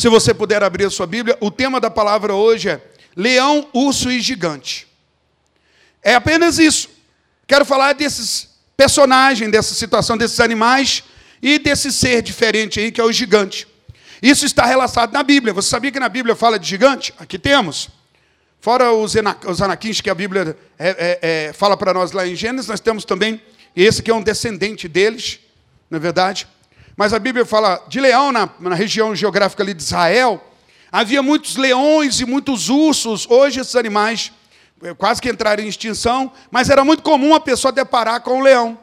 Se 0.00 0.08
você 0.08 0.32
puder 0.32 0.62
abrir 0.62 0.86
a 0.86 0.90
sua 0.90 1.06
Bíblia, 1.06 1.36
o 1.42 1.50
tema 1.50 1.78
da 1.78 1.90
palavra 1.90 2.32
hoje 2.32 2.70
é 2.70 2.80
leão, 3.14 3.68
urso 3.74 4.10
e 4.10 4.18
gigante. 4.18 4.88
É 6.02 6.14
apenas 6.14 6.58
isso. 6.58 6.88
Quero 7.46 7.66
falar 7.66 7.92
desses 7.92 8.48
personagens, 8.74 9.52
dessa 9.52 9.74
situação, 9.74 10.16
desses 10.16 10.40
animais 10.40 11.04
e 11.42 11.58
desse 11.58 11.92
ser 11.92 12.22
diferente 12.22 12.80
aí 12.80 12.90
que 12.90 12.98
é 12.98 13.04
o 13.04 13.12
gigante. 13.12 13.68
Isso 14.22 14.46
está 14.46 14.64
relacionado 14.64 15.12
na 15.12 15.22
Bíblia. 15.22 15.52
Você 15.52 15.68
sabia 15.68 15.92
que 15.92 16.00
na 16.00 16.08
Bíblia 16.08 16.34
fala 16.34 16.58
de 16.58 16.66
gigante? 16.66 17.12
Aqui 17.18 17.38
temos. 17.38 17.90
Fora 18.58 18.94
os, 18.94 19.14
os 19.46 19.60
anaquins 19.60 20.00
que 20.00 20.08
a 20.08 20.14
Bíblia 20.14 20.56
é, 20.78 20.88
é, 20.88 21.18
é, 21.20 21.52
fala 21.52 21.76
para 21.76 21.92
nós 21.92 22.12
lá 22.12 22.26
em 22.26 22.34
Gênesis, 22.34 22.68
nós 22.68 22.80
temos 22.80 23.04
também 23.04 23.38
esse 23.76 24.02
que 24.02 24.10
é 24.10 24.14
um 24.14 24.22
descendente 24.22 24.88
deles, 24.88 25.40
não 25.90 25.98
é 25.98 26.00
verdade? 26.00 26.48
Mas 27.00 27.14
a 27.14 27.18
Bíblia 27.18 27.46
fala 27.46 27.82
de 27.88 27.98
leão 27.98 28.30
na, 28.30 28.46
na 28.60 28.74
região 28.74 29.16
geográfica 29.16 29.62
ali 29.62 29.72
de 29.72 29.82
Israel. 29.82 30.38
Havia 30.92 31.22
muitos 31.22 31.56
leões 31.56 32.20
e 32.20 32.26
muitos 32.26 32.68
ursos. 32.68 33.26
Hoje 33.26 33.58
esses 33.58 33.74
animais 33.74 34.30
eh, 34.82 34.92
quase 34.92 35.18
que 35.22 35.30
entraram 35.30 35.64
em 35.64 35.66
extinção, 35.66 36.30
mas 36.50 36.68
era 36.68 36.84
muito 36.84 37.02
comum 37.02 37.34
a 37.34 37.40
pessoa 37.40 37.72
deparar 37.72 38.20
com 38.20 38.38
o 38.40 38.42
leão. 38.42 38.78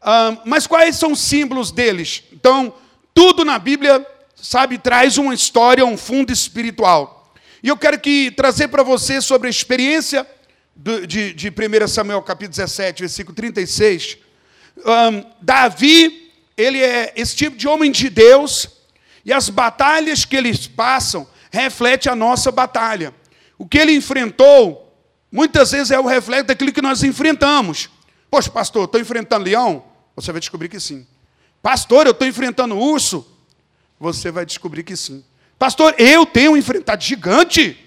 Ah, 0.00 0.38
mas 0.44 0.68
quais 0.68 0.94
são 0.94 1.10
os 1.10 1.20
símbolos 1.20 1.72
deles? 1.72 2.22
Então, 2.32 2.72
tudo 3.12 3.44
na 3.44 3.58
Bíblia, 3.58 4.06
sabe, 4.36 4.78
traz 4.78 5.18
uma 5.18 5.34
história, 5.34 5.84
um 5.84 5.96
fundo 5.96 6.32
espiritual. 6.32 7.34
E 7.64 7.68
eu 7.68 7.76
quero 7.76 7.98
que 7.98 8.30
trazer 8.30 8.68
para 8.68 8.84
você 8.84 9.20
sobre 9.20 9.48
a 9.48 9.50
experiência 9.50 10.24
de, 10.76 11.32
de 11.34 11.48
1 11.48 11.88
Samuel 11.88 12.22
capítulo 12.22 12.50
17, 12.50 13.00
versículo 13.00 13.34
36. 13.34 14.18
Um, 14.86 15.24
Davi, 15.42 16.21
ele 16.56 16.82
é 16.82 17.12
esse 17.16 17.34
tipo 17.34 17.56
de 17.56 17.66
homem 17.68 17.90
de 17.90 18.08
Deus, 18.08 18.68
e 19.24 19.32
as 19.32 19.48
batalhas 19.48 20.24
que 20.24 20.36
eles 20.36 20.66
passam 20.66 21.28
reflete 21.50 22.08
a 22.08 22.16
nossa 22.16 22.50
batalha. 22.50 23.14
O 23.58 23.66
que 23.66 23.78
ele 23.78 23.92
enfrentou, 23.92 24.92
muitas 25.30 25.70
vezes 25.70 25.90
é 25.90 25.98
o 25.98 26.06
reflexo 26.06 26.46
daquilo 26.46 26.72
que 26.72 26.82
nós 26.82 27.02
enfrentamos. 27.02 27.90
Poxa, 28.30 28.50
pastor, 28.50 28.84
estou 28.84 29.00
enfrentando 29.00 29.44
leão? 29.44 29.84
Você 30.16 30.32
vai 30.32 30.40
descobrir 30.40 30.68
que 30.68 30.80
sim. 30.80 31.06
Pastor, 31.62 32.06
eu 32.06 32.12
estou 32.12 32.26
enfrentando 32.26 32.76
urso? 32.76 33.26
Você 34.00 34.30
vai 34.30 34.44
descobrir 34.44 34.82
que 34.82 34.96
sim. 34.96 35.24
Pastor, 35.58 35.94
eu 35.96 36.26
tenho 36.26 36.56
enfrentado 36.56 37.04
gigante. 37.04 37.78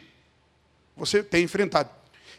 Você 0.95 1.21
tem 1.21 1.43
enfrentado. 1.43 1.89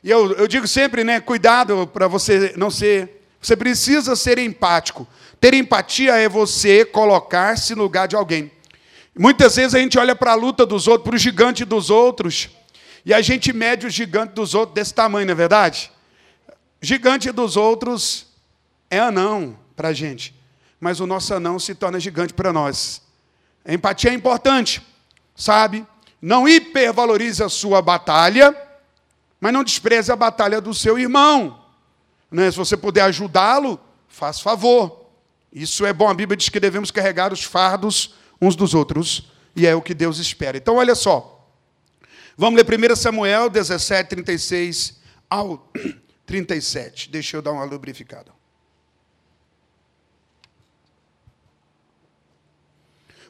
E 0.03 0.11
eu, 0.11 0.33
eu 0.33 0.49
digo 0.49 0.67
sempre, 0.67 1.05
né, 1.05 1.21
cuidado 1.21 1.87
para 1.87 2.09
você 2.09 2.55
não 2.57 2.71
ser. 2.71 3.16
Você 3.41 3.57
precisa 3.57 4.17
ser 4.17 4.39
empático. 4.39 5.07
Ter 5.41 5.55
empatia 5.55 6.15
é 6.15 6.29
você 6.29 6.85
colocar-se 6.85 7.75
no 7.75 7.83
lugar 7.83 8.09
de 8.09 8.17
alguém. 8.17 8.51
Muitas 9.19 9.57
vezes 9.57 9.75
a 9.75 9.79
gente 9.79 9.99
olha 9.99 10.15
para 10.15 10.33
a 10.33 10.35
luta 10.35 10.67
dos 10.67 10.87
outros, 10.89 11.05
para 11.05 11.17
o 11.17 11.19
gigante 11.19 11.65
dos 11.65 11.89
outros, 11.89 12.51
e 13.05 13.15
a 13.15 13.23
gente 13.23 13.53
mede 13.53 13.87
o 13.87 13.91
gigante 13.91 14.35
dos 14.35 14.55
outros 14.55 14.75
desse 14.75 14.93
tamanho, 14.93 15.27
não 15.27 15.33
é 15.33 15.37
verdade? 15.37 15.91
Gigante 16.81 17.31
dos 17.33 17.57
outros 17.57 18.27
é 18.91 18.99
anão 18.99 19.59
para 19.75 19.89
a 19.89 19.93
gente, 19.93 20.35
mas 20.79 21.01
o 21.01 21.07
nosso 21.07 21.33
anão 21.33 21.59
se 21.59 21.75
torna 21.75 21.99
gigante 21.99 22.35
para 22.35 22.53
nós. 22.53 23.01
A 23.65 23.73
empatia 23.73 24.11
é 24.11 24.15
importante 24.15 24.83
sabe? 25.37 25.87
Não 26.21 26.49
hipervalorize 26.49 27.43
a 27.43 27.49
sua 27.49 27.83
batalha, 27.83 28.57
mas 29.39 29.53
não 29.53 29.63
despreze 29.63 30.11
a 30.11 30.17
batalha 30.17 30.61
do 30.61 30.73
seu 30.73 30.99
irmão. 30.99 31.63
Né? 32.31 32.51
Se 32.51 32.57
você 32.57 32.77
puder 32.77 33.03
ajudá-lo, 33.03 33.81
faz 34.09 34.41
favor. 34.41 35.07
Isso 35.53 35.87
é 35.87 35.93
bom. 35.93 36.09
A 36.09 36.15
Bíblia 36.15 36.37
diz 36.37 36.49
que 36.49 36.61
devemos 36.61 36.91
carregar 36.91 37.33
os 37.33 37.43
fardos 37.43 38.15
uns 38.41 38.55
dos 38.55 38.75
outros, 38.75 39.31
e 39.55 39.67
é 39.67 39.75
o 39.75 39.81
que 39.81 39.95
Deus 39.95 40.19
espera. 40.19 40.59
Então, 40.59 40.77
olha 40.77 40.95
só. 40.95 41.33
Vamos 42.37 42.63
ler 42.63 42.93
1 42.93 42.97
Samuel 42.97 43.49
17, 43.49 44.11
36 44.11 45.01
ao 45.31 45.73
37. 46.27 47.09
Deixa 47.09 47.37
eu 47.37 47.43
dar 47.43 47.53
uma 47.53 47.65
lubrificada. 47.65 48.37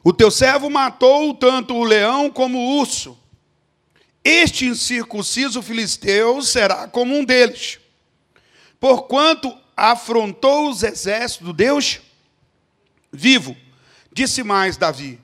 O 0.03 0.13
teu 0.13 0.31
servo 0.31 0.69
matou 0.69 1.33
tanto 1.33 1.73
o 1.73 1.83
leão 1.83 2.29
como 2.29 2.57
o 2.57 2.79
urso. 2.79 3.17
Este 4.23 4.65
incircunciso 4.65 5.61
filisteu 5.61 6.41
será 6.41 6.87
como 6.87 7.15
um 7.15 7.23
deles, 7.23 7.79
porquanto 8.79 9.55
afrontou 9.75 10.69
os 10.69 10.83
exércitos 10.83 11.45
do 11.47 11.53
Deus 11.53 12.01
vivo. 13.11 13.55
Disse 14.11 14.43
mais 14.43 14.77
Davi: 14.77 15.19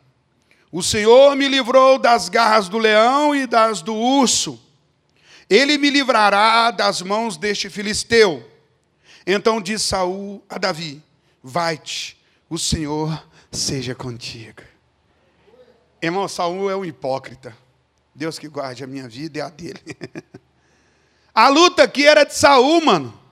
O 0.72 0.84
Senhor 0.84 1.36
me 1.36 1.48
livrou 1.48 1.98
das 1.98 2.30
garras 2.30 2.70
do 2.70 2.78
leão 2.78 3.36
e 3.36 3.48
das 3.48 3.82
do 3.82 3.96
urso. 3.96 4.62
Ele 5.50 5.78
me 5.78 5.90
livrará 5.90 6.72
das 6.72 7.02
mãos 7.02 7.38
deste 7.38 7.70
filisteu. 7.70 8.50
Então 9.26 9.62
disse 9.62 9.86
Saul 9.86 10.44
a 10.50 10.58
Davi: 10.58 11.02
Vai-te, 11.42 12.18
o 12.50 12.58
Senhor 12.58 13.24
seja 13.52 13.96
contigo. 13.96 14.62
Irmão, 16.02 16.28
Saul 16.28 16.70
é 16.70 16.76
um 16.76 16.84
hipócrita. 16.84 17.56
Deus 18.14 18.38
que 18.38 18.48
guarde 18.48 18.84
a 18.84 18.88
minha 18.88 19.08
vida 19.08 19.40
e 19.40 19.42
a 19.42 19.50
dele. 19.50 19.82
a 21.34 21.48
luta 21.48 21.84
aqui 21.84 22.06
era 22.06 22.24
de 22.24 22.36
Saul, 22.36 22.82
mano. 22.82 23.23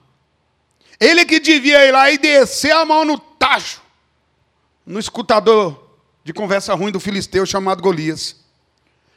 Ele 0.98 1.24
que 1.24 1.40
devia 1.40 1.84
ir 1.86 1.92
lá 1.92 2.10
e 2.10 2.18
descer 2.18 2.72
a 2.72 2.84
mão 2.84 3.04
no 3.04 3.18
tacho, 3.18 3.82
no 4.86 4.98
escutador 4.98 5.98
de 6.24 6.32
conversa 6.32 6.74
ruim 6.74 6.92
do 6.92 7.00
filisteu 7.00 7.44
chamado 7.44 7.82
Golias. 7.82 8.36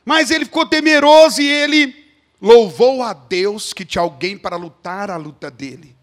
Mas 0.03 0.31
ele 0.31 0.45
ficou 0.45 0.65
temeroso 0.65 1.41
e 1.41 1.47
ele 1.47 2.05
louvou 2.41 3.01
a 3.01 3.13
Deus 3.13 3.73
que 3.73 3.85
tinha 3.85 4.01
alguém 4.01 4.37
para 4.37 4.55
lutar 4.55 5.09
a 5.09 5.17
luta 5.17 5.49
dele. 5.49 5.95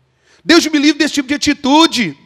Deus 0.45 0.67
me 0.67 0.79
livre 0.79 0.99
desse 0.99 1.15
tipo 1.15 1.29
de 1.29 1.35
atitude. 1.35 2.19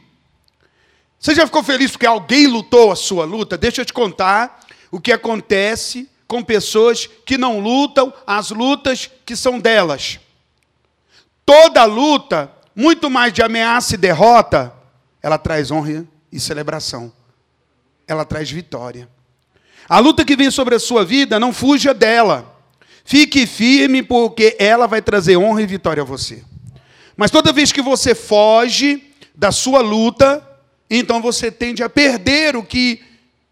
Você 1.18 1.34
já 1.34 1.46
ficou 1.46 1.62
feliz 1.62 1.90
porque 1.90 2.06
alguém 2.06 2.46
lutou 2.46 2.90
a 2.90 2.96
sua 2.96 3.24
luta? 3.24 3.58
Deixa 3.58 3.82
eu 3.82 3.84
te 3.84 3.92
contar 3.92 4.60
o 4.90 5.00
que 5.00 5.12
acontece 5.12 6.08
com 6.26 6.42
pessoas 6.42 7.08
que 7.24 7.36
não 7.36 7.60
lutam 7.60 8.12
as 8.26 8.50
lutas 8.50 9.10
que 9.24 9.36
são 9.36 9.58
delas. 9.58 10.18
Toda 11.44 11.84
luta, 11.84 12.52
muito 12.76 13.08
mais 13.08 13.32
de 13.32 13.40
ameaça 13.40 13.94
e 13.94 13.98
derrota, 13.98 14.70
ela 15.22 15.38
traz 15.38 15.70
honra 15.70 16.06
e 16.30 16.38
celebração. 16.38 17.10
Ela 18.06 18.22
traz 18.22 18.50
vitória. 18.50 19.08
A 19.88 19.98
luta 19.98 20.26
que 20.26 20.36
vem 20.36 20.50
sobre 20.50 20.74
a 20.74 20.78
sua 20.78 21.02
vida, 21.02 21.40
não 21.40 21.54
fuja 21.54 21.94
dela. 21.94 22.54
Fique 23.02 23.46
firme, 23.46 24.02
porque 24.02 24.54
ela 24.58 24.86
vai 24.86 25.00
trazer 25.00 25.38
honra 25.38 25.62
e 25.62 25.66
vitória 25.66 26.02
a 26.02 26.06
você. 26.06 26.44
Mas 27.16 27.30
toda 27.30 27.52
vez 27.52 27.72
que 27.72 27.80
você 27.80 28.14
foge 28.14 29.02
da 29.34 29.50
sua 29.50 29.80
luta, 29.80 30.46
então 30.90 31.22
você 31.22 31.50
tende 31.50 31.82
a 31.82 31.88
perder 31.88 32.56
o 32.56 32.62
que 32.62 33.00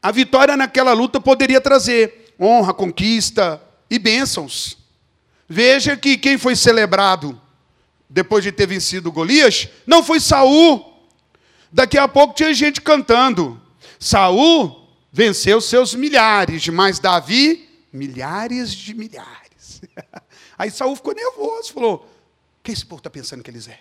a 0.02 0.12
vitória 0.12 0.54
naquela 0.54 0.92
luta 0.92 1.18
poderia 1.18 1.62
trazer 1.62 2.34
honra, 2.38 2.74
conquista 2.74 3.60
e 3.88 3.98
bênçãos. 3.98 4.76
Veja 5.48 5.96
que 5.96 6.18
quem 6.18 6.36
foi 6.36 6.54
celebrado 6.54 7.40
depois 8.14 8.44
de 8.44 8.52
ter 8.52 8.66
vencido 8.66 9.10
Golias 9.10 9.68
não 9.86 10.02
foi 10.02 10.20
Saul. 10.20 10.94
Daqui 11.72 11.98
a 11.98 12.06
pouco 12.06 12.34
tinha 12.34 12.54
gente 12.54 12.80
cantando. 12.80 13.60
Saul 13.98 14.88
venceu 15.12 15.60
seus 15.60 15.94
milhares, 15.94 16.68
mas 16.68 17.00
Davi 17.00 17.68
milhares 17.92 18.72
de 18.72 18.94
milhares. 18.94 19.82
Aí 20.56 20.70
Saul 20.70 20.94
ficou 20.94 21.14
nervoso, 21.14 21.72
falou: 21.72 21.96
"O 22.60 22.62
que 22.62 22.70
esse 22.70 22.86
povo 22.86 23.00
está 23.00 23.10
pensando 23.10 23.42
que 23.42 23.50
eles 23.50 23.66
é? 23.66 23.80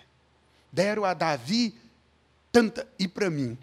Deram 0.71 1.05
a 1.05 1.13
Davi 1.13 1.75
tanta 2.51 2.87
e 2.97 3.07
para 3.07 3.29
mim 3.29 3.57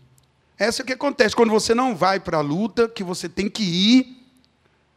essa 0.56 0.82
é 0.82 0.84
o 0.84 0.86
que 0.86 0.92
acontece 0.92 1.34
quando 1.34 1.48
você 1.48 1.74
não 1.74 1.96
vai 1.96 2.20
para 2.20 2.36
a 2.36 2.42
luta 2.42 2.86
que 2.86 3.02
você 3.02 3.30
tem 3.30 3.48
que 3.48 3.62
ir, 3.62 4.26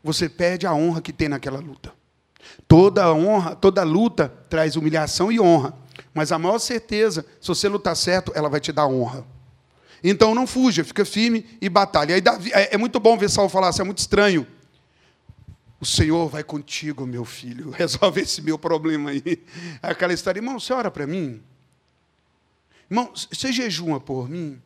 você 0.04 0.28
perde 0.28 0.68
a 0.68 0.74
honra 0.74 1.02
que 1.02 1.14
tem 1.14 1.30
naquela 1.30 1.58
luta. 1.58 1.94
Toda 2.68 3.14
honra, 3.14 3.56
toda 3.56 3.84
luta 3.84 4.34
traz 4.50 4.76
humilhação 4.76 5.32
e 5.32 5.40
honra, 5.40 5.74
mas 6.14 6.32
a 6.32 6.40
maior 6.40 6.60
certeza, 6.60 7.26
se 7.42 7.48
você 7.48 7.68
lutar 7.68 7.96
certo, 7.96 8.32
ela 8.36 8.50
vai 8.50 8.60
te 8.60 8.72
dar 8.72 8.88
honra. 8.88 9.26
Então 10.04 10.36
não 10.36 10.46
fuja, 10.46 10.84
fica 10.84 11.06
firme 11.06 11.46
e 11.62 11.70
batalha. 11.70 12.16
Aí 12.16 12.22
Davi, 12.22 12.52
é, 12.54 12.76
é 12.76 12.78
muito 12.78 13.00
bom 13.00 13.18
ver 13.18 13.30
Saul 13.30 13.48
falar, 13.48 13.70
isso 13.70 13.82
é 13.82 13.86
muito 13.86 14.00
estranho. 14.00 14.46
O 15.80 15.86
Senhor 15.86 16.30
vai 16.30 16.44
contigo, 16.44 17.06
meu 17.06 17.26
filho, 17.26 17.70
resolve 17.76 18.22
esse 18.22 18.42
meu 18.42 18.60
problema 18.60 19.12
aí. 19.12 19.44
Aquela 19.82 20.14
história, 20.14 20.40
irmão, 20.40 20.60
você 20.60 20.74
ora 20.74 20.92
para 20.92 21.08
mim? 21.08 21.42
Irmão, 22.90 23.12
você 23.14 23.52
jejuma 23.52 24.00
por 24.00 24.30
mim? 24.30 24.62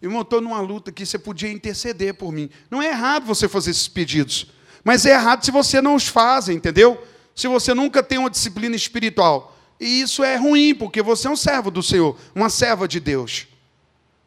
Irmão, 0.00 0.22
estou 0.22 0.40
numa 0.40 0.60
luta 0.60 0.90
que 0.90 1.06
você 1.06 1.18
podia 1.18 1.50
interceder 1.50 2.14
por 2.14 2.32
mim. 2.32 2.50
Não 2.70 2.82
é 2.82 2.88
errado 2.88 3.24
você 3.24 3.48
fazer 3.48 3.70
esses 3.70 3.86
pedidos, 3.86 4.50
mas 4.84 5.06
é 5.06 5.10
errado 5.10 5.44
se 5.44 5.50
você 5.50 5.80
não 5.80 5.94
os 5.94 6.08
faz, 6.08 6.48
entendeu? 6.48 7.02
Se 7.34 7.48
você 7.48 7.72
nunca 7.72 8.02
tem 8.02 8.18
uma 8.18 8.30
disciplina 8.30 8.74
espiritual. 8.76 9.56
E 9.80 10.00
isso 10.00 10.22
é 10.22 10.36
ruim, 10.36 10.74
porque 10.74 11.02
você 11.02 11.26
é 11.28 11.30
um 11.30 11.36
servo 11.36 11.70
do 11.70 11.82
Senhor, 11.82 12.16
uma 12.34 12.48
serva 12.48 12.86
de 12.86 13.00
Deus. 13.00 13.46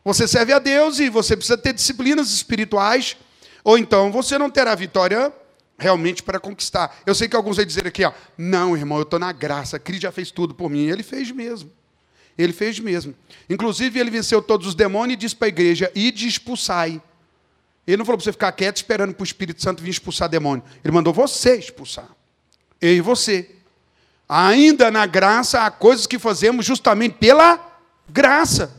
Você 0.04 0.28
serve 0.28 0.54
a 0.54 0.60
Deus 0.60 1.00
e 1.00 1.10
você 1.10 1.36
precisa 1.36 1.58
ter 1.58 1.74
disciplinas 1.74 2.32
espirituais 2.32 3.18
ou 3.64 3.80
então 3.80 4.12
você 4.12 4.38
não 4.38 4.50
terá 4.50 4.76
vitória 4.76 5.34
realmente 5.78 6.22
para 6.22 6.40
conquistar. 6.40 6.96
Eu 7.06 7.16
sei 7.16 7.28
que 7.28 7.36
alguns 7.36 7.58
vão 7.58 7.66
dizer 7.66 7.88
aqui, 7.88 8.06
ó, 8.06 8.14
não, 8.38 8.78
irmão, 8.78 9.00
eu 9.00 9.04
estou 9.04 9.18
na 9.18 9.32
graça, 9.32 9.80
Cristo 9.80 10.04
já 10.04 10.12
fez 10.12 10.30
tudo 10.30 10.54
por 10.54 10.70
mim. 10.70 10.86
Ele 10.88 11.02
fez 11.02 11.32
mesmo. 11.32 11.72
Ele 12.38 12.54
fez 12.54 12.80
mesmo. 12.80 13.16
Inclusive, 13.50 14.00
ele 14.00 14.12
venceu 14.12 14.42
todos 14.42 14.68
os 14.68 14.76
demônios 14.76 15.16
e 15.16 15.18
disse 15.18 15.36
para 15.36 15.48
a 15.48 15.50
igreja: 15.50 15.92
ide 15.96 16.28
expulsai. 16.28 17.02
Ele 17.88 17.98
não 17.98 18.06
falou 18.06 18.18
para 18.18 18.26
você 18.26 18.32
ficar 18.32 18.52
quieto 18.52 18.78
esperando 18.78 19.14
para 19.14 19.22
o 19.22 19.26
Espírito 19.26 19.62
Santo 19.62 19.84
vir 19.84 19.92
expulsar 19.92 20.28
demônio. 20.28 20.64
Ele 20.84 20.94
mandou 20.94 21.14
você 21.14 21.56
expulsar. 21.56 22.08
Eu 22.82 22.94
e 22.94 23.02
você. 23.02 23.52
Ainda 24.28 24.90
na 24.90 25.06
graça, 25.06 25.62
há 25.62 25.70
coisas 25.70 26.08
que 26.08 26.18
fazemos 26.18 26.66
justamente 26.66 27.18
pela 27.20 27.60
graça. 28.10 28.74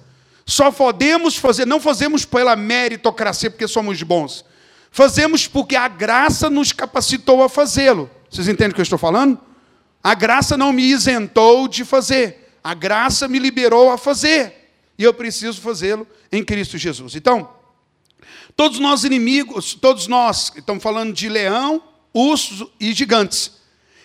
Só 0.45 0.71
podemos 0.71 1.37
fazer, 1.37 1.67
não 1.67 1.81
fazemos 1.81 2.25
pela 2.25 2.57
meritocracia 2.57 3.51
porque 3.51 3.69
somos 3.69 4.03
bons. 4.03 4.45
Fazemos 4.91 5.47
porque 5.47 5.77
a 5.77 5.89
graça 5.89 6.49
nos 6.49 6.73
capacitou 6.73 7.43
a 7.43 7.49
fazê-lo. 7.49 8.11
Vocês 8.31 8.49
entendem 8.49 8.73
o 8.73 8.75
que 8.75 8.81
eu 8.81 8.85
estou 8.85 8.99
falando? 8.99 9.39
A 10.03 10.15
graça 10.15 10.57
não 10.57 10.73
me 10.73 10.85
isentou 10.85 11.69
de 11.69 11.85
fazer. 11.85 12.49
A 12.63 12.75
graça 12.75 13.29
me 13.29 13.39
liberou 13.39 13.91
a 13.91 13.99
fazer. 13.99 14.71
E 14.99 15.05
eu 15.05 15.13
preciso 15.13 15.61
fazê-lo 15.61 16.07
em 16.33 16.45
Cristo 16.45 16.79
Jesus. 16.79 17.15
Então, 17.15 17.56
todos 18.57 18.79
nós 18.81 19.05
inimigos, 19.05 19.75
todos 19.75 20.07
nós, 20.07 20.51
estamos 20.57 20.83
falando 20.83 21.13
de 21.13 21.29
leão, 21.29 21.83
ursos 22.13 22.67
e 22.81 22.93
gigantes. 22.95 23.53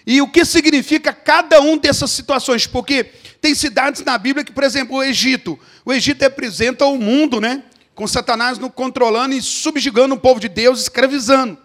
E 0.06 0.22
o 0.22 0.28
que 0.28 0.44
significa 0.44 1.14
cada 1.14 1.62
um 1.62 1.78
dessas 1.78 2.12
situações? 2.12 2.68
Porque 2.68 3.06
tem 3.40 3.56
cidades 3.56 4.04
na 4.04 4.18
Bíblia 4.18 4.44
que, 4.44 4.52
por 4.52 4.64
exemplo, 4.64 4.98
o 4.98 5.04
Egito. 5.04 5.58
O 5.86 5.94
Egito 5.94 6.22
representa 6.22 6.86
o 6.86 6.98
mundo, 6.98 7.40
né? 7.40 7.64
Com 7.96 8.08
Satanás 8.08 8.58
no 8.58 8.70
controlando 8.70 9.34
e 9.34 9.42
subjugando 9.42 10.16
o 10.16 10.20
povo 10.20 10.40
de 10.40 10.50
Deus, 10.50 10.82
escravizando. 10.82 11.58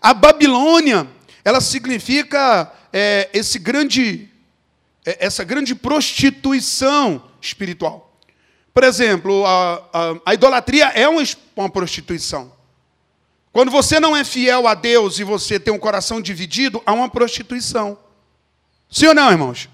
A 0.00 0.14
Babilônia, 0.14 1.08
ela 1.44 1.60
significa 1.60 2.72
é, 2.92 3.30
esse 3.32 3.58
grande, 3.58 4.28
é, 5.04 5.26
essa 5.26 5.42
grande 5.42 5.74
prostituição 5.74 7.22
espiritual. 7.40 8.05
Por 8.76 8.84
exemplo, 8.84 9.46
a, 9.46 9.82
a, 9.90 10.16
a 10.26 10.34
idolatria 10.34 10.88
é 10.88 11.08
uma, 11.08 11.22
uma 11.56 11.70
prostituição. 11.70 12.52
Quando 13.50 13.70
você 13.70 13.98
não 13.98 14.14
é 14.14 14.22
fiel 14.22 14.68
a 14.68 14.74
Deus 14.74 15.18
e 15.18 15.24
você 15.24 15.58
tem 15.58 15.72
um 15.72 15.78
coração 15.78 16.20
dividido, 16.20 16.82
há 16.84 16.92
uma 16.92 17.08
prostituição. 17.08 17.96
Sim 18.90 19.06
ou 19.06 19.14
não, 19.14 19.30
irmãos? 19.30 19.70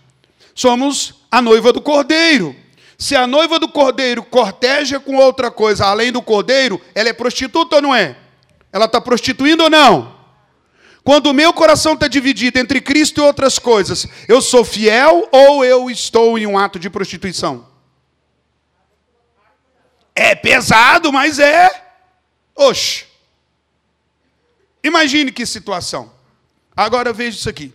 Somos 0.55 1.15
a 1.29 1.43
noiva 1.43 1.73
do 1.73 1.81
cordeiro. 1.81 2.55
Se 2.97 3.17
a 3.17 3.27
noiva 3.27 3.59
do 3.59 3.69
cordeiro 3.69 4.23
corteja 4.23 5.01
com 5.01 5.17
outra 5.17 5.51
coisa 5.51 5.85
além 5.85 6.13
do 6.13 6.23
cordeiro, 6.23 6.81
ela 6.95 7.09
é 7.09 7.13
prostituta 7.13 7.75
ou 7.75 7.83
não 7.83 7.93
é? 7.93 8.17
Ela 8.73 8.85
está 8.85 9.01
prostituindo 9.01 9.65
ou 9.65 9.69
não? 9.69 10.15
Quando 11.03 11.27
o 11.27 11.35
meu 11.35 11.53
coração 11.53 11.95
está 11.95 12.07
dividido 12.07 12.57
entre 12.57 12.81
Cristo 12.81 13.21
e 13.21 13.25
outras 13.25 13.59
coisas, 13.59 14.07
eu 14.29 14.41
sou 14.41 14.65
fiel 14.65 15.29
ou 15.33 15.65
eu 15.65 15.91
estou 15.91 16.39
em 16.39 16.47
um 16.47 16.57
ato 16.57 16.79
de 16.79 16.89
prostituição? 16.89 17.72
É 20.15 20.35
pesado, 20.35 21.13
mas 21.13 21.39
é. 21.39 21.71
Oxe. 22.55 23.05
Imagine 24.83 25.31
que 25.31 25.47
situação. 25.47 26.13
Agora 26.77 27.13
veja 27.13 27.39
isso 27.39 27.49
aqui. 27.49 27.73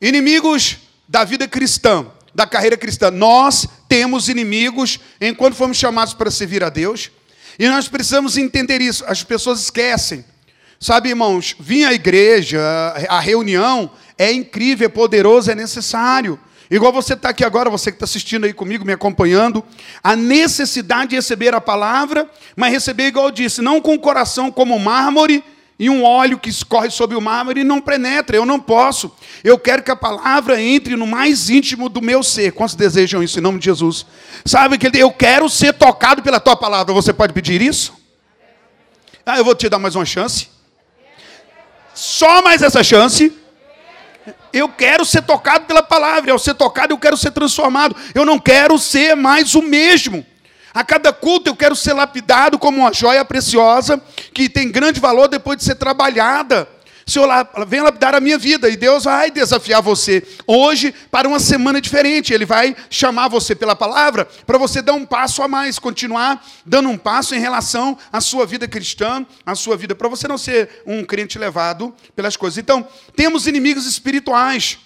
Inimigos 0.00 0.78
da 1.08 1.24
vida 1.24 1.46
cristã, 1.46 2.06
da 2.34 2.46
carreira 2.46 2.76
cristã. 2.76 3.10
Nós 3.10 3.66
temos 3.88 4.28
inimigos 4.28 4.98
enquanto 5.20 5.54
fomos 5.54 5.76
chamados 5.76 6.14
para 6.14 6.30
servir 6.30 6.62
a 6.64 6.68
Deus. 6.68 7.10
E 7.58 7.68
nós 7.68 7.88
precisamos 7.88 8.36
entender 8.36 8.80
isso. 8.80 9.04
As 9.06 9.22
pessoas 9.22 9.60
esquecem. 9.60 10.24
Sabe, 10.78 11.10
irmãos, 11.10 11.54
vir 11.60 11.84
à 11.84 11.92
igreja, 11.92 12.58
a 13.08 13.20
reunião, 13.20 13.90
é 14.16 14.32
incrível, 14.32 14.86
é 14.86 14.88
poderoso, 14.88 15.50
é 15.50 15.54
necessário. 15.54 16.40
Igual 16.70 16.92
você 16.92 17.14
está 17.14 17.30
aqui 17.30 17.44
agora, 17.44 17.68
você 17.68 17.90
que 17.90 17.96
está 17.96 18.04
assistindo 18.04 18.44
aí 18.44 18.52
comigo, 18.52 18.84
me 18.84 18.92
acompanhando, 18.92 19.64
a 20.02 20.14
necessidade 20.14 21.10
de 21.10 21.16
receber 21.16 21.52
a 21.52 21.60
palavra, 21.60 22.30
mas 22.54 22.72
receber, 22.72 23.08
igual 23.08 23.26
eu 23.26 23.32
disse, 23.32 23.60
não 23.60 23.80
com 23.80 23.94
o 23.94 23.98
coração 23.98 24.52
como 24.52 24.78
mármore 24.78 25.42
e 25.80 25.88
um 25.90 26.04
óleo 26.04 26.38
que 26.38 26.50
escorre 26.50 26.90
sobre 26.90 27.16
o 27.16 27.20
mármore 27.22 27.62
e 27.62 27.64
não 27.64 27.80
penetra. 27.80 28.36
Eu 28.36 28.44
não 28.44 28.60
posso. 28.60 29.10
Eu 29.42 29.58
quero 29.58 29.82
que 29.82 29.90
a 29.90 29.96
palavra 29.96 30.60
entre 30.60 30.94
no 30.94 31.06
mais 31.06 31.48
íntimo 31.48 31.88
do 31.88 32.02
meu 32.02 32.22
ser. 32.22 32.52
Quantos 32.52 32.74
desejam 32.74 33.22
isso 33.22 33.38
em 33.38 33.42
nome 33.42 33.58
de 33.58 33.64
Jesus? 33.64 34.04
Sabe 34.44 34.76
que 34.76 34.90
eu 34.96 35.10
quero 35.10 35.48
ser 35.48 35.72
tocado 35.72 36.22
pela 36.22 36.38
tua 36.38 36.54
palavra. 36.54 36.92
Você 36.92 37.14
pode 37.14 37.32
pedir 37.32 37.62
isso? 37.62 37.94
Ah, 39.24 39.38
eu 39.38 39.44
vou 39.44 39.54
te 39.54 39.68
dar 39.70 39.78
mais 39.78 39.96
uma 39.96 40.04
chance. 40.04 40.48
Só 41.94 42.42
mais 42.42 42.60
essa 42.62 42.84
chance. 42.84 43.39
Eu 44.52 44.68
quero 44.68 45.04
ser 45.04 45.22
tocado 45.22 45.66
pela 45.66 45.82
palavra. 45.82 46.32
Ao 46.32 46.38
ser 46.38 46.54
tocado, 46.54 46.92
eu 46.92 46.98
quero 46.98 47.16
ser 47.16 47.30
transformado. 47.30 47.96
Eu 48.14 48.24
não 48.24 48.38
quero 48.38 48.78
ser 48.78 49.14
mais 49.14 49.54
o 49.54 49.62
mesmo. 49.62 50.24
A 50.72 50.84
cada 50.84 51.12
culto 51.12 51.50
eu 51.50 51.56
quero 51.56 51.74
ser 51.74 51.92
lapidado 51.92 52.58
como 52.58 52.78
uma 52.78 52.92
joia 52.92 53.24
preciosa 53.24 54.00
que 54.32 54.48
tem 54.48 54.70
grande 54.70 55.00
valor 55.00 55.26
depois 55.26 55.58
de 55.58 55.64
ser 55.64 55.74
trabalhada. 55.74 56.68
Senhor, 57.10 57.28
vem 57.66 57.80
lapidar 57.80 58.14
a 58.14 58.20
minha 58.20 58.38
vida 58.38 58.68
e 58.68 58.76
Deus 58.76 59.02
vai 59.02 59.32
desafiar 59.32 59.82
você 59.82 60.22
hoje 60.46 60.94
para 61.10 61.26
uma 61.26 61.40
semana 61.40 61.80
diferente. 61.80 62.32
Ele 62.32 62.44
vai 62.44 62.76
chamar 62.88 63.26
você 63.26 63.52
pela 63.52 63.74
palavra 63.74 64.26
para 64.46 64.56
você 64.56 64.80
dar 64.80 64.92
um 64.92 65.04
passo 65.04 65.42
a 65.42 65.48
mais, 65.48 65.76
continuar 65.76 66.40
dando 66.64 66.88
um 66.88 66.96
passo 66.96 67.34
em 67.34 67.40
relação 67.40 67.98
à 68.12 68.20
sua 68.20 68.46
vida 68.46 68.68
cristã, 68.68 69.26
à 69.44 69.56
sua 69.56 69.76
vida, 69.76 69.92
para 69.92 70.08
você 70.08 70.28
não 70.28 70.38
ser 70.38 70.82
um 70.86 71.04
crente 71.04 71.36
levado 71.36 71.92
pelas 72.14 72.36
coisas. 72.36 72.58
Então, 72.58 72.86
temos 73.16 73.48
inimigos 73.48 73.86
espirituais. 73.86 74.78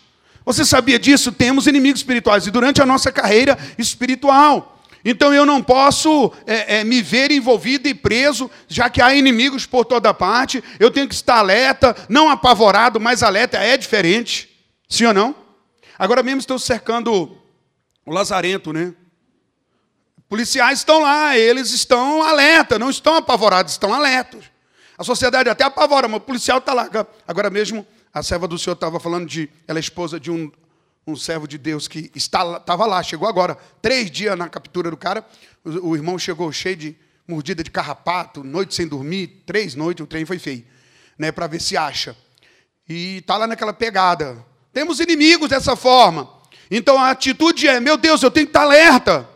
Você 0.47 0.65
sabia 0.65 0.99
disso? 0.99 1.31
Temos 1.31 1.67
inimigos 1.67 2.01
espirituais 2.01 2.47
e 2.47 2.51
durante 2.51 2.81
a 2.81 2.87
nossa 2.87 3.13
carreira 3.13 3.59
espiritual. 3.77 4.74
Então 5.05 5.35
eu 5.35 5.45
não 5.45 5.63
posso 5.63 6.33
é, 6.47 6.79
é, 6.79 6.85
me 6.85 7.03
ver 7.03 7.31
envolvido 7.31 7.87
e 7.87 7.95
preso, 7.95 8.51
já 8.67 8.89
que 8.89 9.03
há 9.03 9.15
inimigos 9.15 9.67
por 9.67 9.85
toda 9.85 10.15
parte. 10.15 10.65
Eu 10.81 10.91
tenho 10.91 11.07
que 11.07 11.15
estar 11.15 11.37
alerta, 11.37 11.95
não 12.09 12.31
apavorado, 12.31 12.99
mas 12.99 13.23
alerta 13.23 13.59
é 13.59 13.77
diferente. 13.77 14.49
Sim 14.89 15.07
ou 15.07 15.15
não? 15.15 15.35
Agora 15.99 16.23
mesmo 16.23 16.41
estão 16.41 16.59
cercando 16.59 17.37
o 18.07 18.13
Lazarento, 18.13 18.73
né? 18.73 18.95
Policiais 20.29 20.79
estão 20.79 21.01
lá, 21.01 21.37
eles 21.37 21.71
estão 21.71 22.23
alerta, 22.23 22.79
não 22.79 22.89
estão 22.89 23.15
apavorados, 23.15 23.73
estão 23.73 23.93
alertos. 23.93 24.47
A 24.97 25.05
sociedade 25.05 25.49
até 25.49 25.65
apavora, 25.65 26.09
mas 26.09 26.19
o 26.19 26.21
policial 26.21 26.59
está 26.59 26.73
lá. 26.73 26.89
Agora 27.29 27.51
mesmo, 27.51 27.87
a 28.13 28.23
serva 28.23 28.49
do 28.49 28.59
senhor 28.59 28.75
estava 28.75 28.99
falando 28.99 29.27
de. 29.27 29.51
Ela 29.69 29.79
é 29.79 29.81
esposa 29.81 30.19
de 30.19 30.31
um 30.31 30.51
um 31.07 31.17
servo 31.17 31.47
de 31.47 31.59
Deus 31.59 31.87
que 31.87 32.11
estava 32.15 32.87
lá, 32.87 33.03
chegou 33.03 33.29
agora, 33.29 33.57
três 33.83 34.11
dias 34.11 34.37
na 34.39 34.49
captura 34.49 34.91
do 34.91 34.97
cara. 34.97 35.25
O, 35.65 35.91
o, 35.91 35.97
irmão 35.97 36.19
chegou 36.19 36.51
cheio 36.51 36.77
de 36.77 36.97
mordida 37.27 37.63
de 37.63 37.71
carrapato, 37.71 38.43
noite 38.43 38.75
sem 38.75 38.87
dormir, 38.87 39.43
três 39.47 39.75
noites, 39.75 40.03
o 40.03 40.07
trem 40.07 40.25
foi 40.25 40.39
feio, 40.39 40.65
né, 41.19 41.31
para 41.31 41.47
ver 41.47 41.61
se 41.61 41.77
acha. 41.77 42.17
E 42.89 43.19
está 43.19 43.37
lá 43.37 43.47
naquela 43.47 43.73
pegada. 43.73 44.45
Temos 44.73 45.01
inimigos 45.01 45.49
dessa 45.49 45.77
forma. 45.77 46.29
Então 46.71 46.99
a 46.99 47.11
atitude 47.11 47.69
é: 47.69 47.81
meu 47.81 47.97
Deus, 47.97 48.23
eu 48.23 48.31
tenho 48.31 48.47
que 48.47 48.51
estar 48.51 48.63
alerta. 48.63 49.29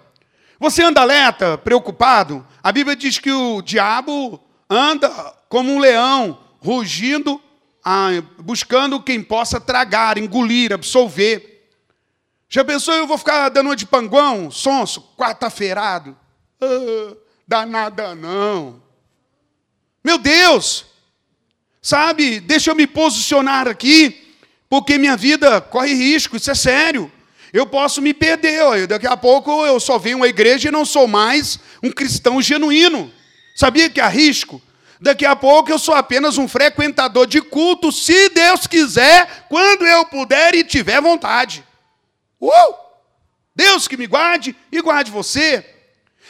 Você 0.60 0.82
anda 0.82 1.00
alerta, 1.00 1.56
preocupado? 1.56 2.44
A 2.62 2.72
Bíblia 2.72 2.96
diz 2.96 3.18
que 3.18 3.30
o 3.30 3.62
diabo 3.62 4.40
anda 4.68 5.08
como 5.48 5.72
um 5.72 5.78
leão, 5.78 6.38
rugindo, 6.60 7.40
ah, 7.84 8.10
buscando 8.40 9.00
quem 9.00 9.22
possa 9.22 9.60
tragar, 9.60 10.18
engolir, 10.18 10.72
absolver. 10.72 11.47
Já 12.48 12.64
pensou 12.64 12.94
eu 12.94 13.06
vou 13.06 13.18
ficar 13.18 13.50
dando 13.50 13.66
uma 13.66 13.76
de 13.76 13.84
panguão, 13.84 14.50
sonso, 14.50 15.02
quarta-feirado? 15.16 16.16
Ah, 16.60 17.14
dá 17.46 17.66
nada 17.66 18.14
não. 18.14 18.82
Meu 20.02 20.16
Deus! 20.16 20.86
Sabe, 21.82 22.40
deixa 22.40 22.70
eu 22.70 22.74
me 22.74 22.86
posicionar 22.86 23.68
aqui, 23.68 24.34
porque 24.68 24.98
minha 24.98 25.16
vida 25.16 25.60
corre 25.60 25.92
risco, 25.92 26.36
isso 26.36 26.50
é 26.50 26.54
sério. 26.54 27.12
Eu 27.52 27.66
posso 27.66 28.00
me 28.00 28.12
perder, 28.12 28.86
daqui 28.86 29.06
a 29.06 29.16
pouco 29.16 29.64
eu 29.64 29.78
só 29.78 29.98
venho 29.98 30.22
à 30.22 30.28
igreja 30.28 30.68
e 30.68 30.72
não 30.72 30.84
sou 30.84 31.06
mais 31.06 31.58
um 31.82 31.90
cristão 31.90 32.40
genuíno. 32.40 33.12
Sabia 33.54 33.88
que 33.90 34.00
há 34.00 34.08
risco? 34.08 34.60
Daqui 35.00 35.24
a 35.24 35.36
pouco 35.36 35.70
eu 35.70 35.78
sou 35.78 35.94
apenas 35.94 36.38
um 36.38 36.48
frequentador 36.48 37.26
de 37.26 37.40
culto, 37.40 37.92
se 37.92 38.30
Deus 38.30 38.66
quiser, 38.66 39.46
quando 39.48 39.86
eu 39.86 40.04
puder 40.06 40.54
e 40.54 40.64
tiver 40.64 41.00
vontade. 41.00 41.64
Uh! 42.40 42.74
Deus 43.54 43.88
que 43.88 43.96
me 43.96 44.06
guarde 44.06 44.54
e 44.70 44.80
guarde 44.80 45.10
você. 45.10 45.64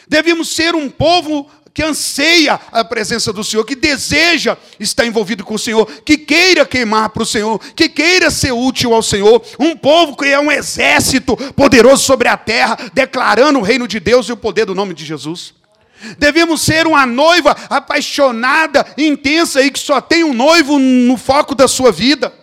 Devemos 0.07 0.49
ser 0.49 0.73
um 0.73 0.89
povo 0.89 1.49
que 1.73 1.83
anseia 1.83 2.59
a 2.71 2.83
presença 2.83 3.31
do 3.31 3.43
Senhor, 3.43 3.63
que 3.63 3.75
deseja 3.75 4.57
estar 4.79 5.05
envolvido 5.05 5.45
com 5.45 5.53
o 5.53 5.59
Senhor, 5.59 5.85
que 6.03 6.17
queira 6.17 6.65
queimar 6.65 7.09
para 7.09 7.23
o 7.23 7.25
Senhor, 7.25 7.59
que 7.75 7.87
queira 7.87 8.29
ser 8.31 8.51
útil 8.51 8.93
ao 8.93 9.03
Senhor. 9.03 9.41
Um 9.59 9.77
povo 9.77 10.17
que 10.17 10.25
é 10.25 10.39
um 10.39 10.51
exército 10.51 11.37
poderoso 11.53 12.03
sobre 12.03 12.27
a 12.27 12.35
terra, 12.35 12.77
declarando 12.93 13.59
o 13.59 13.63
reino 13.63 13.87
de 13.87 13.99
Deus 13.99 14.27
e 14.27 14.33
o 14.33 14.37
poder 14.37 14.65
do 14.65 14.75
nome 14.75 14.93
de 14.93 15.05
Jesus. 15.05 15.53
Devemos 16.17 16.61
ser 16.61 16.87
uma 16.87 17.05
noiva 17.05 17.55
apaixonada, 17.69 18.85
intensa 18.97 19.61
e 19.61 19.69
que 19.69 19.79
só 19.79 20.01
tem 20.01 20.23
um 20.23 20.33
noivo 20.33 20.79
no 20.79 21.17
foco 21.17 21.53
da 21.53 21.67
sua 21.67 21.91
vida. 21.91 22.33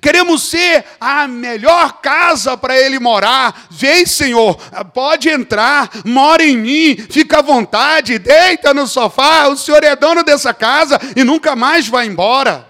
Queremos 0.00 0.42
ser 0.42 0.84
a 1.00 1.26
melhor 1.26 2.00
casa 2.00 2.56
para 2.56 2.78
ele 2.78 2.98
morar. 2.98 3.66
Vem, 3.70 4.06
Senhor, 4.06 4.56
pode 4.94 5.28
entrar, 5.28 5.90
mora 6.04 6.44
em 6.44 6.56
mim, 6.56 6.96
fica 7.10 7.38
à 7.38 7.42
vontade, 7.42 8.18
deita 8.18 8.72
no 8.72 8.86
sofá. 8.86 9.48
O 9.48 9.56
Senhor 9.56 9.82
é 9.82 9.96
dono 9.96 10.22
dessa 10.22 10.54
casa 10.54 11.00
e 11.16 11.24
nunca 11.24 11.56
mais 11.56 11.88
vai 11.88 12.06
embora. 12.06 12.66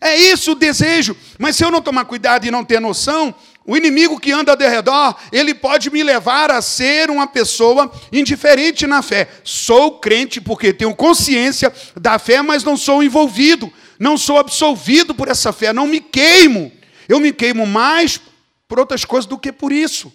É 0.00 0.16
isso 0.16 0.52
o 0.52 0.56
desejo. 0.56 1.16
Mas 1.38 1.56
se 1.56 1.64
eu 1.64 1.70
não 1.70 1.80
tomar 1.80 2.04
cuidado 2.04 2.44
e 2.44 2.50
não 2.50 2.64
ter 2.64 2.80
noção, 2.80 3.32
o 3.64 3.76
inimigo 3.76 4.18
que 4.18 4.32
anda 4.32 4.52
ao 4.52 4.58
redor, 4.58 5.16
ele 5.30 5.54
pode 5.54 5.88
me 5.90 6.02
levar 6.02 6.50
a 6.50 6.60
ser 6.60 7.08
uma 7.08 7.28
pessoa 7.28 7.90
indiferente 8.12 8.86
na 8.86 9.02
fé. 9.02 9.28
Sou 9.44 9.98
crente 9.98 10.40
porque 10.40 10.72
tenho 10.72 10.94
consciência 10.94 11.72
da 11.94 12.18
fé, 12.18 12.42
mas 12.42 12.64
não 12.64 12.76
sou 12.76 13.02
envolvido 13.02 13.72
não 14.02 14.18
sou 14.18 14.36
absolvido 14.36 15.14
por 15.14 15.28
essa 15.28 15.52
fé, 15.52 15.72
não 15.72 15.86
me 15.86 16.00
queimo. 16.00 16.72
Eu 17.08 17.20
me 17.20 17.32
queimo 17.32 17.64
mais 17.64 18.20
por 18.66 18.80
outras 18.80 19.04
coisas 19.04 19.26
do 19.26 19.38
que 19.38 19.52
por 19.52 19.70
isso. 19.70 20.12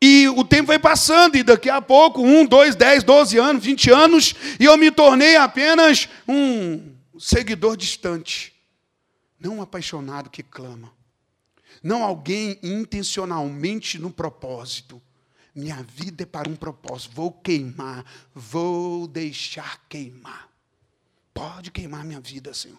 E 0.00 0.28
o 0.28 0.44
tempo 0.44 0.68
vai 0.68 0.78
passando, 0.78 1.34
e 1.34 1.42
daqui 1.42 1.68
a 1.68 1.82
pouco, 1.82 2.22
um, 2.22 2.46
dois, 2.46 2.76
dez, 2.76 3.02
doze 3.02 3.36
anos, 3.36 3.64
vinte 3.64 3.90
anos, 3.90 4.32
e 4.60 4.64
eu 4.64 4.76
me 4.76 4.92
tornei 4.92 5.34
apenas 5.34 6.08
um 6.28 6.92
seguidor 7.18 7.76
distante, 7.76 8.54
não 9.40 9.56
um 9.56 9.62
apaixonado 9.62 10.30
que 10.30 10.44
clama, 10.44 10.92
não 11.82 12.04
alguém 12.04 12.60
intencionalmente 12.62 13.98
no 13.98 14.12
propósito. 14.12 15.02
Minha 15.52 15.84
vida 15.96 16.22
é 16.22 16.26
para 16.26 16.48
um 16.48 16.54
propósito, 16.54 17.10
vou 17.12 17.32
queimar, 17.32 18.04
vou 18.32 19.08
deixar 19.08 19.80
queimar. 19.88 20.47
Pode 21.38 21.70
queimar 21.70 22.04
minha 22.04 22.18
vida, 22.18 22.52
Senhor. 22.52 22.76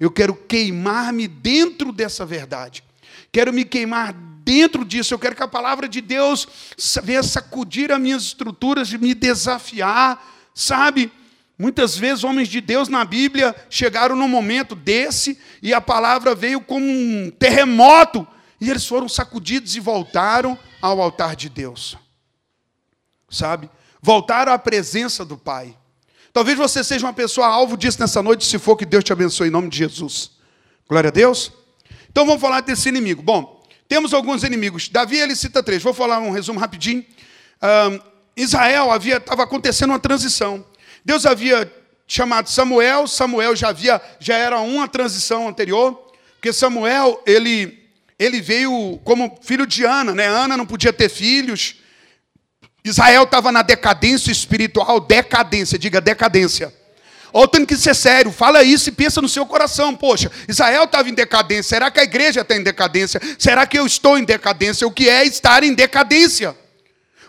Eu 0.00 0.10
quero 0.10 0.34
queimar-me 0.34 1.28
dentro 1.28 1.92
dessa 1.92 2.26
verdade. 2.26 2.82
Quero 3.30 3.52
me 3.52 3.64
queimar 3.64 4.12
dentro 4.12 4.84
disso. 4.84 5.14
Eu 5.14 5.18
quero 5.20 5.36
que 5.36 5.44
a 5.44 5.46
palavra 5.46 5.88
de 5.88 6.00
Deus 6.00 6.74
venha 7.04 7.22
sacudir 7.22 7.92
as 7.92 8.00
minhas 8.00 8.24
estruturas, 8.24 8.92
me 8.92 9.14
desafiar, 9.14 10.20
sabe? 10.52 11.12
Muitas 11.56 11.96
vezes 11.96 12.24
homens 12.24 12.48
de 12.48 12.60
Deus 12.60 12.88
na 12.88 13.04
Bíblia 13.04 13.54
chegaram 13.70 14.16
num 14.16 14.26
momento 14.26 14.74
desse 14.74 15.38
e 15.62 15.72
a 15.72 15.80
palavra 15.80 16.34
veio 16.34 16.60
como 16.60 16.84
um 16.84 17.30
terremoto 17.30 18.26
e 18.60 18.70
eles 18.70 18.84
foram 18.88 19.08
sacudidos 19.08 19.76
e 19.76 19.78
voltaram 19.80 20.58
ao 20.82 21.00
altar 21.00 21.36
de 21.36 21.48
Deus. 21.48 21.96
Sabe? 23.30 23.70
Voltaram 24.02 24.52
à 24.52 24.58
presença 24.58 25.24
do 25.24 25.38
Pai. 25.38 25.76
Talvez 26.34 26.58
você 26.58 26.82
seja 26.82 27.06
uma 27.06 27.12
pessoa 27.12 27.46
alvo 27.46 27.76
disso 27.76 28.00
nessa 28.00 28.20
noite, 28.20 28.44
se 28.44 28.58
for 28.58 28.74
que 28.74 28.84
Deus 28.84 29.04
te 29.04 29.12
abençoe 29.12 29.46
em 29.46 29.52
nome 29.52 29.68
de 29.68 29.78
Jesus. 29.78 30.32
Glória 30.88 31.06
a 31.06 31.12
Deus. 31.12 31.52
Então 32.10 32.26
vamos 32.26 32.40
falar 32.40 32.60
desse 32.60 32.88
inimigo. 32.88 33.22
Bom, 33.22 33.64
temos 33.88 34.12
alguns 34.12 34.42
inimigos. 34.42 34.88
Davi 34.88 35.16
ele 35.16 35.36
cita 35.36 35.62
três. 35.62 35.80
Vou 35.80 35.94
falar 35.94 36.18
um 36.18 36.32
resumo 36.32 36.58
rapidinho. 36.58 37.06
Israel 38.36 38.90
havia 38.90 39.18
estava 39.18 39.44
acontecendo 39.44 39.90
uma 39.90 40.00
transição. 40.00 40.66
Deus 41.04 41.24
havia 41.24 41.72
chamado 42.04 42.50
Samuel. 42.50 43.06
Samuel 43.06 43.54
já 43.54 43.68
havia 43.68 44.02
já 44.18 44.36
era 44.36 44.58
uma 44.58 44.88
transição 44.88 45.46
anterior, 45.46 45.94
porque 46.34 46.52
Samuel 46.52 47.22
ele 47.24 47.78
ele 48.18 48.40
veio 48.40 48.98
como 49.04 49.38
filho 49.40 49.68
de 49.68 49.84
Ana, 49.84 50.12
né? 50.12 50.26
Ana 50.26 50.56
não 50.56 50.66
podia 50.66 50.92
ter 50.92 51.08
filhos. 51.08 51.76
Israel 52.84 53.22
estava 53.22 53.50
na 53.50 53.62
decadência 53.62 54.30
espiritual, 54.30 55.00
decadência, 55.00 55.78
diga 55.78 56.02
decadência. 56.02 56.72
Ou 57.32 57.48
tem 57.48 57.64
que 57.64 57.76
ser 57.76 57.94
sério, 57.94 58.30
fala 58.30 58.62
isso 58.62 58.90
e 58.90 58.92
pensa 58.92 59.22
no 59.22 59.28
seu 59.28 59.46
coração. 59.46 59.96
Poxa, 59.96 60.30
Israel 60.46 60.84
estava 60.84 61.08
em 61.08 61.14
decadência, 61.14 61.62
será 61.62 61.90
que 61.90 61.98
a 61.98 62.04
igreja 62.04 62.42
está 62.42 62.54
em 62.54 62.62
decadência? 62.62 63.20
Será 63.38 63.66
que 63.66 63.78
eu 63.78 63.86
estou 63.86 64.18
em 64.18 64.22
decadência? 64.22 64.86
O 64.86 64.90
que 64.90 65.08
é 65.08 65.24
estar 65.24 65.64
em 65.64 65.72
decadência? 65.72 66.54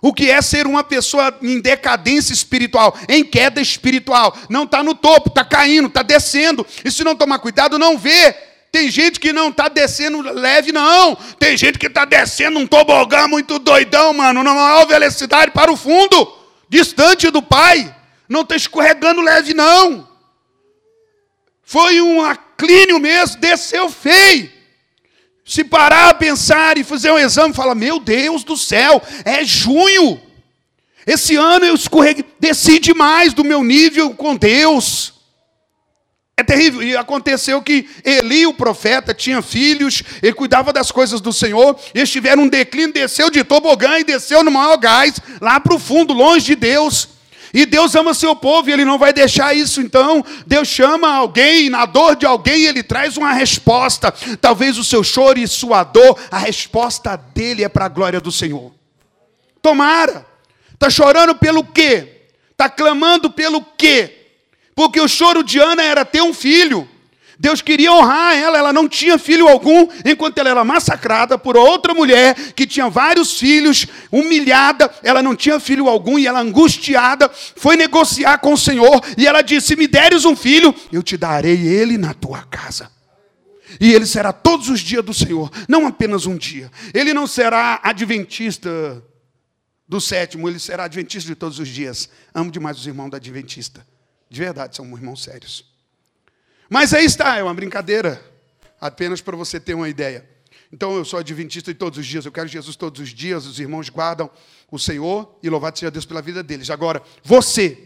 O 0.01 0.13
que 0.13 0.29
é 0.29 0.39
ser 0.41 0.67
uma 0.67 0.83
pessoa 0.83 1.35
em 1.41 1.59
decadência 1.59 2.33
espiritual, 2.33 2.95
em 3.07 3.23
queda 3.23 3.61
espiritual? 3.61 4.37
Não 4.49 4.65
está 4.65 4.83
no 4.83 4.93
topo, 4.93 5.29
está 5.29 5.43
caindo, 5.43 5.87
está 5.87 6.03
descendo. 6.03 6.67
E 6.83 6.91
se 6.91 7.03
não 7.03 7.15
tomar 7.15 7.39
cuidado, 7.39 7.79
não 7.79 7.97
vê 7.97 8.35
tem 8.75 8.91
gente 8.91 9.21
que 9.21 9.31
não 9.31 9.51
está 9.51 9.69
descendo 9.69 10.19
leve, 10.19 10.73
não. 10.73 11.15
Tem 11.39 11.55
gente 11.55 11.79
que 11.79 11.87
está 11.87 12.03
descendo 12.03 12.59
um 12.59 12.67
tobogã 12.67 13.25
muito 13.25 13.57
doidão, 13.57 14.11
mano, 14.11 14.43
na 14.43 14.53
maior 14.53 14.85
velocidade 14.85 15.51
para 15.51 15.71
o 15.71 15.77
fundo, 15.77 16.37
distante 16.67 17.31
do 17.31 17.41
Pai. 17.41 17.95
Não 18.27 18.41
está 18.41 18.53
escorregando 18.53 19.21
leve, 19.21 19.53
não. 19.53 20.05
Foi 21.63 22.01
um 22.01 22.19
aclínio 22.19 22.99
mesmo, 22.99 23.39
desceu 23.39 23.89
feio. 23.89 24.51
Se 25.45 25.63
parar 25.63 26.09
a 26.09 26.13
pensar 26.13 26.77
e 26.77 26.83
fazer 26.83 27.11
um 27.11 27.17
exame, 27.17 27.53
fala: 27.53 27.73
Meu 27.73 27.97
Deus 27.97 28.43
do 28.43 28.57
céu, 28.57 29.01
é 29.23 29.45
junho. 29.45 30.21
Esse 31.07 31.37
ano 31.37 31.63
eu 31.63 31.75
escorreguei, 31.75 32.25
desci 32.41 32.77
demais 32.77 33.33
do 33.33 33.45
meu 33.45 33.63
nível 33.63 34.13
com 34.15 34.35
Deus. 34.35 35.14
É 36.37 36.43
terrível. 36.43 36.83
E 36.83 36.97
aconteceu 36.97 37.61
que 37.61 37.87
Eli, 38.03 38.45
o 38.45 38.53
profeta, 38.53 39.13
tinha 39.13 39.41
filhos, 39.41 40.03
ele 40.21 40.33
cuidava 40.33 40.73
das 40.73 40.91
coisas 40.91 41.21
do 41.21 41.31
Senhor, 41.31 41.79
eles 41.93 42.09
tiveram 42.09 42.43
um 42.43 42.47
declínio, 42.47 42.93
desceu 42.93 43.29
de 43.29 43.43
tobogã 43.43 43.99
e 43.99 44.03
desceu 44.03 44.43
no 44.43 44.51
maior 44.51 44.75
gás, 44.75 45.19
lá 45.39 45.59
para 45.59 45.73
o 45.73 45.79
fundo, 45.79 46.13
longe 46.13 46.45
de 46.45 46.55
Deus. 46.55 47.09
E 47.53 47.65
Deus 47.65 47.95
ama 47.95 48.13
seu 48.13 48.35
povo 48.35 48.69
e 48.69 48.73
ele 48.73 48.83
não 48.83 48.97
vai 48.97 49.13
deixar 49.13 49.55
isso. 49.55 49.79
Então, 49.79 50.25
Deus 50.45 50.67
chama 50.67 51.09
alguém, 51.09 51.69
na 51.69 51.85
dor 51.85 52.17
de 52.17 52.25
alguém, 52.25 52.65
ele 52.65 52.83
traz 52.83 53.15
uma 53.15 53.31
resposta. 53.31 54.11
Talvez 54.41 54.77
o 54.77 54.83
seu 54.83 55.05
choro 55.05 55.39
e 55.39 55.47
sua 55.47 55.85
dor, 55.85 56.19
a 56.29 56.37
resposta 56.37 57.15
dele 57.15 57.63
é 57.63 57.69
para 57.69 57.85
a 57.85 57.89
glória 57.89 58.19
do 58.19 58.29
Senhor. 58.29 58.73
Tomara. 59.61 60.25
Está 60.73 60.89
chorando 60.89 61.33
pelo 61.35 61.63
quê? 61.63 62.23
Está 62.51 62.67
clamando 62.67 63.31
pelo 63.31 63.61
quê? 63.61 64.24
Porque 64.75 64.99
o 64.99 65.07
choro 65.07 65.41
de 65.41 65.57
Ana 65.57 65.81
era 65.81 66.03
ter 66.03 66.21
um 66.21 66.33
filho. 66.33 66.87
Deus 67.39 67.61
queria 67.61 67.91
honrar 67.91 68.35
ela, 68.35 68.57
ela 68.57 68.73
não 68.73 68.87
tinha 68.87 69.17
filho 69.17 69.47
algum, 69.47 69.87
enquanto 70.05 70.37
ela 70.37 70.49
era 70.49 70.63
massacrada 70.63 71.37
por 71.37 71.57
outra 71.57 71.93
mulher 71.93 72.33
que 72.53 72.65
tinha 72.65 72.89
vários 72.89 73.37
filhos, 73.37 73.87
humilhada, 74.11 74.89
ela 75.03 75.21
não 75.21 75.35
tinha 75.35 75.59
filho 75.59 75.89
algum 75.89 76.17
e 76.17 76.27
ela 76.27 76.39
angustiada, 76.39 77.29
foi 77.29 77.75
negociar 77.75 78.37
com 78.37 78.53
o 78.53 78.57
Senhor 78.57 79.01
e 79.17 79.27
ela 79.27 79.41
disse: 79.41 79.67
"Se 79.67 79.75
me 79.75 79.87
deres 79.87 80.23
um 80.23 80.35
filho, 80.35 80.73
eu 80.91 81.03
te 81.03 81.17
darei 81.17 81.67
ele 81.67 81.97
na 81.97 82.13
tua 82.13 82.43
casa". 82.43 82.89
E 83.81 83.93
ele 83.93 84.05
será 84.05 84.31
todos 84.31 84.69
os 84.69 84.79
dias 84.79 85.03
do 85.03 85.13
Senhor, 85.13 85.51
não 85.67 85.85
apenas 85.85 86.25
um 86.25 86.37
dia. 86.37 86.71
Ele 86.93 87.13
não 87.13 87.27
será 87.27 87.81
adventista 87.83 89.03
do 89.87 89.99
sétimo, 89.99 90.47
ele 90.47 90.59
será 90.59 90.85
adventista 90.85 91.27
de 91.27 91.35
todos 91.35 91.59
os 91.59 91.67
dias. 91.67 92.09
Amo 92.33 92.49
demais 92.49 92.77
os 92.77 92.87
irmãos 92.87 93.09
da 93.09 93.17
adventista. 93.17 93.85
De 94.29 94.39
verdade, 94.39 94.75
são 94.75 94.85
irmãos 94.85 95.23
sérios. 95.23 95.65
Mas 96.69 96.93
aí 96.93 97.05
está, 97.05 97.37
é 97.37 97.43
uma 97.43 97.53
brincadeira, 97.53 98.21
apenas 98.81 99.21
para 99.21 99.35
você 99.35 99.59
ter 99.59 99.73
uma 99.73 99.87
ideia. 99.87 100.27
Então 100.73 100.95
eu 100.95 101.05
sou 101.05 101.19
adventista 101.19 101.71
de 101.71 101.77
todos 101.77 101.99
os 101.99 102.05
dias, 102.05 102.25
eu 102.25 102.31
quero 102.31 102.47
Jesus 102.47 102.75
todos 102.75 102.99
os 102.99 103.09
dias, 103.09 103.45
os 103.45 103.59
irmãos 103.59 103.89
guardam 103.89 104.29
o 104.71 104.79
Senhor 104.79 105.37
e 105.41 105.49
louvado 105.49 105.77
seja 105.77 105.91
Deus 105.91 106.05
pela 106.05 106.21
vida 106.21 106.41
deles. 106.41 106.69
Agora, 106.69 107.01
você, 107.23 107.77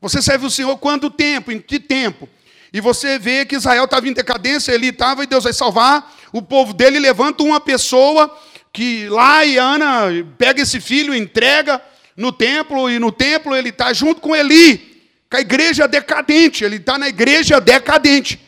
você 0.00 0.20
serve 0.20 0.44
o 0.44 0.50
Senhor 0.50 0.76
quanto 0.78 1.08
tempo? 1.08 1.52
Em 1.52 1.60
que 1.60 1.78
tempo? 1.78 2.28
E 2.72 2.80
você 2.80 3.18
vê 3.18 3.46
que 3.46 3.56
Israel 3.56 3.84
estava 3.84 4.08
em 4.08 4.12
decadência, 4.12 4.72
ele 4.72 4.88
estava 4.88 5.22
e 5.22 5.26
Deus 5.26 5.44
vai 5.44 5.52
salvar 5.52 6.14
o 6.32 6.42
povo 6.42 6.72
dele, 6.72 6.98
levanta 6.98 7.42
uma 7.42 7.60
pessoa 7.60 8.36
que 8.72 9.08
lá 9.08 9.44
e 9.44 9.58
Ana 9.58 10.06
pega 10.36 10.62
esse 10.62 10.80
filho, 10.80 11.14
entrega 11.14 11.80
no 12.16 12.32
templo, 12.32 12.90
e 12.90 12.98
no 12.98 13.12
templo 13.12 13.54
ele 13.54 13.68
está 13.68 13.92
junto 13.92 14.20
com 14.20 14.34
Eli 14.34 14.91
com 15.32 15.38
a 15.38 15.40
igreja 15.40 15.88
decadente, 15.88 16.62
ele 16.62 16.76
está 16.76 16.98
na 16.98 17.08
igreja 17.08 17.58
decadente. 17.58 18.38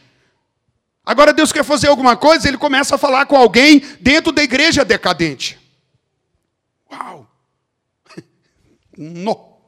Agora 1.02 1.32
Deus 1.32 1.50
quer 1.50 1.64
fazer 1.64 1.88
alguma 1.88 2.14
coisa, 2.14 2.46
ele 2.46 2.58
começa 2.58 2.96
a 2.96 2.98
falar 2.98 3.24
com 3.24 3.36
alguém 3.36 3.78
dentro 4.00 4.30
da 4.30 4.42
igreja 4.42 4.84
decadente. 4.84 5.58
Uau! 6.92 7.26
No. 8.96 9.58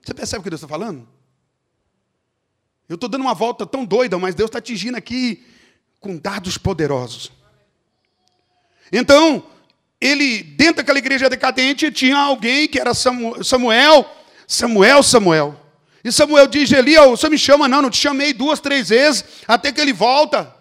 Você 0.00 0.14
percebe 0.14 0.40
o 0.40 0.42
que 0.44 0.48
Deus 0.48 0.62
está 0.62 0.68
falando? 0.68 1.06
Eu 2.88 2.94
estou 2.94 3.08
dando 3.08 3.22
uma 3.22 3.34
volta 3.34 3.66
tão 3.66 3.84
doida, 3.84 4.16
mas 4.16 4.34
Deus 4.34 4.48
está 4.48 4.60
atingindo 4.60 4.96
aqui 4.96 5.44
com 6.00 6.16
dados 6.16 6.56
poderosos. 6.56 7.30
Então, 8.90 9.44
ele, 10.00 10.42
dentro 10.42 10.76
daquela 10.76 10.98
igreja 10.98 11.28
decadente, 11.28 11.90
tinha 11.90 12.16
alguém 12.16 12.66
que 12.66 12.78
era 12.78 12.94
Samuel, 12.94 14.08
Samuel, 14.46 15.02
Samuel. 15.02 15.65
E 16.06 16.12
Samuel 16.12 16.46
diz: 16.46 16.70
Eli, 16.70 16.94
você 16.94 17.28
me 17.28 17.36
chama? 17.36 17.66
Não, 17.66 17.82
não 17.82 17.90
te 17.90 17.98
chamei 17.98 18.32
duas, 18.32 18.60
três 18.60 18.90
vezes, 18.90 19.24
até 19.44 19.72
que 19.72 19.80
ele 19.80 19.92
volta. 19.92 20.54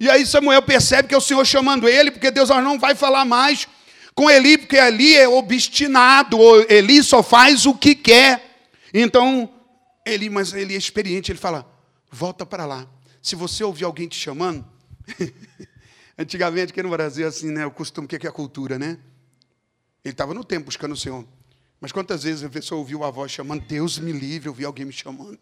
E 0.00 0.08
aí 0.08 0.24
Samuel 0.24 0.62
percebe 0.62 1.06
que 1.06 1.14
é 1.14 1.18
o 1.18 1.20
Senhor 1.20 1.44
chamando 1.44 1.86
ele, 1.86 2.10
porque 2.10 2.30
Deus 2.30 2.48
não 2.48 2.78
vai 2.78 2.94
falar 2.94 3.26
mais 3.26 3.68
com 4.14 4.30
Eli, 4.30 4.56
porque 4.56 4.76
Eli 4.76 5.14
é 5.14 5.28
obstinado, 5.28 6.38
Eli 6.70 7.02
só 7.02 7.22
faz 7.22 7.66
o 7.66 7.74
que 7.74 7.94
quer. 7.94 8.62
Então, 8.94 9.52
Eli, 10.06 10.30
mas 10.30 10.54
ele 10.54 10.72
é 10.72 10.78
experiente, 10.78 11.30
ele 11.30 11.38
fala: 11.38 11.70
volta 12.10 12.46
para 12.46 12.64
lá. 12.64 12.86
Se 13.20 13.36
você 13.36 13.62
ouvir 13.62 13.84
alguém 13.84 14.08
te 14.08 14.16
chamando, 14.16 14.64
antigamente 16.16 16.72
aqui 16.72 16.82
no 16.82 16.88
Brasil, 16.88 17.28
assim, 17.28 17.50
né? 17.50 17.66
O 17.66 17.70
costume, 17.70 18.06
o 18.06 18.08
que 18.08 18.26
é 18.26 18.30
a 18.30 18.32
cultura, 18.32 18.78
né? 18.78 18.96
Ele 20.02 20.14
estava 20.14 20.32
no 20.32 20.42
tempo 20.42 20.64
buscando 20.64 20.92
o 20.92 20.96
Senhor. 20.96 21.22
Mas 21.80 21.92
quantas 21.92 22.24
vezes 22.24 22.44
a 22.44 22.48
pessoa 22.50 22.78
ouviu 22.78 23.02
a 23.02 23.10
voz 23.10 23.32
chamando, 23.32 23.64
Deus 23.66 23.98
me 23.98 24.12
livre, 24.12 24.48
eu 24.48 24.52
ouvi 24.52 24.64
alguém 24.64 24.84
me 24.84 24.92
chamando. 24.92 25.38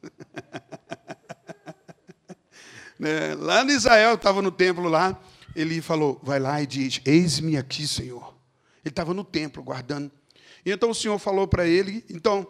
né? 2.99 3.35
Lá 3.35 3.64
no 3.64 3.73
Israel, 3.73 4.14
estava 4.14 4.40
no 4.40 4.52
templo 4.52 4.88
lá, 4.88 5.21
ele 5.57 5.83
falou, 5.83 6.21
vai 6.23 6.38
lá 6.38 6.62
e 6.62 6.66
diz, 6.66 7.00
eis-me 7.04 7.57
aqui, 7.57 7.88
Senhor. 7.88 8.37
Ele 8.85 8.92
estava 8.92 9.12
no 9.12 9.25
templo 9.25 9.62
guardando. 9.64 10.12
E 10.64 10.71
então 10.71 10.90
o 10.90 10.95
Senhor 10.95 11.18
falou 11.18 11.49
para 11.49 11.66
ele, 11.66 12.04
então, 12.09 12.47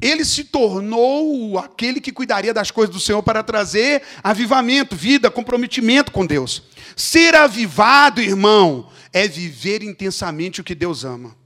ele 0.00 0.24
se 0.24 0.44
tornou 0.44 1.58
aquele 1.58 2.00
que 2.00 2.12
cuidaria 2.12 2.54
das 2.54 2.70
coisas 2.70 2.94
do 2.94 3.00
Senhor 3.00 3.22
para 3.22 3.42
trazer 3.42 4.02
avivamento, 4.22 4.94
vida, 4.94 5.28
comprometimento 5.28 6.12
com 6.12 6.24
Deus. 6.24 6.62
Ser 6.94 7.34
avivado, 7.34 8.20
irmão, 8.20 8.88
é 9.12 9.26
viver 9.26 9.82
intensamente 9.82 10.60
o 10.60 10.64
que 10.64 10.74
Deus 10.74 11.04
ama. 11.04 11.36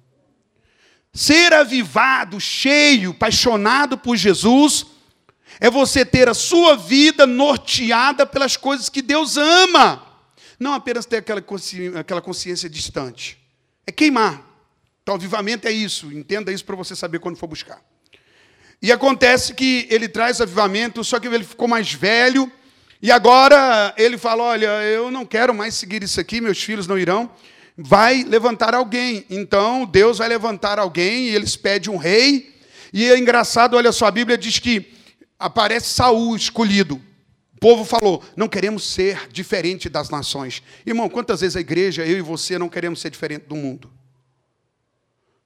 Ser 1.14 1.52
avivado, 1.52 2.40
cheio, 2.40 3.11
apaixonado 3.11 3.99
por 3.99 4.16
Jesus, 4.16 4.87
é 5.61 5.69
você 5.69 6.07
ter 6.07 6.26
a 6.26 6.33
sua 6.33 6.75
vida 6.75 7.26
norteada 7.26 8.25
pelas 8.25 8.57
coisas 8.57 8.88
que 8.88 9.02
Deus 9.02 9.37
ama. 9.37 10.07
Não 10.59 10.73
apenas 10.73 11.04
ter 11.04 11.19
aquela 11.19 11.42
consciência, 11.42 12.00
aquela 12.00 12.23
consciência 12.23 12.69
distante. 12.69 13.38
É 13.87 13.92
queimar. 13.92 14.42
Então, 15.02 15.16
avivamento 15.16 15.69
é 15.69 15.71
isso. 15.71 16.11
Entenda 16.11 16.50
isso 16.50 16.64
para 16.64 16.76
você 16.76 16.97
saber 16.97 17.19
quando 17.19 17.37
for 17.37 17.47
buscar. 17.47 17.83
E 18.81 18.90
acontece 18.90 19.52
que 19.52 19.87
ele 19.90 20.09
traz 20.09 20.40
avivamento, 20.40 21.04
só 21.04 21.21
que 21.21 21.28
ele 21.28 21.45
ficou 21.45 21.69
mais 21.69 21.92
velho. 21.92 22.50
E 23.02 23.11
agora 23.11 23.92
ele 23.99 24.16
fala: 24.16 24.45
Olha, 24.45 24.83
eu 24.85 25.11
não 25.11 25.26
quero 25.26 25.52
mais 25.52 25.75
seguir 25.75 26.02
isso 26.02 26.19
aqui, 26.19 26.40
meus 26.40 26.62
filhos 26.62 26.87
não 26.87 26.99
irão 26.99 27.31
vai 27.76 28.23
levantar 28.25 28.75
alguém. 28.75 29.25
Então, 29.31 29.87
Deus 29.87 30.19
vai 30.19 30.29
levantar 30.29 30.79
alguém 30.79 31.29
e 31.29 31.35
eles 31.35 31.57
pedem 31.57 31.93
um 31.93 31.97
rei. 31.97 32.55
E 32.93 33.05
é 33.11 33.19
engraçado, 33.19 33.76
olha 33.76 33.93
só, 33.93 34.07
a 34.07 34.11
Bíblia 34.11 34.37
diz 34.37 34.59
que 34.59 34.93
aparece 35.38 35.88
Saul 35.88 36.37
escolhido. 36.37 36.97
O 37.57 37.61
povo 37.61 37.85
falou: 37.85 38.23
não 38.37 38.49
queremos 38.49 38.85
ser 38.85 39.29
diferente 39.31 39.88
das 39.88 40.11
nações. 40.11 40.62
Irmão, 40.85 41.09
quantas 41.09 41.41
vezes 41.41 41.57
a 41.57 41.61
igreja, 41.61 42.05
eu 42.05 42.19
e 42.19 42.23
você, 42.23 42.59
não 42.59 42.69
queremos 42.69 43.00
ser 43.00 43.11
diferente 43.11 43.47
do 43.47 43.57
mundo? 43.57 43.91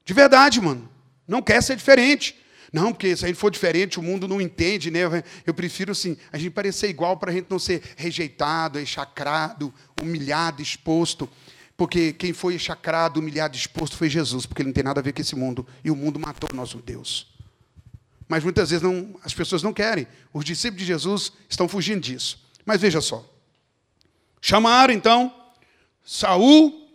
De 0.04 0.12
verdade, 0.12 0.60
mano. 0.60 0.88
Não 1.26 1.42
quer 1.42 1.62
ser 1.62 1.76
diferente. 1.76 2.36
Não, 2.72 2.92
porque 2.92 3.16
se 3.16 3.24
a 3.24 3.28
gente 3.28 3.38
for 3.38 3.50
diferente, 3.50 3.98
o 3.98 4.02
mundo 4.02 4.26
não 4.28 4.40
entende, 4.40 4.90
né? 4.90 5.00
Eu 5.46 5.54
prefiro, 5.54 5.92
assim, 5.92 6.16
a 6.32 6.38
gente 6.38 6.50
parecer 6.50 6.88
igual 6.88 7.16
para 7.16 7.30
a 7.30 7.34
gente 7.34 7.46
não 7.48 7.58
ser 7.58 7.82
rejeitado, 7.96 8.80
enxacrado, 8.80 9.72
humilhado, 10.00 10.60
exposto. 10.60 11.28
Porque 11.76 12.12
quem 12.12 12.32
foi 12.32 12.58
chacrado, 12.58 13.20
humilhado, 13.20 13.56
exposto 13.56 13.96
foi 13.96 14.08
Jesus, 14.08 14.46
porque 14.46 14.62
ele 14.62 14.68
não 14.68 14.74
tem 14.74 14.84
nada 14.84 15.00
a 15.00 15.02
ver 15.02 15.12
com 15.12 15.20
esse 15.20 15.36
mundo. 15.36 15.66
E 15.84 15.90
o 15.90 15.96
mundo 15.96 16.18
matou 16.18 16.48
o 16.52 16.56
nosso 16.56 16.78
Deus. 16.78 17.28
Mas 18.28 18.42
muitas 18.42 18.70
vezes 18.70 18.82
não, 18.82 19.14
as 19.22 19.34
pessoas 19.34 19.62
não 19.62 19.72
querem. 19.72 20.06
Os 20.32 20.44
discípulos 20.44 20.80
de 20.80 20.86
Jesus 20.86 21.32
estão 21.48 21.68
fugindo 21.68 22.00
disso. 22.00 22.40
Mas 22.64 22.80
veja 22.80 23.00
só. 23.00 23.24
Chamaram 24.40 24.94
então 24.94 25.32
Saul, 26.04 26.88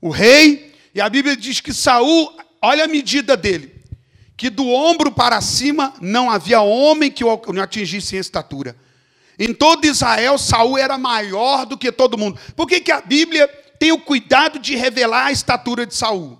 o 0.00 0.10
rei, 0.10 0.74
e 0.94 1.00
a 1.00 1.08
Bíblia 1.08 1.36
diz 1.36 1.60
que 1.60 1.72
Saul, 1.72 2.36
olha 2.60 2.84
a 2.84 2.88
medida 2.88 3.36
dele, 3.36 3.74
que 4.36 4.50
do 4.50 4.68
ombro 4.68 5.12
para 5.12 5.40
cima 5.40 5.94
não 6.00 6.30
havia 6.30 6.60
homem 6.60 7.10
que 7.10 7.24
o 7.24 7.62
atingisse 7.62 8.16
em 8.16 8.18
estatura. 8.18 8.76
Em 9.38 9.52
todo 9.54 9.84
Israel, 9.84 10.36
Saul 10.38 10.78
era 10.78 10.98
maior 10.98 11.64
do 11.64 11.76
que 11.76 11.92
todo 11.92 12.18
mundo. 12.18 12.38
Por 12.56 12.66
que, 12.66 12.80
que 12.80 12.90
a 12.90 13.00
Bíblia 13.00 13.48
tem 13.78 13.92
o 13.92 14.00
cuidado 14.00 14.58
de 14.58 14.74
revelar 14.76 15.26
a 15.26 15.32
estatura 15.32 15.86
de 15.86 15.94
Saul. 15.94 16.38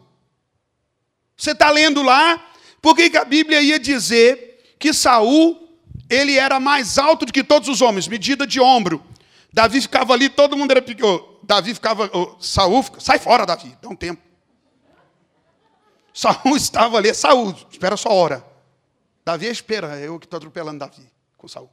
Você 1.36 1.52
está 1.52 1.70
lendo 1.70 2.02
lá, 2.02 2.42
por 2.80 2.96
que 2.96 3.16
a 3.16 3.24
Bíblia 3.24 3.60
ia 3.60 3.78
dizer 3.78 4.76
que 4.78 4.92
Saul 4.92 5.66
ele 6.08 6.36
era 6.36 6.60
mais 6.60 6.98
alto 6.98 7.26
do 7.26 7.32
que 7.32 7.42
todos 7.42 7.68
os 7.68 7.80
homens, 7.80 8.06
medida 8.08 8.46
de 8.46 8.60
ombro. 8.60 9.04
Davi 9.52 9.80
ficava 9.80 10.12
ali, 10.12 10.28
todo 10.28 10.56
mundo 10.56 10.70
era 10.70 10.82
pequeno. 10.82 11.36
Davi 11.42 11.74
ficava, 11.74 12.10
oh, 12.12 12.36
Saul, 12.40 12.84
sai 12.98 13.18
fora, 13.18 13.46
Davi, 13.46 13.76
dá 13.80 13.88
um 13.88 13.96
tempo. 13.96 14.22
Saul 16.12 16.54
estava 16.56 16.96
ali, 16.96 17.12
Saul, 17.14 17.54
espera 17.70 17.96
sua 17.96 18.12
hora. 18.12 18.44
Davi 19.24 19.46
espera, 19.46 19.98
eu 19.98 20.18
que 20.18 20.26
estou 20.26 20.36
atropelando 20.36 20.78
Davi 20.78 21.02
com 21.36 21.48
Saul. 21.48 21.70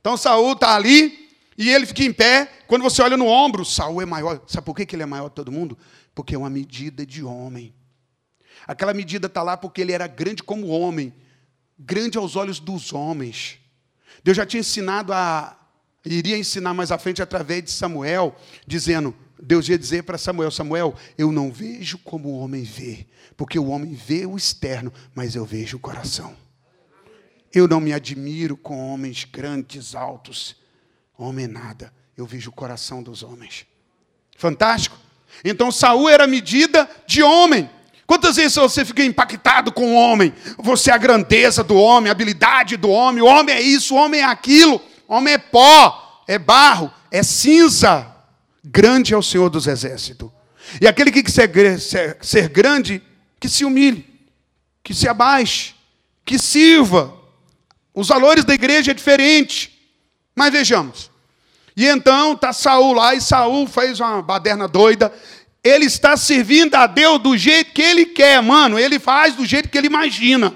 Então 0.00 0.16
Saul 0.16 0.52
está 0.52 0.74
ali, 0.74 1.21
e 1.56 1.70
ele 1.70 1.86
fica 1.86 2.02
em 2.02 2.12
pé. 2.12 2.50
Quando 2.66 2.82
você 2.82 3.02
olha 3.02 3.16
no 3.16 3.26
ombro, 3.26 3.64
Saul 3.64 4.00
é 4.00 4.06
maior. 4.06 4.42
Sabe 4.46 4.64
por 4.64 4.74
que 4.74 4.94
ele 4.94 5.02
é 5.02 5.06
maior 5.06 5.28
que 5.28 5.36
todo 5.36 5.52
mundo? 5.52 5.76
Porque 6.14 6.34
é 6.34 6.38
uma 6.38 6.50
medida 6.50 7.04
de 7.04 7.22
homem. 7.22 7.74
Aquela 8.66 8.94
medida 8.94 9.26
está 9.26 9.42
lá 9.42 9.56
porque 9.56 9.80
ele 9.80 9.92
era 9.92 10.06
grande 10.06 10.42
como 10.42 10.68
homem, 10.68 11.12
grande 11.78 12.16
aos 12.16 12.36
olhos 12.36 12.60
dos 12.60 12.92
homens. 12.92 13.58
Deus 14.22 14.36
já 14.36 14.46
tinha 14.46 14.60
ensinado 14.60 15.12
a. 15.12 15.58
Iria 16.04 16.36
ensinar 16.36 16.74
mais 16.74 16.90
à 16.90 16.98
frente 16.98 17.22
através 17.22 17.62
de 17.62 17.70
Samuel, 17.70 18.34
dizendo: 18.66 19.14
Deus 19.40 19.68
ia 19.68 19.78
dizer 19.78 20.02
para 20.04 20.18
Samuel: 20.18 20.50
Samuel, 20.50 20.94
eu 21.16 21.30
não 21.30 21.52
vejo 21.52 21.98
como 21.98 22.28
o 22.28 22.38
homem 22.38 22.62
vê, 22.62 23.06
porque 23.36 23.58
o 23.58 23.68
homem 23.68 23.94
vê 23.94 24.26
o 24.26 24.36
externo, 24.36 24.92
mas 25.14 25.34
eu 25.34 25.44
vejo 25.44 25.76
o 25.76 25.80
coração. 25.80 26.34
Eu 27.52 27.68
não 27.68 27.80
me 27.80 27.92
admiro 27.92 28.56
com 28.56 28.92
homens 28.92 29.24
grandes, 29.24 29.94
altos. 29.94 30.61
Homem 31.18 31.46
nada, 31.46 31.92
eu 32.16 32.26
vejo 32.26 32.50
o 32.50 32.52
coração 32.52 33.02
dos 33.02 33.22
homens. 33.22 33.66
Fantástico? 34.36 34.96
Então 35.44 35.70
Saul 35.70 36.08
era 36.08 36.26
medida 36.26 36.88
de 37.06 37.22
homem. 37.22 37.68
Quantas 38.06 38.36
vezes 38.36 38.56
você 38.56 38.84
fica 38.84 39.04
impactado 39.04 39.72
com 39.72 39.92
o 39.92 39.94
homem? 39.94 40.34
Você 40.58 40.90
é 40.90 40.94
a 40.94 40.98
grandeza 40.98 41.64
do 41.64 41.76
homem, 41.76 42.08
a 42.08 42.12
habilidade 42.12 42.76
do 42.76 42.90
homem. 42.90 43.22
O 43.22 43.26
homem 43.26 43.54
é 43.54 43.60
isso, 43.60 43.94
o 43.94 43.98
homem 43.98 44.20
é 44.20 44.24
aquilo. 44.24 44.80
O 45.08 45.14
homem 45.14 45.34
é 45.34 45.38
pó, 45.38 46.22
é 46.28 46.38
barro, 46.38 46.92
é 47.10 47.22
cinza. 47.22 48.06
Grande 48.64 49.14
é 49.14 49.16
o 49.16 49.22
Senhor 49.22 49.48
dos 49.48 49.66
exércitos. 49.66 50.30
E 50.80 50.86
aquele 50.86 51.10
que 51.10 51.22
quer 51.22 51.78
ser, 51.78 52.18
ser 52.20 52.48
grande, 52.48 53.02
que 53.40 53.48
se 53.48 53.64
humilhe, 53.64 54.06
que 54.82 54.94
se 54.94 55.08
abaixe, 55.08 55.74
que 56.24 56.38
sirva. 56.38 57.14
Os 57.94 58.08
valores 58.08 58.44
da 58.44 58.54
igreja 58.54 58.90
é 58.90 58.94
diferente. 58.94 59.71
Mas 60.34 60.52
vejamos. 60.52 61.10
E 61.76 61.86
então 61.86 62.32
está 62.32 62.52
Saul 62.52 62.92
lá, 62.92 63.14
e 63.14 63.20
Saul 63.20 63.66
fez 63.66 64.00
uma 64.00 64.22
baderna 64.22 64.68
doida. 64.68 65.12
Ele 65.64 65.86
está 65.86 66.16
servindo 66.16 66.74
a 66.74 66.86
Deus 66.86 67.20
do 67.20 67.36
jeito 67.36 67.72
que 67.72 67.82
ele 67.82 68.06
quer, 68.06 68.42
mano. 68.42 68.78
Ele 68.78 68.98
faz 68.98 69.34
do 69.34 69.46
jeito 69.46 69.68
que 69.68 69.78
ele 69.78 69.86
imagina. 69.86 70.54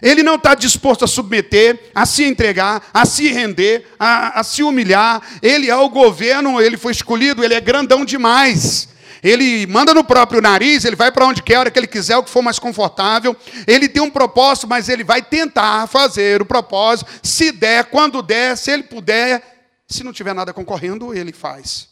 Ele 0.00 0.22
não 0.22 0.34
está 0.36 0.54
disposto 0.54 1.04
a 1.04 1.08
submeter, 1.08 1.90
a 1.94 2.04
se 2.04 2.24
entregar, 2.24 2.90
a 2.92 3.04
se 3.04 3.28
render, 3.28 3.86
a, 3.98 4.40
a 4.40 4.44
se 4.44 4.62
humilhar. 4.62 5.22
Ele 5.42 5.70
é 5.70 5.76
o 5.76 5.88
governo, 5.88 6.60
ele 6.60 6.76
foi 6.76 6.92
escolhido, 6.92 7.44
ele 7.44 7.54
é 7.54 7.60
grandão 7.60 8.04
demais. 8.04 8.88
Ele 9.24 9.66
manda 9.66 9.94
no 9.94 10.04
próprio 10.04 10.42
nariz, 10.42 10.84
ele 10.84 10.94
vai 10.94 11.10
para 11.10 11.24
onde 11.24 11.42
quer, 11.42 11.54
a 11.54 11.60
hora 11.60 11.70
que 11.70 11.78
ele 11.78 11.86
quiser, 11.86 12.18
o 12.18 12.22
que 12.22 12.28
for 12.28 12.42
mais 12.42 12.58
confortável. 12.58 13.34
Ele 13.66 13.88
tem 13.88 14.02
um 14.02 14.10
propósito, 14.10 14.68
mas 14.68 14.90
ele 14.90 15.02
vai 15.02 15.22
tentar 15.22 15.86
fazer 15.86 16.42
o 16.42 16.44
propósito, 16.44 17.10
se 17.22 17.50
der, 17.50 17.86
quando 17.86 18.20
der, 18.20 18.54
se 18.58 18.70
ele 18.70 18.82
puder. 18.82 19.42
Se 19.88 20.04
não 20.04 20.12
tiver 20.12 20.34
nada 20.34 20.52
concorrendo, 20.52 21.14
ele 21.14 21.32
faz. 21.32 21.88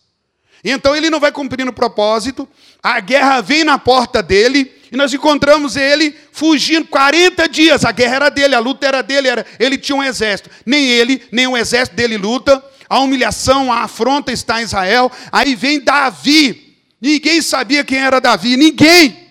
Então 0.62 0.94
ele 0.94 1.08
não 1.08 1.18
vai 1.18 1.32
cumprindo 1.32 1.70
o 1.70 1.74
propósito, 1.74 2.46
a 2.82 3.00
guerra 3.00 3.40
vem 3.40 3.64
na 3.64 3.78
porta 3.78 4.22
dele, 4.22 4.70
e 4.92 4.96
nós 4.96 5.12
encontramos 5.14 5.74
ele 5.74 6.14
fugindo 6.32 6.86
40 6.86 7.48
dias. 7.48 7.82
A 7.82 7.92
guerra 7.92 8.16
era 8.16 8.28
dele, 8.28 8.54
a 8.54 8.58
luta 8.58 8.86
era 8.86 9.02
dele, 9.02 9.26
era, 9.26 9.46
ele 9.58 9.78
tinha 9.78 9.96
um 9.96 10.02
exército. 10.02 10.50
Nem 10.66 10.86
ele, 10.86 11.22
nem 11.32 11.46
o 11.46 11.56
exército 11.56 11.96
dele 11.96 12.18
luta. 12.18 12.62
A 12.90 12.98
humilhação, 12.98 13.72
a 13.72 13.84
afronta 13.84 14.30
está 14.30 14.60
em 14.60 14.64
Israel. 14.64 15.10
Aí 15.32 15.54
vem 15.54 15.80
Davi, 15.80 16.61
Ninguém 17.02 17.42
sabia 17.42 17.84
quem 17.84 17.98
era 17.98 18.20
Davi, 18.20 18.56
ninguém. 18.56 19.28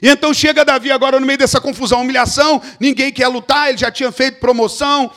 E 0.00 0.08
então 0.08 0.32
chega 0.32 0.64
Davi 0.64 0.92
agora 0.92 1.18
no 1.18 1.26
meio 1.26 1.38
dessa 1.38 1.60
confusão, 1.60 2.02
humilhação, 2.02 2.62
ninguém 2.78 3.12
quer 3.12 3.26
lutar, 3.26 3.70
ele 3.70 3.78
já 3.78 3.90
tinha 3.90 4.12
feito 4.12 4.38
promoção, 4.38 5.12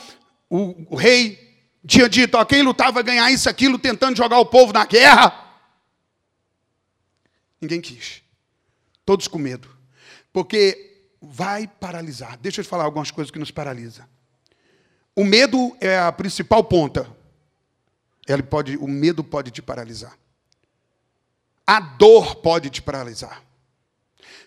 o, 0.48 0.94
o 0.94 0.96
rei 0.96 1.38
tinha 1.86 2.08
dito, 2.08 2.36
ó, 2.36 2.44
quem 2.44 2.62
lutar 2.62 2.90
vai 2.90 3.04
ganhar 3.04 3.30
isso, 3.30 3.48
aquilo, 3.48 3.78
tentando 3.78 4.16
jogar 4.16 4.40
o 4.40 4.46
povo 4.46 4.72
na 4.72 4.84
guerra. 4.84 5.32
Ninguém 7.60 7.80
quis. 7.80 8.20
Todos 9.06 9.28
com 9.28 9.38
medo. 9.38 9.68
Porque 10.32 11.04
vai 11.22 11.68
paralisar. 11.68 12.36
Deixa 12.38 12.60
eu 12.60 12.64
te 12.64 12.68
falar 12.68 12.84
algumas 12.84 13.12
coisas 13.12 13.30
que 13.30 13.38
nos 13.38 13.52
paralisam. 13.52 14.04
O 15.14 15.24
medo 15.24 15.76
é 15.80 15.98
a 15.98 16.10
principal 16.10 16.64
ponta. 16.64 17.08
Ele 18.26 18.42
pode, 18.42 18.76
o 18.76 18.88
medo 18.88 19.22
pode 19.22 19.50
te 19.50 19.62
paralisar. 19.62 20.18
A 21.70 21.78
dor 21.78 22.34
pode 22.34 22.68
te 22.68 22.82
paralisar. 22.82 23.44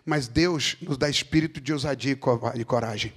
Mas 0.06 0.28
Deus 0.28 0.76
nos 0.82 0.98
dá 0.98 1.10
espírito 1.10 1.62
de 1.62 1.72
ousadia 1.72 2.20
e 2.54 2.66
coragem. 2.66 3.14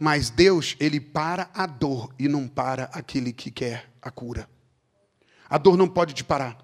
Mas 0.00 0.30
Deus, 0.30 0.74
ele 0.80 0.98
para 0.98 1.48
a 1.54 1.64
dor 1.64 2.12
e 2.18 2.26
não 2.26 2.48
para 2.48 2.90
aquele 2.92 3.32
que 3.32 3.52
quer 3.52 3.88
a 4.02 4.10
cura. 4.10 4.50
A 5.48 5.58
dor 5.58 5.76
não 5.76 5.86
pode 5.86 6.12
te 6.12 6.24
parar. 6.24 6.58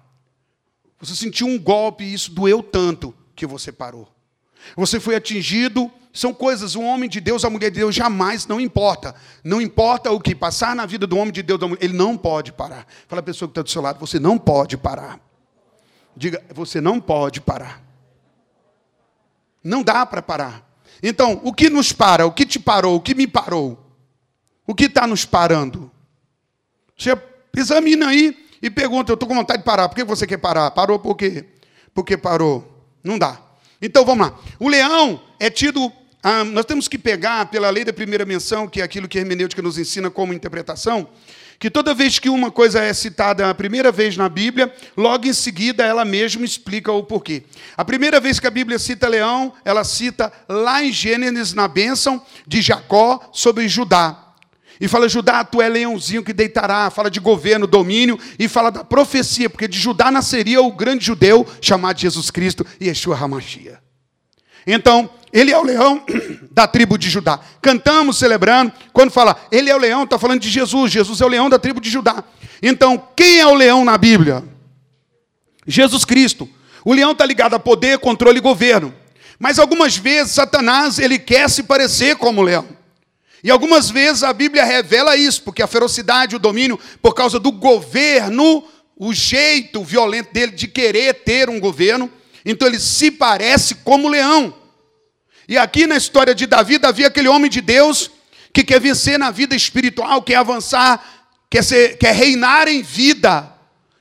Você 0.99 1.15
sentiu 1.15 1.47
um 1.47 1.57
golpe 1.57 2.03
e 2.03 2.13
isso 2.13 2.33
doeu 2.33 2.61
tanto 2.61 3.15
que 3.33 3.47
você 3.47 3.71
parou. 3.71 4.13
Você 4.75 4.99
foi 4.99 5.15
atingido, 5.15 5.89
são 6.11 6.33
coisas, 6.33 6.75
o 6.75 6.81
homem 6.81 7.09
de 7.09 7.21
Deus, 7.21 7.45
a 7.45 7.49
mulher 7.49 7.71
de 7.71 7.79
Deus, 7.79 7.95
jamais, 7.95 8.45
não 8.45 8.59
importa. 8.59 9.15
Não 9.41 9.61
importa 9.61 10.11
o 10.11 10.19
que 10.19 10.35
passar 10.35 10.75
na 10.75 10.85
vida 10.85 11.07
do 11.07 11.15
homem 11.15 11.31
de 11.31 11.43
Deus, 11.43 11.61
ele 11.79 11.93
não 11.93 12.17
pode 12.17 12.51
parar. 12.51 12.85
Fala 13.07 13.21
a 13.21 13.23
pessoa 13.23 13.47
que 13.47 13.53
está 13.53 13.61
do 13.61 13.69
seu 13.69 13.81
lado, 13.81 14.01
você 14.01 14.19
não 14.19 14.37
pode 14.37 14.75
parar. 14.75 15.17
Diga, 16.15 16.43
você 16.53 16.79
não 16.79 16.99
pode 16.99 17.41
parar. 17.41 17.81
Não 19.63 19.81
dá 19.81 20.05
para 20.05 20.21
parar. 20.21 20.69
Então, 21.01 21.41
o 21.43 21.53
que 21.53 21.69
nos 21.69 21.91
para? 21.91 22.25
O 22.25 22.31
que 22.31 22.45
te 22.45 22.59
parou? 22.59 22.95
O 22.95 23.01
que 23.01 23.15
me 23.15 23.27
parou? 23.27 23.79
O 24.65 24.75
que 24.75 24.85
está 24.85 25.07
nos 25.07 25.25
parando? 25.25 25.91
Você 26.97 27.17
examina 27.55 28.07
aí 28.07 28.47
e 28.61 28.69
pergunta: 28.69 29.11
Eu 29.11 29.15
estou 29.15 29.27
com 29.27 29.35
vontade 29.35 29.59
de 29.59 29.65
parar. 29.65 29.89
Por 29.89 29.95
que 29.95 30.03
você 30.03 30.27
quer 30.27 30.37
parar? 30.37 30.71
Parou 30.71 30.99
por 30.99 31.15
quê? 31.15 31.45
Porque 31.93 32.15
parou. 32.15 32.85
Não 33.03 33.17
dá. 33.17 33.39
Então 33.81 34.05
vamos 34.05 34.27
lá. 34.27 34.39
O 34.59 34.69
leão 34.69 35.21
é 35.39 35.49
tido. 35.49 35.91
Ah, 36.21 36.45
nós 36.45 36.63
temos 36.63 36.87
que 36.87 36.97
pegar 36.97 37.47
pela 37.47 37.69
lei 37.69 37.83
da 37.83 37.91
primeira 37.91 38.25
menção, 38.25 38.65
que 38.65 38.79
é 38.79 38.83
aquilo 38.83 39.09
que 39.09 39.17
a 39.17 39.21
hermenêutica 39.21 39.61
nos 39.61 39.77
ensina 39.77 40.09
como 40.09 40.33
interpretação 40.33 41.09
que 41.63 41.71
toda 41.71 41.93
vez 41.93 42.19
que 42.19 42.27
uma 42.27 42.51
coisa 42.51 42.81
é 42.81 42.91
citada 42.91 43.49
a 43.49 43.55
primeira 43.55 43.89
vez 43.89 44.17
na 44.17 44.27
Bíblia, 44.27 44.69
logo 44.97 45.25
em 45.25 45.31
seguida 45.31 45.81
ela 45.81 46.03
mesma 46.03 46.43
explica 46.43 46.91
o 46.91 47.03
porquê. 47.03 47.43
A 47.77 47.85
primeira 47.85 48.19
vez 48.19 48.37
que 48.37 48.45
a 48.45 48.51
Bíblia 48.51 48.77
cita 48.77 49.07
leão, 49.07 49.53
ela 49.63 49.85
cita 49.85 50.29
lá 50.49 50.83
em 50.83 50.91
Gênesis, 50.91 51.53
na 51.53 51.69
bênção 51.69 52.21
de 52.45 52.61
Jacó 52.61 53.29
sobre 53.31 53.69
Judá. 53.69 54.33
E 54.77 54.89
fala, 54.89 55.07
Judá, 55.07 55.41
tu 55.45 55.61
é 55.61 55.69
leãozinho 55.69 56.21
que 56.21 56.33
deitará. 56.33 56.89
Fala 56.89 57.09
de 57.09 57.21
governo, 57.21 57.65
domínio. 57.65 58.19
E 58.37 58.49
fala 58.49 58.69
da 58.69 58.83
profecia, 58.83 59.49
porque 59.49 59.65
de 59.65 59.79
Judá 59.79 60.11
nasceria 60.11 60.61
o 60.61 60.69
grande 60.69 61.05
judeu 61.05 61.47
chamado 61.61 61.97
Jesus 61.97 62.29
Cristo, 62.29 62.65
Yeshua 62.81 63.15
HaMashiach. 63.15 63.82
Então, 64.65 65.09
ele 65.31 65.51
é 65.51 65.57
o 65.57 65.63
leão 65.63 66.03
da 66.51 66.67
tribo 66.67 66.97
de 66.97 67.09
Judá. 67.09 67.39
Cantamos, 67.61 68.17
celebrando. 68.17 68.71
Quando 68.91 69.11
fala, 69.11 69.35
ele 69.51 69.69
é 69.69 69.75
o 69.75 69.79
leão, 69.79 70.03
está 70.03 70.19
falando 70.19 70.41
de 70.41 70.49
Jesus. 70.49 70.91
Jesus 70.91 71.19
é 71.21 71.25
o 71.25 71.29
leão 71.29 71.49
da 71.49 71.57
tribo 71.57 71.81
de 71.81 71.89
Judá. 71.89 72.23
Então, 72.61 73.01
quem 73.15 73.39
é 73.39 73.47
o 73.47 73.53
leão 73.53 73.83
na 73.83 73.97
Bíblia? 73.97 74.43
Jesus 75.65 76.05
Cristo. 76.05 76.47
O 76.85 76.93
leão 76.93 77.11
está 77.11 77.25
ligado 77.25 77.55
a 77.55 77.59
poder, 77.59 77.99
controle 77.99 78.37
e 78.37 78.41
governo. 78.41 78.93
Mas 79.39 79.59
algumas 79.59 79.97
vezes 79.97 80.33
Satanás 80.33 80.99
ele 80.99 81.17
quer 81.17 81.49
se 81.49 81.63
parecer 81.63 82.15
como 82.15 82.41
o 82.41 82.43
leão. 82.43 82.67
E 83.43 83.51
algumas 83.51 83.89
vezes 83.89 84.23
a 84.23 84.31
Bíblia 84.31 84.63
revela 84.63 85.17
isso, 85.17 85.43
porque 85.43 85.61
a 85.61 85.67
ferocidade, 85.67 86.35
o 86.35 86.39
domínio, 86.39 86.79
por 87.01 87.13
causa 87.13 87.39
do 87.39 87.51
governo, 87.51 88.63
o 88.95 89.13
jeito 89.13 89.83
violento 89.83 90.31
dele 90.33 90.53
de 90.53 90.67
querer 90.67 91.13
ter 91.25 91.49
um 91.49 91.59
governo, 91.59 92.09
então 92.45 92.67
ele 92.67 92.79
se 92.79 93.11
parece 93.11 93.75
como 93.75 94.07
leão. 94.07 94.53
E 95.47 95.57
aqui 95.57 95.85
na 95.85 95.97
história 95.97 96.33
de 96.33 96.45
Davi, 96.45 96.77
Davi 96.77 97.03
é 97.03 97.07
aquele 97.07 97.27
homem 97.27 97.49
de 97.49 97.61
Deus 97.61 98.09
que 98.53 98.63
quer 98.63 98.79
vencer 98.79 99.17
na 99.17 99.31
vida 99.31 99.55
espiritual, 99.55 100.21
quer 100.21 100.35
avançar, 100.35 101.03
quer, 101.49 101.63
ser, 101.63 101.97
quer 101.97 102.13
reinar 102.13 102.67
em 102.67 102.81
vida, 102.81 103.51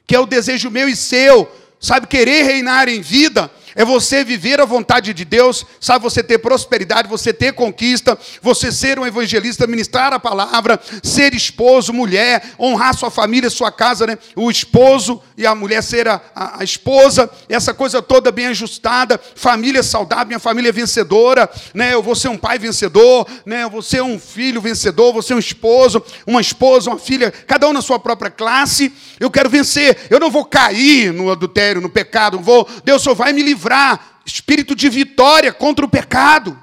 que 0.07 0.15
é 0.15 0.21
o 0.21 0.27
desejo 0.27 0.71
meu 0.71 0.89
e 0.89 0.95
seu, 0.95 1.51
sabe, 1.81 2.07
querer 2.07 2.45
reinar 2.45 2.89
em 2.89 3.01
vida 3.01 3.51
é 3.75 3.85
você 3.85 4.25
viver 4.25 4.61
a 4.61 4.65
vontade 4.65 5.13
de 5.13 5.25
Deus, 5.25 5.65
sabe? 5.81 6.05
Você 6.05 6.23
ter 6.23 6.39
prosperidade, 6.39 7.09
você 7.09 7.33
ter 7.33 7.53
conquista, 7.53 8.19
você 8.41 8.71
ser 8.71 8.99
um 8.99 9.07
evangelista, 9.07 9.67
ministrar 9.67 10.13
a 10.13 10.21
palavra, 10.21 10.81
ser 11.03 11.35
esposo, 11.35 11.93
mulher, 11.93 12.43
honrar 12.59 12.97
sua 12.97 13.11
família, 13.11 13.51
sua 13.51 13.71
casa, 13.71 14.07
né? 14.07 14.19
O 14.37 14.51
esposo 14.51 15.23
e 15.37 15.47
a 15.47 15.55
mulher 15.55 15.83
ser 15.83 16.09
a, 16.09 16.21
a, 16.35 16.61
a 16.61 16.65
esposa, 16.65 17.31
essa 17.49 17.73
coisa 17.73 18.03
toda 18.03 18.31
bem 18.31 18.47
ajustada, 18.47 19.21
família 19.35 19.83
saudável, 19.83 20.27
minha 20.27 20.39
família 20.39 20.69
é 20.69 20.73
vencedora, 20.73 21.51
né? 21.75 21.95
Eu 21.95 22.03
vou 22.03 22.15
ser 22.15 22.29
um 22.29 22.37
pai 22.37 22.59
vencedor, 22.59 23.27
né? 23.47 23.65
Eu 23.65 23.71
vou 23.71 23.83
ser 23.83 24.03
um 24.03 24.19
filho 24.19 24.61
vencedor, 24.61 25.13
vou 25.13 25.23
ser 25.23 25.35
um 25.35 25.39
esposo, 25.39 26.03
uma 26.27 26.41
esposa, 26.41 26.91
uma 26.91 26.99
filha, 26.99 27.31
cada 27.47 27.69
um 27.69 27.73
na 27.73 27.83
sua 27.83 27.99
própria 27.99 28.31
classe. 28.31 28.93
Eu 29.19 29.31
quero 29.31 29.49
vencer, 29.49 29.99
eu 30.11 30.21
não 30.21 30.31
vou 30.31 30.45
cair 30.45 31.13
no 31.13 31.31
adultério, 31.31 31.81
no 31.81 31.89
pecado, 31.89 32.39
vou, 32.39 32.69
Deus 32.85 33.03
só 33.03 33.15
vai 33.15 33.33
me 33.33 33.43
livrar 33.43 33.62
livrar, 33.63 34.21
espírito 34.27 34.75
de 34.75 34.89
vitória 34.89 35.53
contra 35.53 35.85
o 35.85 35.89
pecado. 35.89 36.59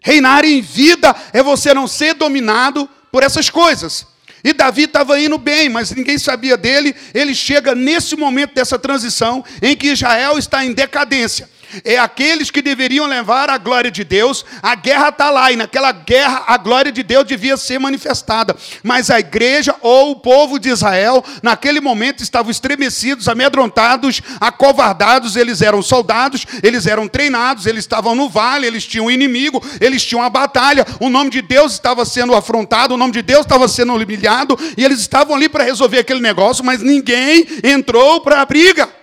Reinar 0.00 0.44
em 0.44 0.60
vida 0.60 1.14
é 1.32 1.42
você 1.42 1.72
não 1.72 1.86
ser 1.86 2.14
dominado 2.14 2.88
por 3.12 3.22
essas 3.22 3.48
coisas. 3.48 4.06
E 4.42 4.52
Davi 4.52 4.84
estava 4.84 5.20
indo 5.20 5.38
bem, 5.38 5.68
mas 5.68 5.90
ninguém 5.90 6.18
sabia 6.18 6.56
dele. 6.56 6.94
Ele 7.14 7.34
chega 7.34 7.74
nesse 7.74 8.16
momento 8.16 8.54
dessa 8.54 8.78
transição 8.78 9.44
em 9.62 9.76
que 9.76 9.88
Israel 9.88 10.38
está 10.38 10.64
em 10.64 10.72
decadência 10.72 11.48
é 11.84 11.98
aqueles 11.98 12.50
que 12.50 12.62
deveriam 12.62 13.06
levar 13.06 13.50
a 13.50 13.58
glória 13.58 13.90
de 13.90 14.04
Deus. 14.04 14.44
A 14.62 14.74
guerra 14.74 15.08
está 15.08 15.30
lá, 15.30 15.52
e 15.52 15.56
naquela 15.56 15.92
guerra 15.92 16.44
a 16.46 16.56
glória 16.56 16.90
de 16.90 17.02
Deus 17.02 17.26
devia 17.26 17.56
ser 17.56 17.78
manifestada. 17.78 18.56
Mas 18.82 19.10
a 19.10 19.18
igreja 19.18 19.74
ou 19.80 20.12
o 20.12 20.16
povo 20.16 20.58
de 20.58 20.68
Israel, 20.68 21.24
naquele 21.42 21.80
momento, 21.80 22.22
estavam 22.22 22.50
estremecidos, 22.50 23.28
amedrontados, 23.28 24.20
acovardados. 24.40 25.36
Eles 25.36 25.62
eram 25.62 25.82
soldados, 25.82 26.46
eles 26.62 26.86
eram 26.86 27.08
treinados, 27.08 27.66
eles 27.66 27.84
estavam 27.84 28.14
no 28.14 28.28
vale, 28.28 28.66
eles 28.66 28.86
tinham 28.86 29.06
um 29.06 29.10
inimigo, 29.10 29.62
eles 29.80 30.04
tinham 30.04 30.22
a 30.22 30.30
batalha. 30.30 30.86
O 31.00 31.08
nome 31.08 31.30
de 31.30 31.42
Deus 31.42 31.72
estava 31.72 32.04
sendo 32.04 32.34
afrontado, 32.34 32.94
o 32.94 32.96
nome 32.96 33.12
de 33.12 33.22
Deus 33.22 33.42
estava 33.42 33.68
sendo 33.68 33.94
humilhado, 33.94 34.58
e 34.76 34.84
eles 34.84 35.00
estavam 35.00 35.34
ali 35.34 35.48
para 35.48 35.64
resolver 35.64 35.98
aquele 35.98 36.20
negócio, 36.20 36.64
mas 36.64 36.82
ninguém 36.82 37.46
entrou 37.62 38.20
para 38.20 38.40
a 38.40 38.46
briga. 38.46 38.97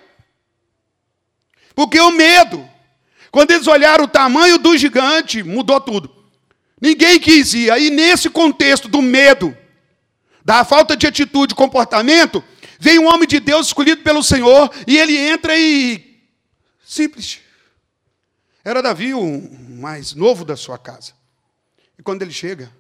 Porque 1.76 2.00
o 2.00 2.12
medo. 2.12 2.68
Quando 3.30 3.52
eles 3.52 3.68
olharam 3.68 4.06
o 4.06 4.08
tamanho 4.08 4.58
do 4.58 4.78
gigante, 4.78 5.44
mudou 5.44 5.82
tudo. 5.82 6.10
Ninguém 6.80 7.20
quis 7.20 7.54
ir. 7.54 7.70
Aí, 7.70 7.90
nesse 7.90 8.30
contexto 8.30 8.88
do 8.88 9.02
medo, 9.02 9.56
da 10.44 10.64
falta 10.64 10.96
de 10.96 11.06
atitude 11.06 11.54
e 11.54 11.56
comportamento, 11.56 12.44
vem 12.80 12.98
um 12.98 13.08
homem 13.08 13.28
de 13.28 13.40
Deus 13.40 13.68
escolhido 13.68 14.02
pelo 14.04 14.24
Senhor 14.24 14.72
e 14.88 14.98
ele 14.98 15.18
entra 15.18 15.58
e. 15.58 16.22
Simples. 16.86 17.40
Era 18.64 18.82
Davi 18.82 19.14
o 19.14 19.50
mais 19.70 20.14
novo 20.14 20.46
da 20.46 20.56
sua 20.56 20.78
casa. 20.78 21.14
E 22.00 22.04
quando 22.04 22.22
ele 22.22 22.32
chega, 22.32 22.72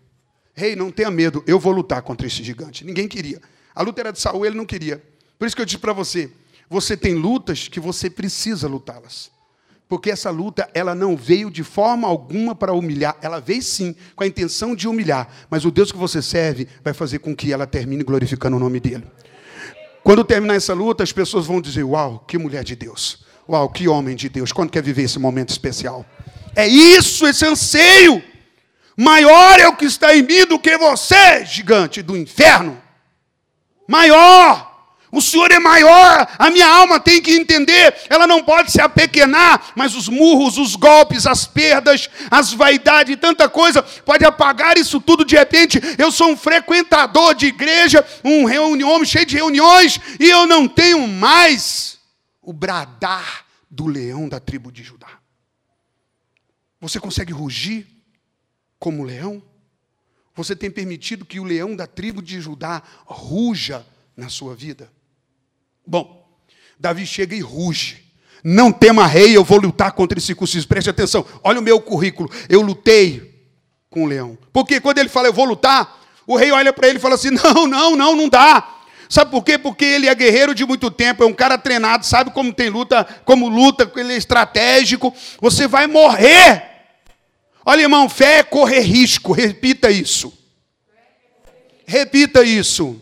rei, 0.53 0.71
hey, 0.71 0.75
não 0.75 0.89
tenha 0.89 1.11
medo, 1.11 1.43
eu 1.45 1.59
vou 1.59 1.73
lutar 1.73 2.01
contra 2.01 2.25
esse 2.25 2.43
gigante. 2.43 2.85
Ninguém 2.85 3.07
queria. 3.07 3.41
A 3.73 3.81
luta 3.81 4.01
era 4.01 4.11
de 4.11 4.19
Saul, 4.19 4.45
ele 4.45 4.55
não 4.55 4.65
queria. 4.65 5.03
Por 5.37 5.45
isso 5.45 5.55
que 5.55 5.61
eu 5.61 5.65
disse 5.65 5.77
para 5.77 5.93
você: 5.93 6.31
você 6.69 6.97
tem 6.97 7.13
lutas 7.13 7.67
que 7.67 7.79
você 7.79 8.09
precisa 8.09 8.67
lutá-las. 8.67 9.31
Porque 9.87 10.09
essa 10.09 10.31
luta, 10.31 10.67
ela 10.73 10.95
não 10.95 11.15
veio 11.15 11.51
de 11.51 11.63
forma 11.63 12.07
alguma 12.07 12.55
para 12.55 12.73
humilhar, 12.73 13.15
ela 13.21 13.39
veio 13.39 13.61
sim 13.61 13.95
com 14.15 14.23
a 14.23 14.27
intenção 14.27 14.75
de 14.75 14.87
humilhar, 14.87 15.29
mas 15.49 15.63
o 15.63 15.69
Deus 15.69 15.91
que 15.91 15.97
você 15.97 16.21
serve 16.21 16.67
vai 16.83 16.93
fazer 16.93 17.19
com 17.19 17.35
que 17.35 17.53
ela 17.53 17.67
termine 17.67 18.03
glorificando 18.03 18.57
o 18.57 18.59
nome 18.59 18.79
dele. 18.79 19.03
Quando 20.03 20.23
terminar 20.23 20.55
essa 20.55 20.73
luta, 20.73 21.03
as 21.03 21.11
pessoas 21.11 21.45
vão 21.45 21.61
dizer: 21.61 21.83
Uau, 21.83 22.23
que 22.27 22.37
mulher 22.37 22.63
de 22.63 22.75
Deus! 22.75 23.23
Uau, 23.47 23.69
que 23.69 23.87
homem 23.87 24.15
de 24.15 24.27
Deus! 24.27 24.51
Quando 24.51 24.71
quer 24.71 24.81
viver 24.81 25.03
esse 25.03 25.19
momento 25.19 25.49
especial? 25.49 26.03
É 26.55 26.67
isso, 26.67 27.27
esse 27.27 27.45
anseio. 27.45 28.23
Maior 28.97 29.59
é 29.59 29.67
o 29.67 29.75
que 29.75 29.85
está 29.85 30.15
em 30.15 30.23
mim 30.23 30.45
do 30.45 30.57
que 30.57 30.77
você, 30.77 31.45
gigante 31.45 32.01
do 32.01 32.17
inferno. 32.17 32.81
Maior. 33.87 34.74
O 35.15 35.21
Senhor 35.21 35.49
é 35.49 35.59
maior, 35.59 36.27
a 36.37 36.49
minha 36.51 36.67
alma 36.67 36.99
tem 36.99 37.21
que 37.21 37.31
entender, 37.31 37.95
ela 38.09 38.27
não 38.27 38.43
pode 38.43 38.69
se 38.69 38.81
apequenar, 38.81 39.71
mas 39.73 39.95
os 39.95 40.09
murros, 40.09 40.57
os 40.57 40.75
golpes, 40.75 41.25
as 41.25 41.47
perdas, 41.47 42.09
as 42.29 42.51
vaidades 42.51 43.15
tanta 43.15 43.47
coisa 43.47 43.81
pode 43.81 44.25
apagar 44.25 44.77
isso 44.77 44.99
tudo 44.99 45.23
de 45.23 45.37
repente. 45.37 45.79
Eu 45.97 46.11
sou 46.11 46.31
um 46.31 46.35
frequentador 46.35 47.33
de 47.33 47.45
igreja, 47.45 48.05
um 48.25 48.43
homem 48.85 49.05
cheio 49.05 49.25
de 49.25 49.37
reuniões, 49.37 50.01
e 50.19 50.29
eu 50.29 50.45
não 50.45 50.67
tenho 50.67 51.07
mais 51.07 51.97
o 52.41 52.51
bradar 52.51 53.45
do 53.71 53.87
leão 53.87 54.27
da 54.27 54.41
tribo 54.41 54.69
de 54.69 54.83
Judá. 54.83 55.19
Você 56.81 56.99
consegue 56.99 57.31
rugir 57.31 57.87
como 58.77 59.01
leão? 59.01 59.41
Você 60.35 60.57
tem 60.57 60.69
permitido 60.69 61.23
que 61.23 61.39
o 61.39 61.45
leão 61.45 61.73
da 61.73 61.87
tribo 61.87 62.21
de 62.21 62.41
Judá 62.41 62.83
ruja 63.05 63.87
na 64.17 64.27
sua 64.27 64.53
vida? 64.53 64.93
Bom, 65.85 66.25
Davi 66.79 67.05
chega 67.05 67.35
e 67.35 67.41
ruge. 67.41 68.03
Não 68.43 68.71
tema 68.71 69.07
rei, 69.07 69.35
eu 69.35 69.43
vou 69.43 69.59
lutar 69.59 69.91
contra 69.93 70.17
esse 70.17 70.27
circunciso. 70.27 70.67
Preste 70.67 70.89
atenção, 70.89 71.25
olha 71.43 71.59
o 71.59 71.63
meu 71.63 71.81
currículo. 71.81 72.29
Eu 72.47 72.61
lutei 72.61 73.49
com 73.89 74.03
o 74.03 74.05
leão. 74.07 74.37
Porque 74.53 74.79
quando 74.79 74.99
ele 74.99 75.09
fala, 75.09 75.27
eu 75.27 75.33
vou 75.33 75.45
lutar, 75.45 75.99
o 76.27 76.35
rei 76.35 76.51
olha 76.51 76.71
para 76.71 76.87
ele 76.87 76.97
e 76.97 77.01
fala 77.01 77.15
assim: 77.15 77.31
não, 77.43 77.65
não, 77.65 77.95
não, 77.95 78.15
não 78.15 78.29
dá. 78.29 78.71
Sabe 79.09 79.31
por 79.31 79.43
quê? 79.43 79.57
Porque 79.57 79.85
ele 79.85 80.07
é 80.07 80.15
guerreiro 80.15 80.53
de 80.53 80.65
muito 80.65 80.89
tempo, 80.89 81.23
é 81.23 81.27
um 81.27 81.33
cara 81.33 81.57
treinado, 81.57 82.05
sabe 82.05 82.31
como 82.31 82.51
tem 82.51 82.69
luta, 82.69 83.03
como 83.23 83.47
luta, 83.47 83.91
ele 83.95 84.13
é 84.13 84.17
estratégico. 84.17 85.13
Você 85.39 85.67
vai 85.67 85.87
morrer. 85.87 86.63
Olha, 87.65 87.81
irmão, 87.81 88.07
fé 88.09 88.39
é 88.39 88.43
correr 88.43 88.81
risco. 88.81 89.31
Repita 89.31 89.89
isso. 89.89 90.31
Repita 91.85 92.43
isso. 92.43 93.01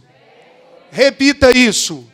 Repita 0.91 1.51
isso. 1.51 2.07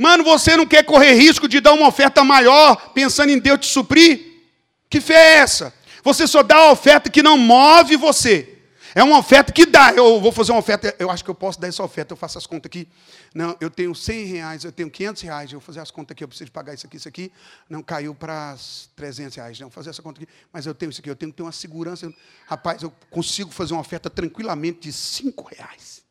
Mano, 0.00 0.24
você 0.24 0.56
não 0.56 0.64
quer 0.64 0.82
correr 0.82 1.12
risco 1.12 1.46
de 1.46 1.60
dar 1.60 1.74
uma 1.74 1.86
oferta 1.86 2.24
maior 2.24 2.74
pensando 2.94 3.28
em 3.28 3.38
Deus 3.38 3.58
te 3.60 3.66
suprir? 3.66 4.46
Que 4.88 4.98
fé 4.98 5.12
é 5.12 5.34
essa? 5.40 5.74
Você 6.02 6.26
só 6.26 6.42
dá 6.42 6.56
a 6.56 6.72
oferta 6.72 7.10
que 7.10 7.22
não 7.22 7.36
move 7.36 7.96
você. 7.96 8.56
É 8.94 9.04
uma 9.04 9.18
oferta 9.18 9.52
que 9.52 9.66
dá. 9.66 9.92
Eu 9.92 10.18
vou 10.18 10.32
fazer 10.32 10.52
uma 10.52 10.58
oferta, 10.58 10.96
eu 10.98 11.10
acho 11.10 11.22
que 11.22 11.28
eu 11.28 11.34
posso 11.34 11.60
dar 11.60 11.68
essa 11.68 11.82
oferta, 11.82 12.14
eu 12.14 12.16
faço 12.16 12.38
as 12.38 12.46
contas 12.46 12.70
aqui. 12.70 12.88
Não, 13.34 13.54
eu 13.60 13.68
tenho 13.68 13.94
100 13.94 14.24
reais, 14.24 14.64
eu 14.64 14.72
tenho 14.72 14.90
500 14.90 15.20
reais, 15.20 15.52
eu 15.52 15.60
vou 15.60 15.66
fazer 15.66 15.80
as 15.80 15.90
contas 15.90 16.14
aqui, 16.14 16.24
eu 16.24 16.28
preciso 16.28 16.50
pagar 16.50 16.72
isso 16.72 16.86
aqui, 16.86 16.96
isso 16.96 17.06
aqui. 17.06 17.30
Não, 17.68 17.82
caiu 17.82 18.14
para 18.14 18.56
300 18.96 19.36
reais, 19.36 19.60
não, 19.60 19.66
vou 19.66 19.74
fazer 19.74 19.90
essa 19.90 20.00
conta 20.00 20.22
aqui. 20.22 20.32
Mas 20.50 20.64
eu 20.64 20.74
tenho 20.74 20.88
isso 20.88 21.00
aqui, 21.02 21.10
eu 21.10 21.14
tenho 21.14 21.30
que 21.30 21.36
ter 21.36 21.42
uma 21.42 21.52
segurança. 21.52 22.10
Rapaz, 22.46 22.82
eu 22.82 22.90
consigo 23.10 23.50
fazer 23.50 23.74
uma 23.74 23.82
oferta 23.82 24.08
tranquilamente 24.08 24.80
de 24.80 24.94
5 24.94 25.46
reais. 25.54 26.08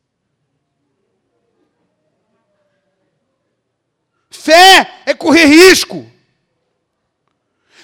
Fé 4.42 5.02
é 5.04 5.12
correr 5.12 5.44
risco. 5.44 6.10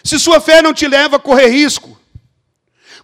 Se 0.02 0.18
sua 0.18 0.40
fé 0.40 0.62
não 0.62 0.72
te 0.72 0.88
leva 0.88 1.16
a 1.16 1.18
correr 1.18 1.48
risco, 1.48 2.00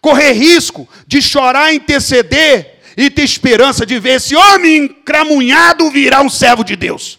correr 0.00 0.32
risco 0.32 0.88
de 1.06 1.20
chorar, 1.20 1.74
interceder 1.74 2.80
e 2.96 3.10
ter 3.10 3.22
esperança 3.22 3.84
de 3.84 3.98
ver 3.98 4.16
esse 4.16 4.34
homem 4.34 4.84
encramunhado 4.84 5.90
virar 5.90 6.22
um 6.22 6.30
servo 6.30 6.64
de 6.64 6.76
Deus. 6.76 7.18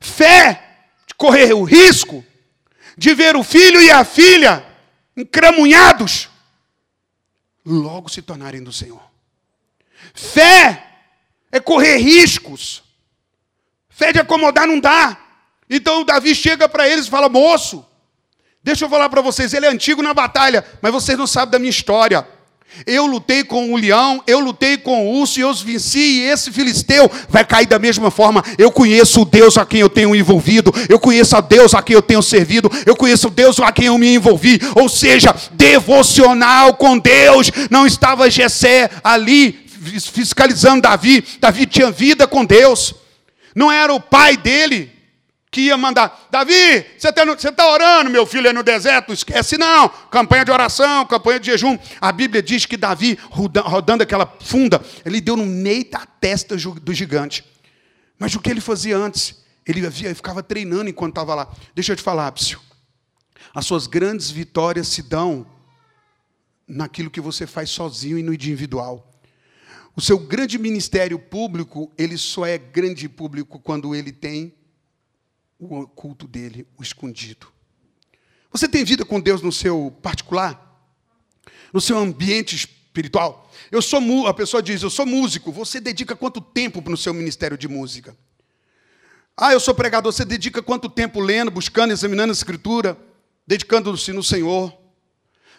Fé 0.00 0.62
de 1.06 1.14
correr 1.14 1.54
o 1.54 1.64
risco 1.64 2.22
de 2.98 3.14
ver 3.14 3.36
o 3.36 3.42
filho 3.42 3.80
e 3.80 3.90
a 3.90 4.04
filha 4.04 4.64
encramunhados 5.16 6.28
logo 7.64 8.10
se 8.10 8.20
tornarem 8.20 8.62
do 8.62 8.72
Senhor. 8.72 9.02
Fé 10.12 10.86
é 11.50 11.58
correr 11.58 11.96
riscos. 11.96 12.83
Fé 13.94 14.12
de 14.12 14.18
acomodar 14.18 14.66
não 14.66 14.78
dá. 14.78 15.16
Então 15.70 16.02
o 16.02 16.04
Davi 16.04 16.34
chega 16.34 16.68
para 16.68 16.88
eles 16.88 17.06
e 17.06 17.10
fala: 17.10 17.28
moço, 17.28 17.84
Deixa 18.64 18.86
eu 18.86 18.88
falar 18.88 19.10
para 19.10 19.20
vocês, 19.20 19.52
ele 19.52 19.66
é 19.66 19.68
antigo 19.68 20.02
na 20.02 20.14
batalha, 20.14 20.64
mas 20.80 20.90
vocês 20.90 21.18
não 21.18 21.26
sabem 21.26 21.50
da 21.50 21.58
minha 21.58 21.68
história. 21.68 22.26
Eu 22.86 23.04
lutei 23.04 23.44
com 23.44 23.74
o 23.74 23.76
leão, 23.76 24.22
eu 24.26 24.40
lutei 24.40 24.78
com 24.78 25.06
o 25.06 25.20
urso 25.20 25.38
e 25.38 25.42
eu 25.42 25.50
os 25.50 25.60
venci, 25.60 25.98
e 25.98 26.20
esse 26.22 26.50
filisteu 26.50 27.08
vai 27.28 27.44
cair 27.44 27.66
da 27.66 27.78
mesma 27.78 28.10
forma. 28.10 28.42
Eu 28.56 28.72
conheço 28.72 29.20
o 29.20 29.24
Deus 29.26 29.58
a 29.58 29.66
quem 29.66 29.80
eu 29.80 29.90
tenho 29.90 30.16
envolvido, 30.16 30.72
eu 30.88 30.98
conheço 30.98 31.36
a 31.36 31.42
Deus 31.42 31.74
a 31.74 31.82
quem 31.82 31.94
eu 31.94 32.00
tenho 32.00 32.22
servido, 32.22 32.70
eu 32.86 32.96
conheço 32.96 33.28
o 33.28 33.30
Deus 33.30 33.60
a 33.60 33.70
quem 33.70 33.84
eu 33.84 33.98
me 33.98 34.14
envolvi. 34.14 34.58
Ou 34.74 34.88
seja, 34.88 35.36
devocional 35.52 36.72
com 36.72 36.98
Deus. 36.98 37.50
Não 37.70 37.86
estava 37.86 38.30
Jessé 38.30 38.90
ali 39.04 39.62
fiscalizando 40.10 40.80
Davi, 40.80 41.22
Davi 41.38 41.66
tinha 41.66 41.90
vida 41.90 42.26
com 42.26 42.46
Deus. 42.46 42.94
Não 43.54 43.70
era 43.70 43.92
o 43.92 44.00
pai 44.00 44.36
dele, 44.36 44.92
que 45.54 45.60
ia 45.60 45.76
mandar, 45.76 46.26
Davi, 46.32 46.84
você 46.98 47.08
está 47.08 47.52
tá 47.52 47.72
orando, 47.72 48.10
meu 48.10 48.26
filho, 48.26 48.48
é 48.48 48.52
no 48.52 48.64
deserto? 48.64 49.12
Esquece 49.12 49.56
não, 49.56 49.88
campanha 50.10 50.44
de 50.44 50.50
oração, 50.50 51.06
campanha 51.06 51.38
de 51.38 51.46
jejum. 51.46 51.78
A 52.00 52.10
Bíblia 52.10 52.42
diz 52.42 52.66
que 52.66 52.76
Davi, 52.76 53.16
rodando 53.30 54.02
aquela 54.02 54.26
funda, 54.40 54.82
ele 55.04 55.20
deu 55.20 55.36
no 55.36 55.46
meio 55.46 55.88
da 55.88 56.04
testa 56.04 56.56
do 56.56 56.92
gigante. 56.92 57.44
Mas 58.18 58.34
o 58.34 58.40
que 58.40 58.50
ele 58.50 58.60
fazia 58.60 58.96
antes? 58.96 59.44
Ele, 59.64 59.86
havia, 59.86 60.12
ficava 60.12 60.42
treinando 60.42 60.90
enquanto 60.90 61.12
estava 61.12 61.36
lá. 61.36 61.48
Deixa 61.72 61.92
eu 61.92 61.96
te 61.96 62.02
falar, 62.02 62.32
Psio. 62.32 62.60
As 63.54 63.64
suas 63.64 63.86
grandes 63.86 64.32
vitórias 64.32 64.88
se 64.88 65.02
dão 65.02 65.46
naquilo 66.66 67.10
que 67.10 67.20
você 67.20 67.46
faz 67.46 67.70
sozinho 67.70 68.18
e 68.18 68.24
no 68.24 68.34
individual. 68.34 69.13
O 69.96 70.00
seu 70.00 70.18
grande 70.18 70.58
ministério 70.58 71.18
público, 71.18 71.92
ele 71.96 72.18
só 72.18 72.44
é 72.44 72.58
grande 72.58 73.08
público 73.08 73.60
quando 73.60 73.94
ele 73.94 74.10
tem 74.10 74.54
o 75.58 75.80
oculto 75.80 76.26
dele, 76.26 76.66
o 76.76 76.82
escondido. 76.82 77.46
Você 78.50 78.68
tem 78.68 78.84
vida 78.84 79.04
com 79.04 79.20
Deus 79.20 79.40
no 79.40 79.52
seu 79.52 79.96
particular? 80.02 80.60
No 81.72 81.80
seu 81.80 81.96
ambiente 81.96 82.56
espiritual? 82.56 83.50
Eu 83.70 83.80
sou 83.80 84.26
a 84.26 84.34
pessoa 84.34 84.62
diz, 84.62 84.82
eu 84.82 84.90
sou 84.90 85.06
músico. 85.06 85.52
Você 85.52 85.80
dedica 85.80 86.16
quanto 86.16 86.40
tempo 86.40 86.82
no 86.88 86.96
seu 86.96 87.14
ministério 87.14 87.56
de 87.56 87.68
música? 87.68 88.16
Ah, 89.36 89.52
eu 89.52 89.60
sou 89.60 89.74
pregador. 89.74 90.12
Você 90.12 90.24
dedica 90.24 90.62
quanto 90.62 90.88
tempo 90.88 91.20
lendo, 91.20 91.50
buscando, 91.50 91.92
examinando 91.92 92.30
a 92.30 92.32
escritura, 92.32 92.96
dedicando-se 93.46 94.12
no 94.12 94.22
Senhor? 94.22 94.72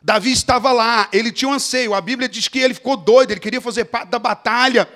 Davi 0.06 0.32
estava 0.32 0.72
lá, 0.72 1.10
ele 1.12 1.32
tinha 1.32 1.50
um 1.50 1.54
anseio. 1.54 1.96
A 1.96 2.00
Bíblia 2.00 2.30
diz 2.30 2.48
que 2.48 2.60
ele 2.60 2.76
ficou 2.76 2.96
doido, 2.96 3.32
ele 3.32 3.40
queria 3.40 3.60
fazer 3.60 3.86
parte 3.86 4.10
da 4.10 4.20
batalha. 4.20 4.88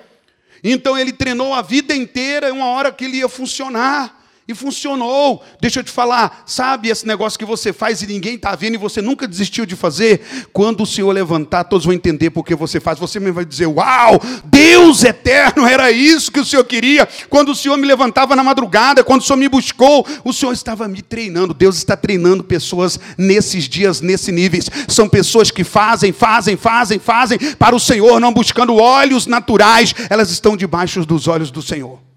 Então 0.62 0.96
ele 0.96 1.12
treinou 1.12 1.52
a 1.52 1.62
vida 1.62 1.92
inteira, 1.92 2.52
uma 2.52 2.66
hora 2.66 2.92
que 2.92 3.06
ele 3.06 3.16
ia 3.16 3.28
funcionar. 3.28 4.19
E 4.50 4.54
funcionou. 4.54 5.44
Deixa 5.60 5.78
eu 5.78 5.84
te 5.84 5.92
falar, 5.92 6.42
sabe 6.44 6.88
esse 6.88 7.06
negócio 7.06 7.38
que 7.38 7.44
você 7.44 7.72
faz 7.72 8.02
e 8.02 8.06
ninguém 8.08 8.34
está 8.34 8.56
vendo 8.56 8.74
e 8.74 8.78
você 8.78 9.00
nunca 9.00 9.28
desistiu 9.28 9.64
de 9.64 9.76
fazer? 9.76 10.48
Quando 10.52 10.82
o 10.82 10.86
Senhor 10.86 11.12
levantar, 11.12 11.62
todos 11.62 11.86
vão 11.86 11.94
entender 11.94 12.30
por 12.30 12.44
que 12.44 12.56
você 12.56 12.80
faz. 12.80 12.98
Você 12.98 13.20
mesmo 13.20 13.34
vai 13.34 13.44
dizer: 13.44 13.66
Uau, 13.66 14.20
Deus 14.44 15.04
eterno, 15.04 15.64
era 15.64 15.92
isso 15.92 16.32
que 16.32 16.40
o 16.40 16.44
Senhor 16.44 16.64
queria. 16.64 17.08
Quando 17.28 17.52
o 17.52 17.54
Senhor 17.54 17.76
me 17.76 17.86
levantava 17.86 18.34
na 18.34 18.42
madrugada, 18.42 19.04
quando 19.04 19.20
o 19.20 19.24
Senhor 19.24 19.36
me 19.36 19.48
buscou, 19.48 20.04
o 20.24 20.32
Senhor 20.32 20.50
estava 20.50 20.88
me 20.88 21.00
treinando. 21.00 21.54
Deus 21.54 21.76
está 21.76 21.96
treinando 21.96 22.42
pessoas 22.42 22.98
nesses 23.16 23.68
dias, 23.68 24.00
nesses 24.00 24.34
níveis. 24.34 24.68
São 24.88 25.08
pessoas 25.08 25.52
que 25.52 25.62
fazem, 25.62 26.10
fazem, 26.10 26.56
fazem, 26.56 26.98
fazem 26.98 27.38
para 27.56 27.76
o 27.76 27.78
Senhor, 27.78 28.18
não 28.18 28.32
buscando 28.32 28.74
olhos 28.74 29.28
naturais, 29.28 29.94
elas 30.10 30.32
estão 30.32 30.56
debaixo 30.56 31.06
dos 31.06 31.28
olhos 31.28 31.52
do 31.52 31.62
Senhor. 31.62 32.09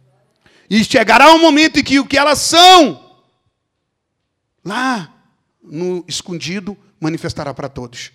E 0.70 0.84
chegará 0.84 1.32
um 1.34 1.40
momento 1.40 1.80
em 1.80 1.84
que 1.84 2.00
o 2.00 2.06
que 2.06 2.18
elas 2.18 2.40
são, 2.40 3.22
lá 4.64 5.14
no 5.62 6.04
escondido, 6.08 6.78
manifestará 7.00 7.54
para 7.54 7.70
todos. 7.70 8.12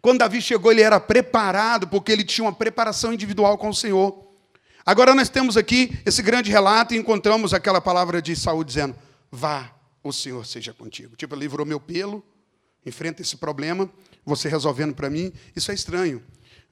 Quando 0.00 0.18
Davi 0.18 0.40
chegou, 0.40 0.72
ele 0.72 0.82
era 0.82 0.98
preparado, 0.98 1.86
porque 1.88 2.10
ele 2.10 2.24
tinha 2.24 2.44
uma 2.44 2.52
preparação 2.52 3.12
individual 3.12 3.58
com 3.58 3.68
o 3.68 3.74
Senhor. 3.74 4.28
Agora 4.84 5.14
nós 5.14 5.28
temos 5.28 5.56
aqui 5.56 5.98
esse 6.06 6.22
grande 6.22 6.50
relato 6.50 6.94
e 6.94 6.98
encontramos 6.98 7.52
aquela 7.52 7.80
palavra 7.80 8.22
de 8.22 8.34
Saúl 8.34 8.64
dizendo: 8.64 8.96
Vá, 9.30 9.70
o 10.02 10.12
Senhor 10.12 10.44
seja 10.46 10.72
contigo. 10.72 11.16
Tipo, 11.16 11.34
livrou 11.34 11.66
meu 11.66 11.78
pelo, 11.78 12.24
enfrenta 12.84 13.20
esse 13.20 13.36
problema, 13.36 13.90
você 14.24 14.48
resolvendo 14.48 14.94
para 14.94 15.10
mim. 15.10 15.32
Isso 15.54 15.70
é 15.70 15.74
estranho. 15.74 16.22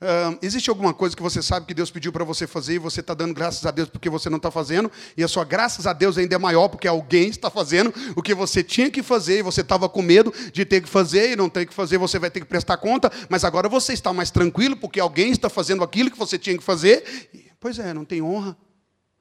Uh, 0.00 0.38
existe 0.40 0.70
alguma 0.70 0.94
coisa 0.94 1.16
que 1.16 1.22
você 1.22 1.42
sabe 1.42 1.66
que 1.66 1.74
Deus 1.74 1.90
pediu 1.90 2.12
para 2.12 2.22
você 2.24 2.46
fazer 2.46 2.74
e 2.74 2.78
você 2.78 3.00
está 3.00 3.14
dando 3.14 3.34
graças 3.34 3.66
a 3.66 3.72
Deus 3.72 3.88
porque 3.88 4.08
você 4.08 4.30
não 4.30 4.36
está 4.36 4.48
fazendo, 4.48 4.90
e 5.16 5.24
a 5.24 5.28
sua 5.28 5.44
graças 5.44 5.88
a 5.88 5.92
Deus 5.92 6.16
ainda 6.16 6.36
é 6.36 6.38
maior 6.38 6.68
porque 6.68 6.86
alguém 6.86 7.28
está 7.28 7.50
fazendo 7.50 7.92
o 8.14 8.22
que 8.22 8.32
você 8.32 8.62
tinha 8.62 8.92
que 8.92 9.02
fazer 9.02 9.40
e 9.40 9.42
você 9.42 9.60
estava 9.60 9.88
com 9.88 10.00
medo 10.00 10.32
de 10.52 10.64
ter 10.64 10.80
que 10.80 10.88
fazer 10.88 11.32
e 11.32 11.36
não 11.36 11.48
ter 11.48 11.66
que 11.66 11.74
fazer, 11.74 11.98
você 11.98 12.16
vai 12.16 12.30
ter 12.30 12.38
que 12.38 12.46
prestar 12.46 12.76
conta, 12.76 13.10
mas 13.28 13.42
agora 13.42 13.68
você 13.68 13.92
está 13.92 14.12
mais 14.12 14.30
tranquilo 14.30 14.76
porque 14.76 15.00
alguém 15.00 15.32
está 15.32 15.50
fazendo 15.50 15.82
aquilo 15.82 16.12
que 16.12 16.18
você 16.18 16.38
tinha 16.38 16.56
que 16.56 16.62
fazer. 16.62 17.28
Pois 17.58 17.76
é, 17.80 17.92
não 17.92 18.04
tem 18.04 18.22
honra, 18.22 18.56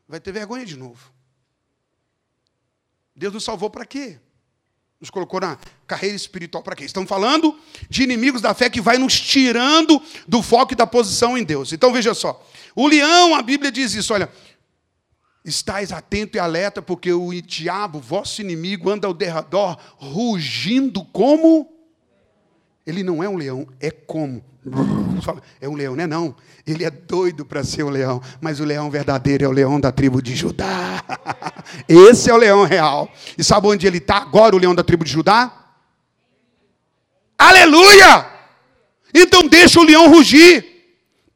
vai 0.07 0.19
ter 0.19 0.31
vergonha 0.31 0.63
de 0.63 0.77
novo. 0.77 1.11
Deus 3.15 3.33
nos 3.33 3.43
salvou 3.43 3.71
para 3.71 3.83
quê? 3.83 4.19
Nos 4.99 5.11
colocou 5.11 5.39
na 5.39 5.57
carreira 5.85 6.15
espiritual 6.15 6.63
para 6.63 6.75
quê? 6.75 6.83
Estamos 6.83 7.07
falando 7.07 7.55
de 7.87 8.01
inimigos 8.01 8.41
da 8.41 8.53
fé 8.55 8.67
que 8.69 8.81
vai 8.81 8.97
nos 8.97 9.19
tirando 9.19 10.01
do 10.27 10.41
foco 10.41 10.73
e 10.73 10.75
da 10.75 10.87
posição 10.87 11.37
em 11.37 11.43
Deus. 11.43 11.71
Então 11.71 11.93
veja 11.93 12.15
só. 12.15 12.43
O 12.75 12.87
leão, 12.87 13.35
a 13.35 13.41
Bíblia 13.43 13.71
diz 13.71 13.93
isso, 13.93 14.11
olha, 14.11 14.27
estais 15.45 15.91
atento 15.91 16.37
e 16.37 16.39
alerta, 16.39 16.81
porque 16.81 17.13
o 17.13 17.31
diabo, 17.41 17.99
vosso 17.99 18.41
inimigo, 18.41 18.89
anda 18.89 19.07
ao 19.07 19.13
derredor, 19.13 19.77
rugindo 19.97 21.05
como 21.05 21.69
ele 22.87 23.03
não 23.03 23.21
é 23.21 23.27
um 23.27 23.35
leão, 23.35 23.67
é 23.79 23.91
como. 23.91 24.41
É 25.61 25.67
um 25.67 25.75
leão, 25.75 25.95
não 25.95 26.03
é 26.03 26.07
não. 26.07 26.35
Ele 26.65 26.83
é 26.83 26.89
doido 26.89 27.45
para 27.45 27.63
ser 27.63 27.83
um 27.83 27.89
leão, 27.89 28.21
mas 28.41 28.59
o 28.59 28.65
leão 28.65 28.89
verdadeiro 28.89 29.45
é 29.45 29.47
o 29.47 29.51
leão 29.51 29.79
da 29.79 29.91
tribo 29.91 30.21
de 30.21 30.35
Judá. 30.35 31.03
Esse 31.87 32.29
é 32.29 32.33
o 32.33 32.37
leão 32.37 32.63
real. 32.63 33.09
E 33.37 33.43
sabe 33.43 33.67
onde 33.67 33.87
ele 33.87 33.99
está 33.99 34.17
agora, 34.17 34.55
o 34.55 34.59
leão 34.59 34.75
da 34.75 34.83
tribo 34.83 35.05
de 35.05 35.11
Judá? 35.11 35.51
Aleluia! 37.37 38.25
Então 39.13 39.47
deixa 39.47 39.79
o 39.79 39.83
leão 39.83 40.09
rugir. 40.09 40.65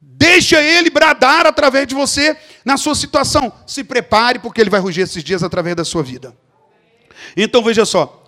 Deixa 0.00 0.60
ele 0.60 0.90
bradar 0.90 1.46
através 1.46 1.86
de 1.86 1.94
você 1.94 2.36
na 2.64 2.76
sua 2.76 2.94
situação. 2.94 3.52
Se 3.66 3.82
prepare, 3.82 4.38
porque 4.38 4.60
ele 4.60 4.70
vai 4.70 4.80
rugir 4.80 5.00
esses 5.00 5.24
dias 5.24 5.42
através 5.42 5.74
da 5.74 5.84
sua 5.84 6.02
vida. 6.02 6.36
Então 7.36 7.62
veja 7.62 7.84
só. 7.84 8.24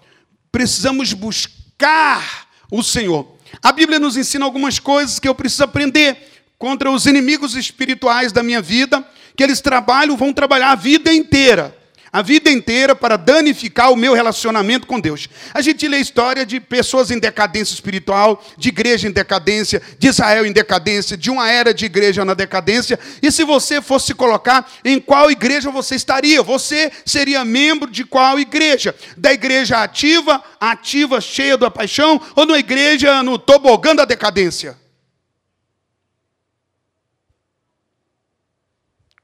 Precisamos 0.50 1.12
buscar 1.12 2.48
o 2.70 2.82
Senhor. 2.82 3.36
A 3.62 3.70
Bíblia 3.70 3.98
nos 4.00 4.16
ensina 4.16 4.44
algumas 4.44 4.78
coisas 4.78 5.18
que 5.18 5.28
eu 5.28 5.34
preciso 5.34 5.64
aprender 5.64 6.16
contra 6.58 6.90
os 6.90 7.06
inimigos 7.06 7.54
espirituais 7.54 8.32
da 8.32 8.42
minha 8.42 8.62
vida, 8.62 9.06
que 9.36 9.42
eles 9.42 9.60
trabalham, 9.60 10.16
vão 10.16 10.32
trabalhar 10.32 10.70
a 10.70 10.76
vida 10.76 11.12
inteira 11.12 11.83
a 12.14 12.22
vida 12.22 12.48
inteira 12.48 12.94
para 12.94 13.16
danificar 13.16 13.90
o 13.90 13.96
meu 13.96 14.14
relacionamento 14.14 14.86
com 14.86 15.00
Deus. 15.00 15.28
A 15.52 15.60
gente 15.60 15.88
lê 15.88 15.96
a 15.96 16.00
história 16.00 16.46
de 16.46 16.60
pessoas 16.60 17.10
em 17.10 17.18
decadência 17.18 17.74
espiritual, 17.74 18.40
de 18.56 18.68
igreja 18.68 19.08
em 19.08 19.10
decadência, 19.10 19.82
de 19.98 20.06
Israel 20.06 20.46
em 20.46 20.52
decadência, 20.52 21.16
de 21.16 21.28
uma 21.28 21.50
era 21.50 21.74
de 21.74 21.84
igreja 21.86 22.24
na 22.24 22.32
decadência. 22.32 23.00
E 23.20 23.32
se 23.32 23.42
você 23.42 23.82
fosse 23.82 24.06
se 24.06 24.14
colocar 24.14 24.70
em 24.84 25.00
qual 25.00 25.28
igreja 25.28 25.72
você 25.72 25.96
estaria? 25.96 26.40
Você 26.40 26.92
seria 27.04 27.44
membro 27.44 27.90
de 27.90 28.04
qual 28.04 28.38
igreja? 28.38 28.94
Da 29.16 29.32
igreja 29.32 29.82
ativa, 29.82 30.40
ativa, 30.60 31.20
cheia 31.20 31.58
da 31.58 31.68
paixão, 31.68 32.22
ou 32.36 32.46
na 32.46 32.56
igreja 32.56 33.24
no 33.24 33.40
tobogã 33.40 33.92
da 33.92 34.04
decadência? 34.04 34.78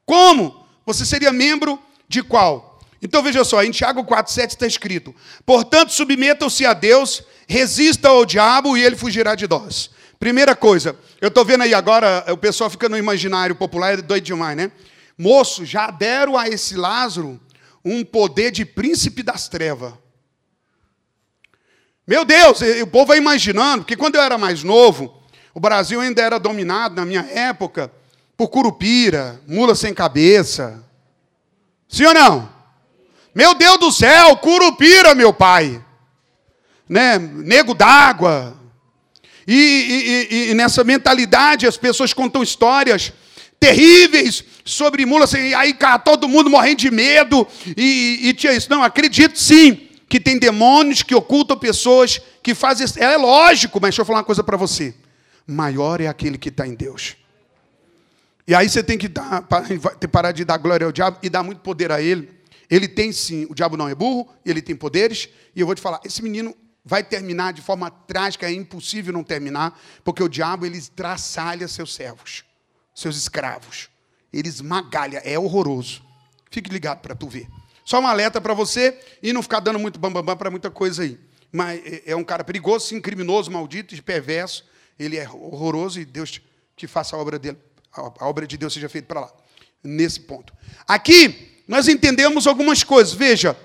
Como? 0.05 0.67
Você 0.85 1.07
seria 1.07 1.33
membro 1.33 1.81
de 2.09 2.21
qual? 2.21 2.70
Então 3.03 3.23
veja 3.23 3.45
só, 3.45 3.63
em 3.63 3.71
Tiago 3.71 4.05
4,7 4.05 4.49
está 4.51 4.67
escrito: 4.67 5.15
Portanto, 5.47 5.93
submetam-se 5.93 6.67
a 6.67 6.73
Deus, 6.73 7.23
resistam 7.49 8.11
ao 8.13 8.27
diabo 8.27 8.77
e 8.77 8.85
ele 8.85 8.97
fugirá 8.97 9.35
de 9.35 9.49
nós. 9.49 9.91
Primeira 10.19 10.55
coisa, 10.55 10.95
eu 11.21 11.29
estou 11.29 11.45
vendo 11.45 11.63
aí 11.63 11.73
agora, 11.73 12.25
o 12.29 12.37
pessoal 12.37 12.69
fica 12.69 12.89
no 12.89 12.99
imaginário 12.99 13.55
popular, 13.55 13.95
é 13.95 14.03
doido 14.03 14.25
demais, 14.25 14.57
né? 14.57 14.71
Moço, 15.17 15.65
já 15.65 15.91
deram 15.91 16.37
a 16.37 16.47
esse 16.47 16.77
Lázaro 16.77 17.41
um 17.83 18.05
poder 18.05 18.51
de 18.51 18.65
príncipe 18.67 19.23
das 19.23 19.49
trevas. 19.49 19.95
Meu 22.07 22.25
Deus, 22.25 22.61
o 22.83 22.87
povo 22.87 23.07
vai 23.07 23.19
imaginando, 23.19 23.83
porque 23.83 23.97
quando 23.97 24.17
eu 24.17 24.21
era 24.21 24.37
mais 24.37 24.63
novo, 24.63 25.23
o 25.55 25.61
Brasil 25.61 26.01
ainda 26.01 26.21
era 26.21 26.39
dominado, 26.39 26.97
na 26.97 27.05
minha 27.07 27.23
época, 27.23 27.91
por 28.37 28.49
curupira, 28.49 29.41
mula 29.47 29.75
sem 29.75 29.95
cabeça. 29.95 30.85
Sim 31.89 32.07
ou 32.07 32.15
não? 32.15 32.60
Meu 33.35 33.55
Deus 33.55 33.79
do 33.79 33.93
céu, 33.93 34.37
curupira, 34.37 35.15
meu 35.15 35.33
pai. 35.33 35.83
Né? 36.89 37.19
Nego 37.19 37.75
d'água. 37.75 38.57
E, 39.47 39.55
e, 39.55 40.35
e, 40.35 40.51
e, 40.51 40.55
nessa 40.55 40.85
mentalidade 40.85 41.67
as 41.67 41.77
pessoas 41.77 42.13
contam 42.13 42.43
histórias 42.43 43.13
terríveis 43.59 44.45
sobre 44.65 45.05
mulas, 45.05 45.35
assim, 45.35 45.53
aí 45.55 45.75
cá, 45.75 45.99
todo 45.99 46.29
mundo 46.29 46.49
morrendo 46.49 46.79
de 46.79 46.91
medo, 46.91 47.47
e, 47.77 48.21
e 48.23 48.33
tinha 48.33 48.53
isso. 48.53 48.71
Não, 48.71 48.83
acredito 48.83 49.39
sim 49.39 49.89
que 50.09 50.19
tem 50.19 50.39
demônios 50.39 51.03
que 51.03 51.15
ocultam 51.15 51.57
pessoas 51.57 52.21
que 52.43 52.55
fazem 52.55 52.85
isso. 52.85 52.99
É 52.99 53.17
lógico, 53.17 53.79
mas 53.81 53.91
deixa 53.91 54.03
eu 54.03 54.07
falar 54.07 54.19
uma 54.19 54.25
coisa 54.25 54.43
para 54.43 54.57
você. 54.57 54.95
Maior 55.47 56.01
é 56.01 56.07
aquele 56.07 56.39
que 56.39 56.49
está 56.49 56.67
em 56.67 56.75
Deus. 56.75 57.17
E 58.47 58.55
aí 58.55 58.69
você 58.69 58.83
tem 58.83 58.99
que 58.99 59.09
dar, 59.09 59.47
parar 60.11 60.33
de 60.33 60.45
dar 60.45 60.57
glória 60.57 60.87
ao 60.87 60.93
diabo 60.93 61.19
e 61.23 61.29
dar 61.29 61.43
muito 61.43 61.61
poder 61.61 61.93
a 61.93 62.01
ele 62.01 62.40
ele 62.71 62.87
tem 62.87 63.11
sim, 63.13 63.47
o 63.51 63.55
diabo 63.55 63.77
não 63.77 63.89
é 63.89 63.95
burro, 63.95 64.29
ele 64.47 64.63
tem 64.63 64.77
poderes, 64.77 65.29
e 65.55 65.61
eu 65.61 65.67
vou 65.67 65.75
te 65.75 65.81
falar, 65.81 66.01
esse 66.05 66.23
menino 66.23 66.57
vai 66.85 67.03
terminar 67.03 67.53
de 67.53 67.61
forma 67.61 67.91
trágica, 67.91 68.47
é 68.47 68.53
impossível 68.53 69.13
não 69.13 69.25
terminar, 69.25 69.79
porque 70.05 70.23
o 70.23 70.29
diabo 70.29 70.65
ele 70.65 70.81
traçalha 70.81 71.67
seus 71.67 71.95
servos, 71.95 72.45
seus 72.95 73.17
escravos. 73.17 73.89
Ele 74.33 74.49
esmagalha, 74.49 75.19
é 75.25 75.39
horroroso. 75.39 76.03
Fique 76.51 76.71
ligado 76.71 77.01
para 77.01 77.15
tu 77.15 77.29
ver. 77.29 77.49
Só 77.85 77.99
uma 77.99 78.11
alerta 78.11 78.41
para 78.41 78.55
você 78.55 78.99
e 79.21 79.33
não 79.33 79.43
ficar 79.43 79.59
dando 79.59 79.79
muito 79.79 79.99
bambambam 79.99 80.23
bam, 80.23 80.35
bam 80.35 80.37
para 80.37 80.51
muita 80.51 80.71
coisa 80.71 81.03
aí. 81.03 81.19
Mas 81.51 81.81
é, 81.85 82.13
é 82.13 82.17
um 82.17 82.23
cara 82.23 82.45
perigoso, 82.45 82.87
sim, 82.87 83.01
criminoso, 83.01 83.51
maldito 83.51 83.95
e 83.95 84.01
perverso. 84.01 84.65
Ele 84.99 85.17
é 85.17 85.29
horroroso 85.29 85.99
e 85.99 86.05
Deus 86.05 86.41
que 86.77 86.87
faça 86.87 87.17
a 87.17 87.19
obra 87.19 87.39
dele, 87.39 87.59
a 87.93 88.27
obra 88.27 88.47
de 88.47 88.57
Deus 88.57 88.73
seja 88.73 88.89
feita 88.89 89.09
para 89.09 89.21
lá. 89.23 89.33
Nesse 89.83 90.21
ponto. 90.21 90.53
Aqui 90.87 91.60
nós 91.71 91.87
entendemos 91.87 92.49
algumas 92.49 92.83
coisas. 92.83 93.15
Veja, 93.15 93.57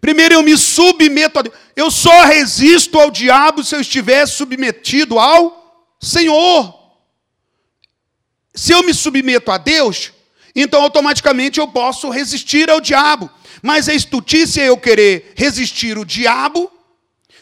primeiro 0.00 0.34
eu 0.34 0.42
me 0.42 0.58
submeto 0.58 1.38
a 1.38 1.42
Deus. 1.42 1.54
Eu 1.76 1.88
só 1.88 2.24
resisto 2.24 2.98
ao 2.98 3.12
diabo 3.12 3.62
se 3.62 3.76
eu 3.76 3.80
estiver 3.80 4.26
submetido 4.26 5.16
ao 5.16 5.94
Senhor. 6.02 6.74
Se 8.52 8.72
eu 8.72 8.82
me 8.82 8.92
submeto 8.92 9.52
a 9.52 9.56
Deus, 9.56 10.10
então 10.52 10.82
automaticamente 10.82 11.60
eu 11.60 11.68
posso 11.68 12.10
resistir 12.10 12.68
ao 12.68 12.80
diabo. 12.80 13.30
Mas 13.62 13.88
é 13.88 13.94
estutice 13.94 14.60
eu 14.60 14.76
querer 14.76 15.32
resistir 15.36 15.96
o 15.96 16.04
diabo 16.04 16.68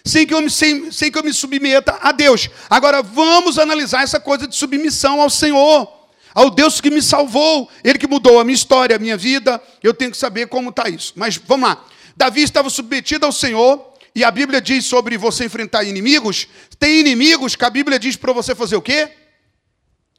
sem 0.04 0.26
que, 0.26 0.34
eu 0.34 0.42
me, 0.42 0.50
sem, 0.50 0.92
sem 0.92 1.10
que 1.10 1.16
eu 1.16 1.24
me 1.24 1.32
submeta 1.32 1.98
a 2.02 2.12
Deus. 2.12 2.50
Agora 2.68 3.02
vamos 3.02 3.58
analisar 3.58 4.02
essa 4.02 4.20
coisa 4.20 4.46
de 4.46 4.54
submissão 4.54 5.22
ao 5.22 5.30
Senhor 5.30 6.03
ao 6.34 6.50
Deus 6.50 6.80
que 6.80 6.90
me 6.90 7.00
salvou, 7.00 7.70
Ele 7.84 7.98
que 7.98 8.08
mudou 8.08 8.40
a 8.40 8.44
minha 8.44 8.56
história, 8.56 8.96
a 8.96 8.98
minha 8.98 9.16
vida, 9.16 9.62
eu 9.82 9.94
tenho 9.94 10.10
que 10.10 10.16
saber 10.16 10.48
como 10.48 10.70
está 10.70 10.88
isso. 10.88 11.12
Mas 11.14 11.36
vamos 11.36 11.68
lá. 11.68 11.84
Davi 12.16 12.42
estava 12.42 12.68
submetido 12.68 13.24
ao 13.24 13.32
Senhor, 13.32 13.94
e 14.14 14.24
a 14.24 14.30
Bíblia 14.30 14.60
diz 14.60 14.84
sobre 14.84 15.16
você 15.16 15.44
enfrentar 15.44 15.84
inimigos. 15.84 16.48
Tem 16.78 16.98
inimigos 16.98 17.54
que 17.54 17.64
a 17.64 17.70
Bíblia 17.70 17.98
diz 17.98 18.16
para 18.16 18.32
você 18.32 18.54
fazer 18.54 18.74
o 18.74 18.82
quê? 18.82 19.10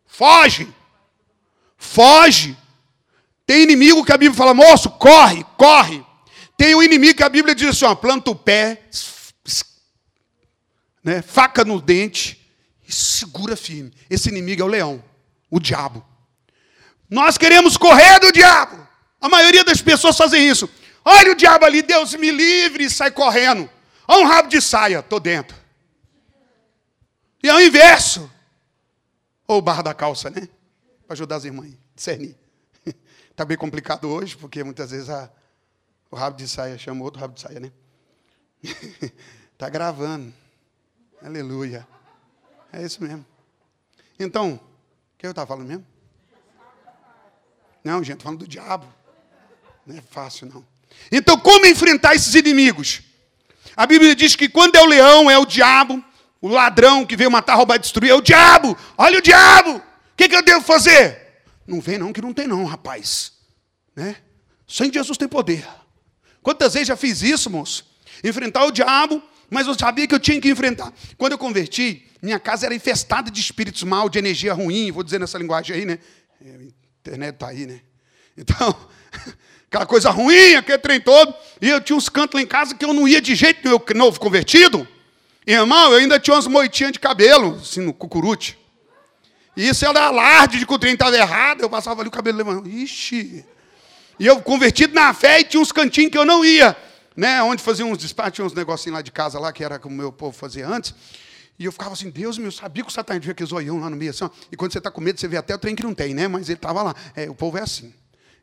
Foge. 0.06 0.68
Foge. 1.78 2.58
Tem 3.46 3.64
inimigo 3.64 4.04
que 4.04 4.14
a 4.14 4.18
Bíblia 4.18 4.38
fala, 4.38 4.54
moço, 4.54 4.90
corre, 4.92 5.46
corre. 5.58 6.04
Tem 6.58 6.74
o 6.76 6.82
inimigo 6.82 7.18
que 7.18 7.24
a 7.24 7.30
Bíblia 7.30 7.54
diz 7.54 7.70
assim, 7.70 7.86
ó, 7.86 7.94
planta 7.94 8.32
o 8.32 8.36
pé, 8.36 8.84
né, 11.04 11.22
faca 11.22 11.64
no 11.66 11.82
dente 11.82 12.42
e 12.88 12.94
segura 12.94 13.56
firme. 13.58 13.94
Esse 14.10 14.30
inimigo 14.30 14.62
é 14.62 14.66
o 14.66 14.68
leão 14.68 15.15
o 15.56 15.60
diabo. 15.60 16.06
Nós 17.10 17.38
queremos 17.38 17.78
correr 17.78 18.20
do 18.20 18.30
diabo. 18.30 18.86
A 19.22 19.30
maioria 19.30 19.64
das 19.64 19.82
pessoas 19.82 20.18
fazem 20.18 20.50
isso. 20.50 20.70
Olha 21.04 21.32
o 21.32 21.36
diabo 21.36 21.64
ali, 21.64 21.82
Deus 21.82 22.14
me 22.16 22.30
livre 22.30 22.84
e 22.84 22.90
sai 22.90 23.10
correndo. 23.10 23.70
Olha 24.06 24.26
um 24.26 24.28
rabo 24.28 24.50
de 24.50 24.60
saia, 24.60 25.00
estou 25.00 25.18
dentro. 25.18 25.56
E 27.42 27.48
é 27.48 27.54
o 27.54 27.62
inverso. 27.62 28.30
Ou 29.48 29.62
barra 29.62 29.82
da 29.82 29.94
calça, 29.94 30.30
né? 30.30 30.50
Para 31.08 31.14
ajudar 31.14 31.38
as 31.38 31.46
irmãs 31.46 31.72
discernir. 31.96 32.36
Está 33.32 33.46
bem 33.46 33.58
complicado 33.58 34.10
hoje, 34.10 34.36
porque 34.36 34.62
muitas 34.62 34.92
vezes 34.92 35.10
a, 35.10 35.32
o 36.12 36.18
rabo 36.18 36.36
de 36.36 36.50
saia 36.50 36.78
chama 36.78 37.02
outro 37.02 37.22
rabo 37.22 37.34
de 37.34 37.40
saia, 37.40 37.62
né? 37.62 37.72
Está 39.54 39.70
gravando. 39.72 40.34
Aleluia. 41.24 41.88
É 42.74 42.84
isso 42.84 43.02
mesmo. 43.02 43.26
Então, 44.20 44.60
que 45.26 45.28
eu 45.28 45.32
estava 45.32 45.48
falando 45.48 45.68
mesmo? 45.68 45.86
Não, 47.84 48.04
gente, 48.04 48.24
falando 48.24 48.40
do 48.40 48.48
diabo. 48.48 48.86
Não 49.86 49.98
é 49.98 50.02
fácil, 50.02 50.48
não. 50.48 50.66
Então, 51.12 51.38
como 51.38 51.66
enfrentar 51.66 52.16
esses 52.16 52.34
inimigos? 52.36 53.02
A 53.76 53.86
Bíblia 53.86 54.16
diz 54.16 54.36
que 54.36 54.48
quando 54.48 54.76
é 54.76 54.82
o 54.82 54.86
leão, 54.86 55.30
é 55.30 55.38
o 55.38 55.46
diabo, 55.46 56.04
o 56.42 56.48
ladrão 56.48 57.06
que 57.06 57.16
veio 57.16 57.30
matar, 57.30 57.56
roubar 57.56 57.78
destruir, 57.78 58.12
é 58.12 58.16
o 58.16 58.22
diabo. 58.22 58.78
Olha 58.98 59.20
o 59.20 59.22
diabo! 59.22 59.78
O 59.78 59.82
que, 60.16 60.30
que 60.30 60.36
eu 60.36 60.44
devo 60.44 60.64
fazer? 60.64 61.44
Não 61.68 61.82
vem 61.82 61.98
não, 61.98 62.14
que 62.14 62.22
não 62.22 62.34
tem 62.34 62.48
não, 62.48 62.64
rapaz. 62.66 63.34
Né? 63.96 64.16
Só 64.66 64.86
em 64.86 64.94
Jesus 64.94 65.18
tem 65.18 65.28
poder. 65.28 65.68
Quantas 66.42 66.74
vezes 66.74 66.88
já 66.88 66.96
fiz 66.96 67.22
isso, 67.22 67.50
moço? 67.50 67.86
Enfrentar 68.24 68.64
o 68.66 68.72
diabo, 68.72 69.22
mas 69.50 69.68
eu 69.68 69.74
sabia 69.78 70.08
que 70.08 70.16
eu 70.16 70.20
tinha 70.20 70.40
que 70.40 70.50
enfrentar. 70.50 70.94
Quando 71.18 71.34
eu 71.34 71.38
converti, 71.38 72.08
minha 72.26 72.40
casa 72.40 72.66
era 72.66 72.74
infestada 72.74 73.30
de 73.30 73.40
espíritos 73.40 73.84
mal, 73.84 74.10
de 74.10 74.18
energia 74.18 74.52
ruim, 74.52 74.92
vou 74.92 75.04
dizer 75.04 75.20
nessa 75.20 75.38
linguagem 75.38 75.76
aí, 75.76 75.86
né? 75.86 76.00
É, 76.44 76.50
a 76.50 76.64
internet 77.00 77.34
está 77.36 77.48
aí, 77.50 77.68
né? 77.68 77.82
Então, 78.36 78.76
aquela 79.70 79.86
coisa 79.86 80.10
ruim, 80.10 80.56
aquele 80.56 80.80
trem 80.80 81.00
todo. 81.00 81.34
E 81.62 81.70
eu 81.70 81.80
tinha 81.80 81.96
uns 81.96 82.10
cantos 82.10 82.34
lá 82.34 82.42
em 82.42 82.48
casa 82.48 82.74
que 82.74 82.84
eu 82.84 82.94
não 82.94 83.08
ia 83.08 83.22
de 83.22 83.36
jeito 83.36 83.60
nenhum, 83.64 83.80
novo 83.94 84.20
convertido. 84.20 84.88
Irmão, 85.46 85.92
eu 85.92 86.00
ainda 86.00 86.20
tinha 86.20 86.34
umas 86.34 86.48
moitinhas 86.48 86.94
de 86.94 87.00
cabelo, 87.00 87.60
assim, 87.62 87.82
no 87.82 87.94
cucurute. 87.94 88.58
E 89.56 89.70
isso 89.70 89.86
era 89.86 90.06
alarde 90.06 90.58
de 90.58 90.66
que 90.66 90.74
o 90.74 90.80
trem 90.80 90.94
estava 90.94 91.16
errado. 91.16 91.62
Eu 91.62 91.70
passava 91.70 92.02
ali 92.02 92.10
o 92.10 92.12
cabelo 92.12 92.40
levantando. 92.40 92.68
Ixi. 92.68 93.46
E 94.20 94.26
eu 94.26 94.42
convertido 94.42 94.96
na 94.96 95.14
fé 95.14 95.42
e 95.42 95.44
tinha 95.44 95.62
uns 95.62 95.72
cantinhos 95.72 96.12
que 96.12 96.18
eu 96.18 96.26
não 96.26 96.44
ia. 96.44 96.76
Né, 97.16 97.42
onde 97.44 97.62
fazia 97.62 97.86
uns 97.86 98.00
despachos, 98.00 98.34
tinha 98.34 98.46
uns 98.46 98.54
negocinhos 98.54 98.96
lá 98.96 99.02
de 99.02 99.12
casa 99.12 99.40
lá, 99.40 99.54
que 99.54 99.64
era 99.64 99.80
como 99.80 99.94
o 99.94 99.98
meu 99.98 100.12
povo 100.12 100.36
fazia 100.36 100.68
antes. 100.68 100.94
E 101.58 101.66
eu 101.66 101.72
ficava 101.72 101.94
assim, 101.94 102.10
Deus 102.10 102.38
meu, 102.38 102.52
sabia 102.52 102.84
que 102.84 102.90
o 102.90 102.94
Satanás 102.94 103.22
tinha 103.22 103.32
aquele 103.32 103.50
zoião 103.50 103.80
lá 103.80 103.90
no 103.90 103.96
meio 103.96 104.12
assim, 104.12 104.26
ó, 104.26 104.30
e 104.52 104.58
quando 104.58 104.74
você 104.74 104.78
está 104.78 104.92
com 104.92 105.00
medo, 105.00 105.20
você 105.20 105.28
vê 105.28 105.38
até 105.38 105.56
o 105.56 105.58
trem 105.58 105.74
que 105.76 105.84
não 105.84 105.94
tem, 105.94 106.14
né? 106.14 106.28
Mas 106.28 106.50
ele 106.50 106.58
estava 106.58 106.84
lá. 106.84 106.96
É, 107.16 107.30
o 107.30 107.36
povo 107.36 107.58
é 107.58 107.62
assim. 107.62 107.94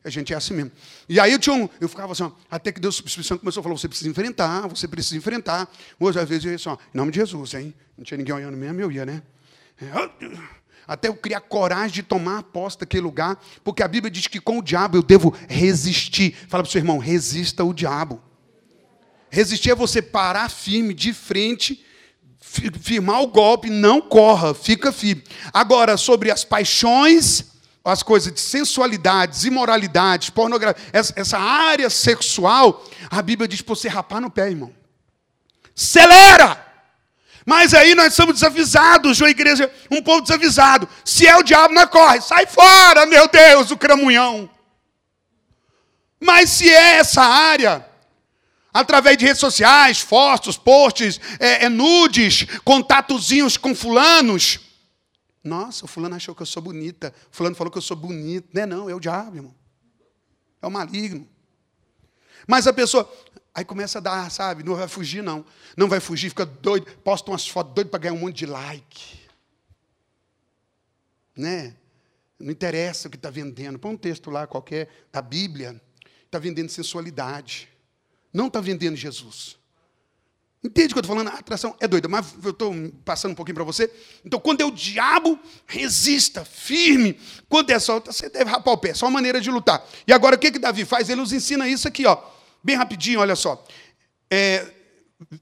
A 0.03 0.09
gente 0.09 0.33
é 0.33 0.35
assim 0.35 0.53
mesmo. 0.53 0.71
E 1.07 1.19
aí 1.19 1.31
eu 1.31 1.39
tinha 1.39 1.55
um, 1.55 1.69
eu 1.79 1.87
ficava 1.87 2.11
assim, 2.11 2.23
ó, 2.23 2.31
até 2.51 2.71
que 2.71 2.79
Deus 2.79 2.95
Espírito 2.95 3.39
começou 3.39 3.61
a 3.61 3.63
falar, 3.63 3.77
você 3.77 3.87
precisa 3.87 4.09
enfrentar, 4.09 4.67
você 4.67 4.87
precisa 4.87 5.15
enfrentar. 5.15 5.71
Hoje, 5.99 6.19
às 6.19 6.27
vezes, 6.27 6.43
eu 6.43 6.51
ia 6.51 6.55
assim, 6.55 6.69
ó, 6.69 6.73
em 6.73 6.97
nome 6.97 7.11
de 7.11 7.19
Jesus, 7.19 7.53
hein? 7.53 7.73
Não 7.97 8.03
tinha 8.03 8.17
ninguém 8.17 8.33
olhando 8.33 8.57
mesmo, 8.57 8.81
eu 8.81 8.91
ia, 8.91 9.05
né? 9.05 9.21
É, 9.81 9.87
até 10.85 11.07
eu 11.07 11.15
criar 11.15 11.39
coragem 11.41 11.93
de 11.93 12.03
tomar 12.03 12.39
a 12.39 12.43
posse 12.43 12.79
daquele 12.79 13.03
lugar, 13.03 13.41
porque 13.63 13.81
a 13.81 13.87
Bíblia 13.87 14.11
diz 14.11 14.27
que 14.27 14.39
com 14.39 14.59
o 14.59 14.61
diabo 14.61 14.97
eu 14.97 15.03
devo 15.03 15.33
resistir. 15.47 16.35
Fala 16.47 16.63
para 16.63 16.69
o 16.69 16.71
seu 16.71 16.79
irmão, 16.79 16.97
resista 16.97 17.63
o 17.63 17.73
diabo. 17.73 18.21
Resistir 19.29 19.71
é 19.71 19.75
você 19.75 20.01
parar 20.01 20.49
firme 20.49 20.93
de 20.93 21.13
frente 21.13 21.83
firmar 22.81 23.21
o 23.21 23.27
golpe, 23.27 23.69
não 23.69 24.01
corra, 24.01 24.53
fica 24.53 24.91
firme. 24.91 25.23
Agora, 25.51 25.97
sobre 25.97 26.29
as 26.29 26.43
paixões 26.43 27.53
as 27.83 28.01
coisas 28.01 28.31
de 28.31 28.39
sensualidades, 28.39 29.43
imoralidades, 29.43 30.29
pornografia, 30.29 30.81
essa, 30.93 31.37
área 31.37 31.89
sexual, 31.89 32.81
a 33.09 33.21
Bíblia 33.21 33.47
diz 33.47 33.61
para 33.61 33.75
você 33.75 33.89
rapar 33.89 34.21
no 34.21 34.29
pé, 34.29 34.49
irmão. 34.49 34.73
Acelera! 35.75 36.65
Mas 37.45 37.73
aí 37.73 37.93
nós 37.93 38.13
somos 38.13 38.35
desavisados, 38.35 39.19
uma 39.19 39.29
igreja, 39.29 39.69
um 39.91 40.01
povo 40.01 40.21
desavisado. 40.21 40.87
Se 41.03 41.27
é 41.27 41.35
o 41.35 41.43
diabo, 41.43 41.73
não 41.73 41.85
corre. 41.87 42.21
Sai 42.21 42.45
fora, 42.45 43.05
meu 43.05 43.27
Deus, 43.27 43.69
o 43.69 43.75
cramunhão. 43.75 44.49
Mas 46.21 46.51
se 46.51 46.69
é 46.69 46.99
essa 46.99 47.21
área, 47.21 47.85
através 48.73 49.17
de 49.17 49.25
redes 49.25 49.39
sociais, 49.39 49.99
fotos, 49.99 50.57
posts, 50.57 51.19
é, 51.39 51.65
é, 51.65 51.69
nudes, 51.69 52.45
contatozinhos 52.63 53.55
com 53.55 53.75
fulanos. 53.75 54.59
Nossa, 55.43 55.85
o 55.85 55.87
fulano 55.87 56.15
achou 56.15 56.33
que 56.33 56.41
eu 56.41 56.45
sou 56.45 56.61
bonita. 56.63 57.13
O 57.31 57.35
fulano 57.35 57.55
falou 57.55 57.71
que 57.71 57.77
eu 57.77 57.81
sou 57.81 57.97
bonito. 57.97 58.49
Não 58.53 58.61
é 58.61 58.65
não, 58.65 58.89
é 58.89 58.95
o 58.95 58.99
diabo, 58.99 59.35
irmão. 59.35 59.55
É 60.61 60.67
o 60.67 60.71
maligno. 60.71 61.27
Mas 62.47 62.65
a 62.65 62.73
pessoa, 62.73 63.09
Aí 63.55 63.63
começa 63.63 63.99
a 63.99 64.01
dar, 64.01 64.31
sabe? 64.31 64.63
Não 64.63 64.75
vai 64.75 64.87
fugir, 64.87 65.21
não. 65.21 65.45
Não 65.77 65.87
vai 65.87 65.99
fugir, 65.99 66.29
fica 66.29 66.45
doido, 66.45 66.87
posta 67.03 67.29
umas 67.29 67.47
fotos 67.47 67.75
doido 67.75 67.89
para 67.89 67.99
ganhar 67.99 68.13
um 68.13 68.19
monte 68.19 68.37
de 68.37 68.45
like. 68.47 69.19
Né? 71.37 71.75
Não 72.39 72.51
interessa 72.51 73.07
o 73.07 73.11
que 73.11 73.17
está 73.17 73.29
vendendo. 73.29 73.77
Põe 73.77 73.93
um 73.93 73.97
texto 73.97 74.31
lá 74.31 74.47
qualquer 74.47 74.89
da 75.11 75.21
Bíblia. 75.21 75.79
Está 76.25 76.39
vendendo 76.39 76.69
sensualidade. 76.69 77.69
Não 78.33 78.47
está 78.47 78.59
vendendo 78.59 78.95
Jesus. 78.95 79.57
Entende 80.63 80.87
o 80.87 80.95
que 80.95 80.99
eu 80.99 81.01
estou 81.01 81.15
falando? 81.15 81.27
A 81.27 81.39
atração 81.39 81.75
é 81.79 81.87
doida, 81.87 82.07
mas 82.07 82.33
eu 82.41 82.51
estou 82.51 82.73
passando 83.03 83.33
um 83.33 83.35
pouquinho 83.35 83.55
para 83.55 83.65
você. 83.65 83.91
Então, 84.23 84.39
quando 84.39 84.61
é 84.61 84.65
o 84.65 84.71
diabo, 84.71 85.37
resista, 85.67 86.45
firme. 86.45 87.19
Quando 87.49 87.69
é 87.69 87.77
só, 87.79 87.99
você 87.99 88.29
deve 88.29 88.49
rapar 88.49 88.73
o 88.73 88.77
pé. 88.77 88.93
Só 88.93 89.05
uma 89.05 89.11
maneira 89.11 89.41
de 89.41 89.51
lutar. 89.51 89.85
E 90.07 90.13
agora, 90.13 90.37
o 90.37 90.39
que, 90.39 90.51
que 90.51 90.59
Davi 90.59 90.85
faz? 90.85 91.09
Ele 91.09 91.19
nos 91.19 91.33
ensina 91.33 91.67
isso 91.67 91.85
aqui, 91.85 92.05
ó. 92.05 92.17
Bem 92.63 92.77
rapidinho, 92.77 93.19
olha 93.19 93.35
só. 93.35 93.61
É, 94.31 94.65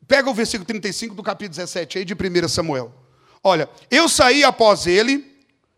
pega 0.08 0.28
o 0.28 0.34
versículo 0.34 0.66
35 0.66 1.14
do 1.14 1.22
capítulo 1.22 1.56
17 1.56 2.00
aí 2.00 2.06
de 2.06 2.16
1 2.16 2.48
Samuel. 2.48 2.92
Olha, 3.44 3.70
eu 3.92 4.10
saí 4.10 4.44
após 4.44 4.88
ele. 4.88 5.32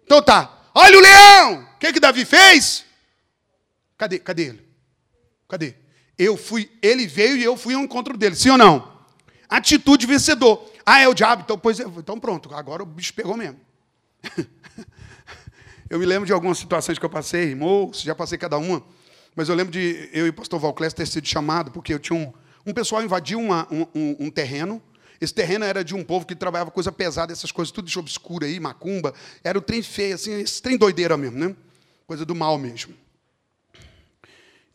Então 0.05 0.21
tá. 0.21 0.69
Olha 0.73 0.97
o 0.97 1.01
leão! 1.01 1.67
O 1.75 1.79
que, 1.79 1.91
que 1.91 1.99
Davi 1.99 2.23
fez? 2.23 2.85
Cadê? 3.97 4.19
Cadê 4.19 4.43
ele? 4.43 4.67
Cadê? 5.49 5.82
Eu 6.17 6.37
fui, 6.37 6.69
ele 6.81 7.07
veio 7.07 7.37
e 7.37 7.43
eu 7.43 7.57
fui 7.57 7.73
ao 7.73 7.81
encontro 7.81 8.17
dele, 8.17 8.35
sim 8.35 8.49
ou 8.49 8.57
não? 8.57 8.91
Atitude 9.49 10.05
vencedor. 10.05 10.69
Ah, 10.85 10.99
é 10.99 11.07
o 11.07 11.13
diabo, 11.13 11.43
então, 11.43 11.57
pois, 11.57 11.79
então 11.79 12.19
pronto, 12.19 12.53
agora 12.53 12.83
o 12.83 12.85
bicho 12.85 13.13
pegou 13.13 13.35
mesmo. 13.35 13.59
eu 15.89 15.99
me 15.99 16.05
lembro 16.05 16.25
de 16.25 16.33
algumas 16.33 16.57
situações 16.57 16.99
que 16.99 17.05
eu 17.05 17.09
passei, 17.09 17.55
moço, 17.55 18.03
já 18.05 18.13
passei 18.13 18.37
cada 18.37 18.57
uma. 18.57 18.83
Mas 19.35 19.49
eu 19.49 19.55
lembro 19.55 19.71
de 19.71 20.09
eu 20.13 20.27
e 20.27 20.29
o 20.29 20.33
pastor 20.33 20.59
Valclés 20.59 20.93
ter 20.93 21.07
sido 21.07 21.27
chamado, 21.27 21.71
porque 21.71 21.93
eu 21.93 21.99
tinha 21.99 22.17
um, 22.17 22.31
um 22.65 22.73
pessoal 22.73 23.01
invadiu 23.01 23.39
uma, 23.39 23.67
um, 23.71 24.15
um, 24.19 24.29
terreno. 24.29 24.81
Esse 25.19 25.33
terreno 25.33 25.65
era 25.65 25.83
de 25.83 25.95
um 25.95 26.03
povo 26.03 26.25
que 26.25 26.35
trabalhava 26.35 26.69
coisa 26.69 26.91
pesada, 26.91 27.31
essas 27.31 27.51
coisas 27.51 27.71
tudo 27.71 27.87
de 27.87 27.97
obscura 27.97 28.45
aí, 28.45 28.59
macumba. 28.59 29.13
Era 29.43 29.57
o 29.57 29.61
trem 29.61 29.81
feio, 29.81 30.15
assim, 30.15 30.33
esse 30.33 30.61
trem 30.61 30.77
doideira 30.77 31.17
mesmo, 31.17 31.39
né? 31.39 31.55
Coisa 32.05 32.25
do 32.25 32.35
mal 32.35 32.57
mesmo. 32.59 32.93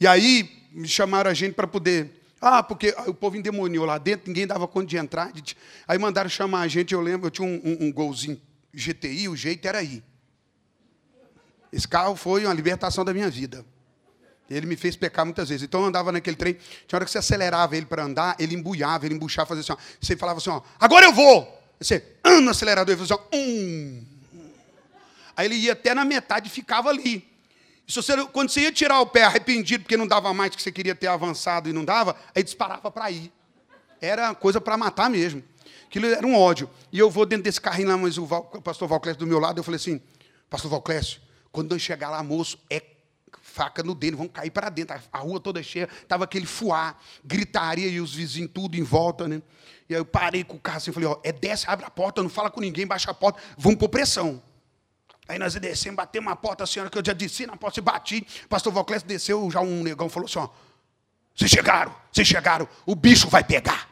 E 0.01 0.07
aí 0.07 0.58
me 0.79 0.87
chamaram 0.87 1.31
a 1.31 1.35
gente 1.35 1.55
para 1.55 1.67
poder. 1.67 2.23
Ah, 2.41 2.63
porque 2.63 2.95
o 3.07 3.13
povo 3.13 3.37
endemoniou 3.37 3.85
lá 3.85 3.99
dentro, 3.99 4.29
ninguém 4.29 4.47
dava 4.47 4.69
conta 4.69 4.87
de 4.87 4.97
entrar. 4.97 5.33
Aí 5.89 5.99
mandaram 5.99 6.31
chamar 6.31 6.61
a 6.61 6.69
gente, 6.69 6.95
eu 6.95 7.01
lembro, 7.01 7.27
eu 7.27 7.31
tinha 7.33 7.47
um, 7.47 7.61
um, 7.65 7.87
um 7.87 7.93
golzinho 7.93 8.41
GTI, 8.73 9.29
o 9.29 9.35
jeito 9.35 9.67
era 9.67 9.83
ir. 9.83 10.05
Esse 11.73 11.87
carro 11.87 12.15
foi 12.15 12.45
uma 12.45 12.55
libertação 12.55 13.05
da 13.05 13.13
minha 13.13 13.29
vida. 13.29 13.65
Ele 14.49 14.67
me 14.67 14.77
fez 14.77 14.95
pecar 14.95 15.27
muitas 15.27 15.49
vezes. 15.49 15.65
Então 15.65 15.81
eu 15.81 15.87
andava 15.87 16.13
naquele 16.13 16.37
trem, 16.37 16.55
tinha 16.87 16.97
hora 16.97 17.05
que 17.05 17.11
você 17.11 17.19
acelerava 17.19 17.77
ele 17.77 17.85
para 17.85 18.05
andar, 18.05 18.37
ele 18.39 18.55
embuiava, 18.55 19.05
ele 19.05 19.17
embuchava, 19.17 19.49
fazia 19.49 19.63
assim, 19.63 19.73
ó. 19.73 19.77
Você 20.01 20.17
falava 20.17 20.39
assim, 20.39 20.51
ó, 20.51 20.63
agora 20.79 21.07
eu 21.07 21.13
vou. 21.13 21.61
Você 21.81 22.05
anda 22.25 22.41
no 22.41 22.51
acelerador 22.51 22.95
e 22.95 22.99
fazia 22.99 23.17
assim, 23.17 23.25
ó, 23.33 23.37
um. 23.37 24.07
Aí 25.37 25.47
ele 25.47 25.57
ia 25.57 25.73
até 25.73 25.93
na 25.93 26.05
metade 26.05 26.47
e 26.47 26.51
ficava 26.51 26.89
ali. 26.89 27.28
E 27.89 27.93
você, 27.93 28.27
quando 28.27 28.51
você 28.51 28.61
ia 28.61 28.73
tirar 28.73 29.01
o 29.01 29.07
pé 29.07 29.25
arrependido, 29.25 29.85
porque 29.85 29.97
não 29.97 30.07
dava 30.07 30.35
mais, 30.35 30.55
que 30.55 30.61
você 30.61 30.71
queria 30.71 30.95
ter 30.95 31.07
avançado 31.07 31.71
e 31.71 31.73
não 31.73 31.85
dava, 31.85 32.15
aí 32.35 32.43
disparava 32.43 32.91
para 32.91 33.11
ir. 33.11 33.33
Era 33.99 34.35
coisa 34.35 34.61
para 34.61 34.77
matar 34.77 35.09
mesmo. 35.09 35.43
Aquilo 35.87 36.07
era 36.07 36.27
um 36.27 36.37
ódio. 36.37 36.69
E 36.93 36.99
eu 36.99 37.11
vou 37.11 37.25
dentro 37.25 37.45
desse 37.45 37.61
carrinho 37.61 37.89
lá, 37.89 37.97
mas 37.97 38.19
o, 38.19 38.27
Val, 38.27 38.51
o 38.55 38.61
pastor 38.61 38.87
Valclésio 38.87 39.21
do 39.21 39.27
meu 39.27 39.39
lado, 39.39 39.59
eu 39.59 39.65
falei 39.65 39.77
assim, 39.77 40.03
pastor 40.51 40.71
Valclésio, 40.71 41.21
quando 41.51 41.71
nós 41.73 41.81
chegar 41.81 42.11
lá, 42.11 42.23
moço, 42.23 42.59
é 42.69 42.83
faca 43.41 43.83
no 43.83 43.95
dente, 43.95 44.17
vão 44.17 44.29
cair 44.29 44.51
para 44.51 44.69
dentro. 44.69 45.01
A 45.11 45.19
rua 45.19 45.41
toda 45.41 45.63
cheia, 45.63 45.89
estava 46.03 46.25
aquele 46.25 46.45
fuar, 46.45 46.99
gritaria 47.25 47.89
e 47.89 48.01
os 48.03 48.15
vizinhos 48.15 48.51
tudo 48.53 48.77
em 48.77 48.83
volta, 48.83 49.27
né? 49.27 49.41
E 49.89 49.95
aí 49.95 50.01
eu 50.01 50.05
parei 50.05 50.45
com 50.45 50.57
o 50.57 50.61
carro 50.61 50.77
assim, 50.77 50.93
falei, 50.93 51.09
ó, 51.09 51.19
é 51.25 51.33
desce, 51.33 51.65
abre 51.67 51.87
a 51.87 51.91
porta, 51.91 52.23
não 52.23 52.29
fala 52.29 52.51
com 52.51 52.61
ninguém, 52.61 52.87
baixa 52.87 53.11
a 53.11 53.15
porta, 53.15 53.41
vamos 53.57 53.79
por 53.79 53.89
pressão. 53.89 54.43
Aí 55.29 55.39
nós 55.39 55.55
descemos, 55.55 55.97
batemos 55.97 56.27
uma 56.27 56.35
porta, 56.37 56.65
a 56.65 56.67
senhora 56.67 56.91
que 56.91 56.97
eu 56.97 57.05
já 57.05 57.13
desci 57.13 57.47
na 57.47 57.55
porta, 57.55 57.75
se 57.75 57.81
bati, 57.83 58.27
pastor 58.49 58.73
Voclés 58.73 59.03
desceu, 59.03 59.51
já 59.51 59.61
um 59.61 59.83
negão 59.83 60.09
falou 60.09 60.27
assim, 60.27 60.39
ó, 60.39 60.49
vocês 61.37 61.51
chegaram, 61.51 61.95
vocês 62.11 62.27
chegaram, 62.27 62.67
o 62.87 62.95
bicho 62.95 63.29
vai 63.29 63.45
pegar. 63.45 63.89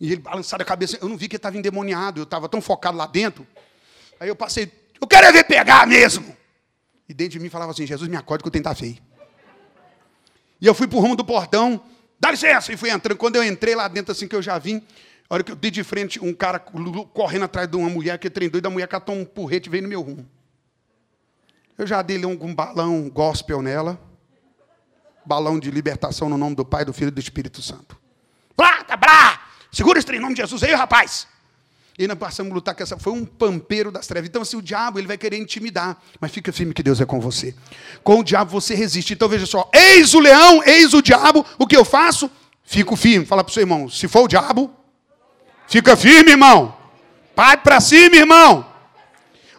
E 0.00 0.12
ele 0.12 0.22
balançado 0.22 0.62
a 0.62 0.66
cabeça, 0.66 0.96
eu 1.00 1.08
não 1.08 1.16
vi 1.16 1.28
que 1.28 1.34
ele 1.34 1.38
estava 1.38 1.58
endemoniado, 1.58 2.20
eu 2.20 2.24
estava 2.24 2.48
tão 2.48 2.62
focado 2.62 2.96
lá 2.96 3.06
dentro. 3.06 3.46
Aí 4.18 4.28
eu 4.28 4.36
passei, 4.36 4.72
eu 5.00 5.06
quero 5.06 5.26
é 5.26 5.32
ver 5.32 5.44
pegar 5.44 5.86
mesmo. 5.86 6.36
E 7.08 7.12
dentro 7.12 7.32
de 7.32 7.40
mim 7.40 7.50
falava 7.50 7.72
assim: 7.72 7.86
Jesus, 7.86 8.08
me 8.08 8.16
acorde 8.16 8.42
que 8.42 8.48
eu 8.48 8.52
tenho 8.52 8.64
que 8.64 8.74
feio. 8.76 8.98
E 10.60 10.66
eu 10.66 10.74
fui 10.74 10.86
para 10.86 10.96
o 10.96 11.00
rumo 11.00 11.16
do 11.16 11.24
portão, 11.24 11.82
dá 12.18 12.30
licença, 12.30 12.72
e 12.72 12.76
fui 12.76 12.88
entrando. 12.88 13.18
Quando 13.18 13.36
eu 13.36 13.44
entrei 13.44 13.74
lá 13.74 13.88
dentro, 13.88 14.12
assim 14.12 14.28
que 14.28 14.36
eu 14.36 14.40
já 14.40 14.56
vim, 14.58 14.82
a 15.30 15.34
hora 15.34 15.44
que 15.44 15.52
eu 15.52 15.56
dei 15.56 15.70
de 15.70 15.84
frente, 15.84 16.18
um 16.18 16.34
cara 16.34 16.58
correndo 16.58 17.44
atrás 17.44 17.68
de 17.68 17.76
uma 17.76 17.88
mulher, 17.88 18.18
que 18.18 18.28
treinou, 18.28 18.58
e 18.58 18.60
da 18.60 18.68
mulher 18.68 18.88
catou 18.88 19.14
um 19.14 19.24
porrete 19.24 19.68
e 19.68 19.70
veio 19.70 19.84
no 19.84 19.88
meu 19.88 20.02
rumo. 20.02 20.28
Eu 21.78 21.86
já 21.86 22.02
dei 22.02 22.26
um, 22.26 22.32
um 22.32 22.52
balão 22.52 23.08
gospel 23.08 23.62
nela, 23.62 23.96
balão 25.24 25.60
de 25.60 25.70
libertação 25.70 26.28
no 26.28 26.36
nome 26.36 26.56
do 26.56 26.64
Pai, 26.64 26.84
do 26.84 26.92
Filho 26.92 27.08
e 27.08 27.12
do 27.12 27.20
Espírito 27.20 27.62
Santo. 27.62 27.96
Blá, 28.56 28.82
tá, 28.82 28.96
blá! 28.96 29.40
Segura 29.70 30.00
esse 30.00 30.06
trem 30.06 30.18
em 30.18 30.22
nome 30.22 30.34
de 30.34 30.40
Jesus 30.40 30.64
aí, 30.64 30.74
rapaz! 30.74 31.28
E 31.96 32.08
nós 32.08 32.18
passamos 32.18 32.50
a 32.50 32.54
lutar 32.54 32.74
com 32.74 32.82
essa. 32.82 32.98
Foi 32.98 33.12
um 33.12 33.24
pampeiro 33.24 33.92
das 33.92 34.08
trevas. 34.08 34.28
Então, 34.28 34.42
assim, 34.42 34.56
o 34.56 34.62
diabo 34.62 34.98
ele 34.98 35.06
vai 35.06 35.18
querer 35.18 35.36
intimidar. 35.36 35.96
Mas 36.18 36.32
fica 36.32 36.50
firme 36.50 36.74
que 36.74 36.82
Deus 36.82 37.00
é 37.00 37.04
com 37.04 37.20
você. 37.20 37.54
Com 38.02 38.20
o 38.20 38.24
diabo 38.24 38.50
você 38.50 38.74
resiste. 38.74 39.12
Então 39.12 39.28
veja 39.28 39.44
só: 39.44 39.70
eis 39.72 40.14
o 40.14 40.18
leão, 40.18 40.62
eis 40.64 40.94
o 40.94 41.02
diabo. 41.02 41.44
O 41.58 41.66
que 41.66 41.76
eu 41.76 41.84
faço? 41.84 42.30
Fico 42.64 42.96
firme. 42.96 43.26
Fala 43.26 43.44
para 43.44 43.50
o 43.50 43.52
seu 43.52 43.60
irmão: 43.60 43.88
se 43.88 44.08
for 44.08 44.22
o 44.22 44.28
diabo, 44.28 44.74
fica 45.70 45.96
firme, 45.96 46.32
irmão. 46.32 46.76
Vai 47.34 47.56
para 47.56 47.80
cima, 47.80 48.16
irmão. 48.16 48.66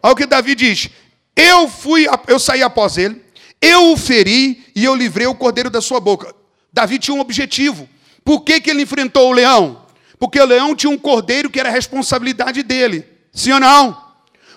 Olha 0.03 0.13
o 0.13 0.15
que 0.15 0.27
Davi 0.27 0.53
diz: 0.53 0.89
Eu 1.35 1.67
fui, 1.67 2.05
eu 2.27 2.37
saí 2.37 2.61
após 2.61 2.97
ele, 2.97 3.19
eu 3.59 3.93
o 3.93 3.97
feri 3.97 4.63
e 4.75 4.83
eu 4.83 4.93
livrei 4.93 5.25
o 5.25 5.33
cordeiro 5.33 5.69
da 5.69 5.81
sua 5.81 5.99
boca. 5.99 6.31
Davi 6.71 6.99
tinha 6.99 7.15
um 7.15 7.19
objetivo. 7.19 7.89
Por 8.23 8.41
que, 8.41 8.61
que 8.61 8.69
ele 8.69 8.83
enfrentou 8.83 9.29
o 9.29 9.33
leão? 9.33 9.83
Porque 10.19 10.39
o 10.39 10.45
leão 10.45 10.75
tinha 10.75 10.91
um 10.91 10.97
cordeiro 10.97 11.49
que 11.49 11.59
era 11.59 11.69
a 11.69 11.71
responsabilidade 11.71 12.61
dele. 12.61 13.03
Sim 13.33 13.53
ou 13.53 13.59
não? 13.59 14.10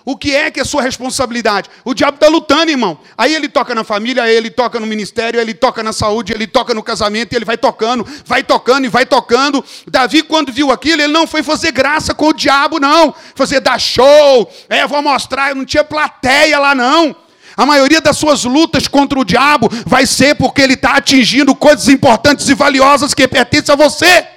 O 0.05 0.15
que 0.15 0.35
é 0.35 0.51
que 0.51 0.59
é 0.59 0.63
sua 0.63 0.83
responsabilidade? 0.83 1.67
O 1.83 1.91
diabo 1.95 2.17
está 2.17 2.27
lutando, 2.27 2.69
irmão. 2.69 2.99
Aí 3.17 3.33
ele 3.33 3.49
toca 3.49 3.73
na 3.73 3.83
família, 3.83 4.21
aí 4.21 4.35
ele 4.35 4.51
toca 4.51 4.79
no 4.79 4.85
ministério, 4.85 5.39
ele 5.41 5.55
toca 5.55 5.81
na 5.81 5.91
saúde, 5.91 6.31
ele 6.31 6.45
toca 6.45 6.75
no 6.75 6.83
casamento, 6.83 7.33
ele 7.33 7.43
vai 7.43 7.57
tocando, 7.57 8.05
vai 8.23 8.43
tocando 8.43 8.85
e 8.85 8.87
vai 8.87 9.03
tocando. 9.03 9.65
Davi, 9.87 10.21
quando 10.21 10.53
viu 10.53 10.71
aquilo, 10.71 11.01
ele 11.01 11.11
não 11.11 11.25
foi 11.25 11.41
fazer 11.41 11.71
graça 11.71 12.13
com 12.13 12.27
o 12.27 12.33
diabo, 12.33 12.79
não. 12.79 13.15
Fazer 13.33 13.59
dar 13.59 13.79
show, 13.79 14.47
é, 14.69 14.85
vou 14.85 15.01
mostrar, 15.01 15.55
não 15.55 15.65
tinha 15.65 15.83
plateia 15.83 16.59
lá, 16.59 16.75
não. 16.75 17.15
A 17.57 17.65
maioria 17.65 17.99
das 17.99 18.15
suas 18.15 18.43
lutas 18.43 18.87
contra 18.87 19.17
o 19.17 19.25
diabo 19.25 19.69
vai 19.87 20.05
ser 20.05 20.35
porque 20.35 20.61
ele 20.61 20.73
está 20.73 20.97
atingindo 20.97 21.55
coisas 21.55 21.87
importantes 21.87 22.47
e 22.47 22.53
valiosas 22.53 23.15
que 23.15 23.27
pertencem 23.27 23.73
a 23.73 23.75
você. 23.75 24.27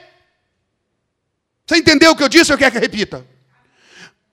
Você 1.66 1.76
entendeu 1.76 2.12
o 2.12 2.16
que 2.16 2.22
eu 2.22 2.28
disse 2.28 2.50
ou 2.52 2.56
quer 2.56 2.70
que 2.70 2.78
eu 2.78 2.80
repita? 2.80 3.37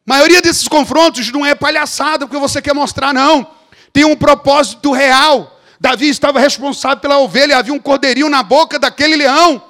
Maioria 0.06 0.42
desses 0.42 0.68
confrontos 0.68 1.32
não 1.32 1.46
é 1.46 1.56
palhaçada 1.56 2.28
porque 2.28 2.40
você 2.40 2.62
quer 2.62 2.74
mostrar, 2.74 3.14
não. 3.14 3.48
Tem 3.92 4.06
um 4.06 4.16
propósito 4.16 4.92
real. 4.92 5.60
Davi 5.80 6.10
estava 6.10 6.40
responsável 6.40 6.98
pela 6.98 7.18
ovelha, 7.18 7.58
havia 7.58 7.74
um 7.74 7.80
cordeirinho 7.80 8.30
na 8.30 8.44
boca 8.44 8.78
daquele 8.78 9.16
leão. 9.16 9.62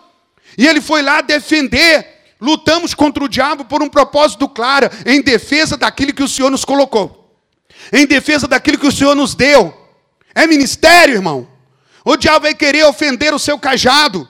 E 0.58 0.68
ele 0.68 0.82
foi 0.82 1.02
lá 1.02 1.22
defender. 1.22 2.14
Lutamos 2.40 2.94
contra 2.94 3.24
o 3.24 3.30
diabo 3.30 3.64
por 3.66 3.82
um 3.82 3.88
propósito 3.88 4.48
claro, 4.50 4.90
em 5.06 5.22
defesa 5.22 5.78
daquilo 5.78 6.14
que 6.14 6.24
o 6.24 6.28
Senhor 6.28 6.52
nos 6.52 6.66
colocou. 6.66 7.34
Em 7.94 8.06
defesa 8.06 8.48
daquilo 8.48 8.78
que 8.78 8.88
o 8.88 8.92
Senhor 8.92 9.16
nos 9.16 9.36
deu. 9.36 9.74
É 10.34 10.46
ministério, 10.46 11.16
irmão. 11.16 11.48
O 12.04 12.18
diabo 12.18 12.42
vai 12.42 12.54
querer 12.54 12.86
ofender 12.86 13.34
o 13.34 13.40
seu 13.40 13.58
cajado. 13.58 14.28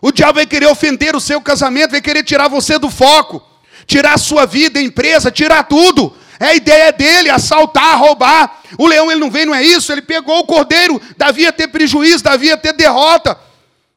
O 0.00 0.10
diabo 0.10 0.34
vai 0.34 0.46
querer 0.46 0.66
ofender 0.66 1.14
o 1.14 1.20
seu 1.20 1.40
casamento, 1.40 1.92
vai 1.92 2.00
querer 2.00 2.24
tirar 2.24 2.48
você 2.48 2.78
do 2.78 2.90
foco, 2.90 3.42
tirar 3.86 4.18
sua 4.18 4.46
vida, 4.46 4.80
empresa, 4.80 5.30
tirar 5.30 5.64
tudo. 5.64 6.14
É 6.40 6.46
a 6.46 6.54
ideia 6.54 6.92
dele, 6.92 7.30
assaltar, 7.30 7.98
roubar. 7.98 8.62
O 8.78 8.86
leão 8.86 9.10
ele 9.10 9.20
não 9.20 9.30
vem, 9.30 9.46
não 9.46 9.54
é 9.54 9.62
isso. 9.62 9.92
Ele 9.92 10.02
pegou 10.02 10.40
o 10.40 10.44
cordeiro. 10.44 11.00
Davi 11.16 11.42
ia 11.42 11.52
ter 11.52 11.68
prejuízo, 11.68 12.24
Davi 12.24 12.46
ia 12.46 12.56
ter 12.56 12.72
derrota. 12.72 13.38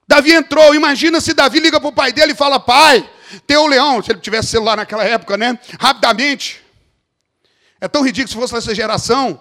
Davi 0.08 0.32
entrou. 0.32 0.74
Imagina 0.76 1.20
se 1.20 1.34
Davi 1.34 1.60
liga 1.60 1.80
para 1.80 1.90
o 1.90 1.94
pai 1.94 2.14
dele 2.14 2.34
e 2.34 2.36
fala: 2.36 2.60
Pai, 2.60 3.08
tem 3.46 3.58
o 3.58 3.68
leão. 3.68 4.02
Se 4.02 4.12
ele 4.12 4.20
tivesse 4.20 4.50
celular 4.50 4.78
naquela 4.78 5.04
época, 5.04 5.36
né? 5.36 5.58
Rapidamente. 5.80 6.64
É 7.82 7.88
tão 7.88 8.04
ridículo 8.04 8.30
se 8.30 8.40
fosse 8.40 8.54
nessa 8.54 8.74
geração. 8.74 9.40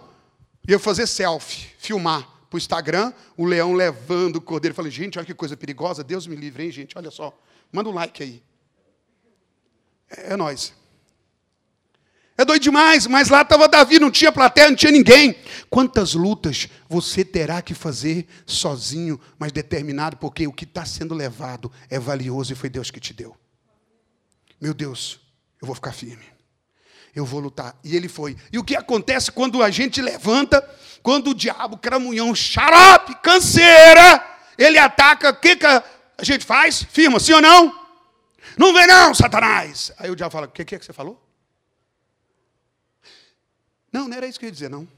Ia 0.68 0.78
fazer 0.78 1.06
selfie, 1.06 1.68
filmar 1.78 2.26
para 2.50 2.56
o 2.56 2.58
Instagram, 2.58 3.12
o 3.36 3.44
leão 3.44 3.72
levando 3.72 4.36
o 4.36 4.40
cordeiro. 4.40 4.74
Falei, 4.74 4.90
gente, 4.90 5.18
olha 5.18 5.26
que 5.26 5.34
coisa 5.34 5.56
perigosa. 5.56 6.02
Deus 6.02 6.26
me 6.26 6.34
livre, 6.34 6.64
hein, 6.64 6.70
gente? 6.72 6.98
Olha 6.98 7.10
só. 7.10 7.36
Manda 7.72 7.88
um 7.88 7.92
like 7.92 8.22
aí. 8.22 8.42
É, 10.10 10.32
é 10.32 10.36
nós. 10.36 10.72
É 12.38 12.44
doido 12.44 12.62
demais, 12.62 13.06
mas 13.06 13.30
lá 13.30 13.40
estava 13.40 13.66
Davi, 13.66 13.98
não 13.98 14.10
tinha 14.10 14.30
plateia, 14.30 14.68
não 14.68 14.76
tinha 14.76 14.92
ninguém. 14.92 15.34
Quantas 15.70 16.12
lutas 16.12 16.68
você 16.86 17.24
terá 17.24 17.62
que 17.62 17.72
fazer 17.72 18.26
sozinho, 18.44 19.18
mas 19.38 19.52
determinado, 19.52 20.18
porque 20.18 20.46
o 20.46 20.52
que 20.52 20.64
está 20.64 20.84
sendo 20.84 21.14
levado 21.14 21.72
é 21.88 21.98
valioso 21.98 22.52
e 22.52 22.56
foi 22.56 22.68
Deus 22.68 22.90
que 22.90 23.00
te 23.00 23.14
deu. 23.14 23.34
Meu 24.60 24.74
Deus, 24.74 25.18
eu 25.60 25.66
vou 25.66 25.74
ficar 25.74 25.92
firme. 25.92 26.24
Eu 27.14 27.24
vou 27.24 27.40
lutar. 27.40 27.74
E 27.82 27.96
ele 27.96 28.08
foi. 28.08 28.36
E 28.52 28.58
o 28.58 28.64
que 28.64 28.76
acontece 28.76 29.32
quando 29.32 29.62
a 29.62 29.70
gente 29.70 30.02
levanta, 30.02 30.62
quando 31.02 31.30
o 31.30 31.34
diabo, 31.34 31.78
cramunhão, 31.78 32.34
xarope, 32.34 33.14
canseira, 33.22 34.22
ele 34.58 34.76
ataca, 34.76 35.30
o 35.30 35.36
que, 35.36 35.56
que 35.56 35.64
a 35.64 35.82
gente 36.20 36.44
faz? 36.44 36.82
Firma, 36.82 37.18
sim 37.18 37.32
ou 37.32 37.40
não? 37.40 37.85
Não 38.56 38.72
vem 38.72 38.86
não, 38.86 39.14
Satanás. 39.14 39.92
Aí 39.98 40.10
o 40.10 40.16
diabo 40.16 40.32
fala, 40.32 40.46
o 40.46 40.50
que, 40.50 40.64
que 40.64 40.74
é 40.74 40.78
que 40.78 40.84
você 40.84 40.92
falou? 40.92 41.22
Não, 43.92 44.08
não 44.08 44.16
era 44.16 44.26
isso 44.26 44.38
que 44.38 44.46
eu 44.46 44.48
ia 44.48 44.52
dizer, 44.52 44.70
não. 44.70 44.88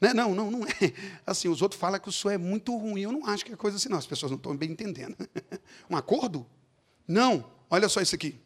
Não, 0.00 0.08
né? 0.08 0.14
não, 0.14 0.34
não, 0.34 0.50
não 0.50 0.66
é. 0.66 0.92
Assim, 1.24 1.48
os 1.48 1.62
outros 1.62 1.80
falam 1.80 2.00
que 2.00 2.08
o 2.08 2.12
senhor 2.12 2.34
é 2.34 2.38
muito 2.38 2.76
ruim. 2.76 3.02
Eu 3.02 3.12
não 3.12 3.24
acho 3.26 3.44
que 3.44 3.52
é 3.52 3.56
coisa 3.56 3.76
assim, 3.76 3.88
não. 3.88 3.98
As 3.98 4.06
pessoas 4.06 4.30
não 4.32 4.36
estão 4.36 4.56
bem 4.56 4.70
entendendo. 4.70 5.16
Um 5.88 5.96
acordo? 5.96 6.46
Não. 7.06 7.44
Olha 7.70 7.88
só 7.88 8.00
isso 8.00 8.14
aqui. 8.14 8.40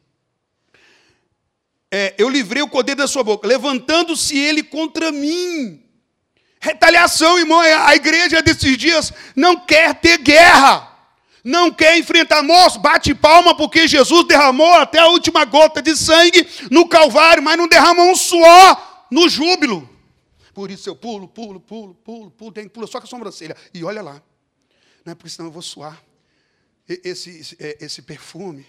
É, 1.91 2.15
eu 2.19 2.29
livrei 2.29 2.63
o 2.63 2.69
cordeiro 2.69 3.01
da 3.01 3.07
sua 3.07 3.25
boca, 3.25 3.47
levantando-se 3.49 4.37
ele 4.37 4.63
contra 4.63 5.11
mim. 5.11 5.83
Retaliação, 6.61 7.39
irmão. 7.39 7.61
A 7.61 7.95
igreja 7.95 8.43
desses 8.43 8.77
dias 8.77 9.13
não 9.35 9.65
quer 9.65 9.95
ter 9.95 10.19
guerra 10.19 10.96
não 11.47 11.73
quer 11.73 11.97
enfrentar 11.97 12.43
moço, 12.43 12.81
bate 12.81 13.15
palma 13.15 13.57
porque 13.57 13.87
Jesus 13.87 14.27
derramou 14.27 14.73
até 14.75 14.99
a 14.99 15.07
última 15.07 15.45
gota 15.45 15.81
de 15.81 15.95
sangue 15.97 16.45
no 16.73 16.89
Calvário, 16.89 17.41
mas 17.41 17.57
não 17.57 17.69
derramou 17.69 18.11
um 18.11 18.17
suor 18.17 19.07
no 19.09 19.29
júbilo. 19.29 19.89
Por 20.53 20.73
isso 20.73 20.89
eu 20.89 20.97
pulo, 20.97 21.29
pulo, 21.29 21.61
pulo, 21.61 21.95
pulo, 21.95 22.31
pulo, 22.33 22.51
tem 22.53 22.69
pulo 22.69 22.89
só 22.89 22.99
com 22.99 23.07
a 23.07 23.09
sobrancelha. 23.09 23.57
E 23.73 23.85
olha 23.85 24.03
lá, 24.03 24.21
não 25.05 25.13
é 25.13 25.15
porque 25.15 25.31
senão 25.31 25.47
eu 25.47 25.53
vou 25.53 25.63
suar. 25.63 26.03
Esse, 26.89 27.31
esse, 27.31 27.57
é, 27.61 27.79
esse 27.81 28.03
perfume 28.03 28.67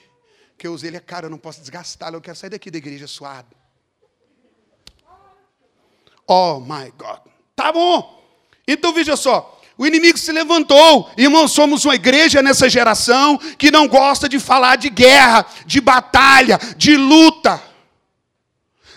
que 0.56 0.68
eu 0.68 0.74
usei, 0.74 0.92
ele 0.92 0.98
é 0.98 1.00
caro, 1.00 1.26
eu 1.26 1.32
não 1.32 1.40
posso 1.40 1.60
desgastá-lo, 1.60 2.18
eu 2.18 2.22
quero 2.22 2.38
sair 2.38 2.52
daqui 2.52 2.70
da 2.70 2.78
igreja 2.78 3.08
suado. 3.08 3.56
Oh 6.28 6.60
my 6.60 6.92
God. 6.96 7.22
Tá 7.56 7.72
bom. 7.72 8.24
Então 8.68 8.94
veja 8.94 9.16
só, 9.16 9.57
o 9.78 9.86
inimigo 9.86 10.18
se 10.18 10.32
levantou. 10.32 11.10
Irmãos, 11.16 11.52
somos 11.52 11.86
uma 11.86 11.96
igreja 11.96 12.42
nessa 12.42 12.68
geração 12.68 13.40
que 13.58 13.70
não 13.70 13.88
gosta 13.88 14.28
de 14.28 14.40
falar 14.40 14.76
de 14.76 14.90
guerra, 14.90 15.46
de 15.66 15.80
batalha, 15.80 16.60
de 16.76 16.98
luta. 16.98 17.62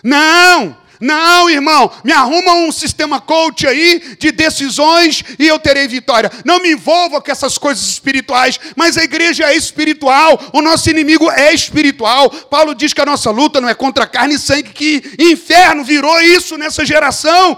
Não, 0.03 0.75
não, 1.01 1.49
irmão, 1.49 1.91
me 2.03 2.11
arruma 2.11 2.53
um 2.53 2.71
sistema 2.71 3.19
coach 3.19 3.65
aí 3.65 4.15
de 4.19 4.31
decisões 4.31 5.23
e 5.39 5.47
eu 5.47 5.57
terei 5.57 5.87
vitória. 5.87 6.31
Não 6.45 6.59
me 6.59 6.71
envolva 6.73 7.19
com 7.19 7.31
essas 7.31 7.57
coisas 7.57 7.83
espirituais, 7.83 8.59
mas 8.75 8.97
a 8.97 9.03
igreja 9.03 9.45
é 9.45 9.55
espiritual, 9.55 10.39
o 10.53 10.61
nosso 10.61 10.91
inimigo 10.91 11.29
é 11.31 11.53
espiritual. 11.53 12.29
Paulo 12.29 12.75
diz 12.75 12.93
que 12.93 13.01
a 13.01 13.05
nossa 13.05 13.31
luta 13.31 13.59
não 13.59 13.67
é 13.67 13.73
contra 13.73 14.05
carne 14.05 14.35
e 14.35 14.39
sangue, 14.39 14.73
que 14.73 15.03
inferno 15.17 15.83
virou 15.83 16.21
isso 16.21 16.55
nessa 16.55 16.85
geração. 16.85 17.57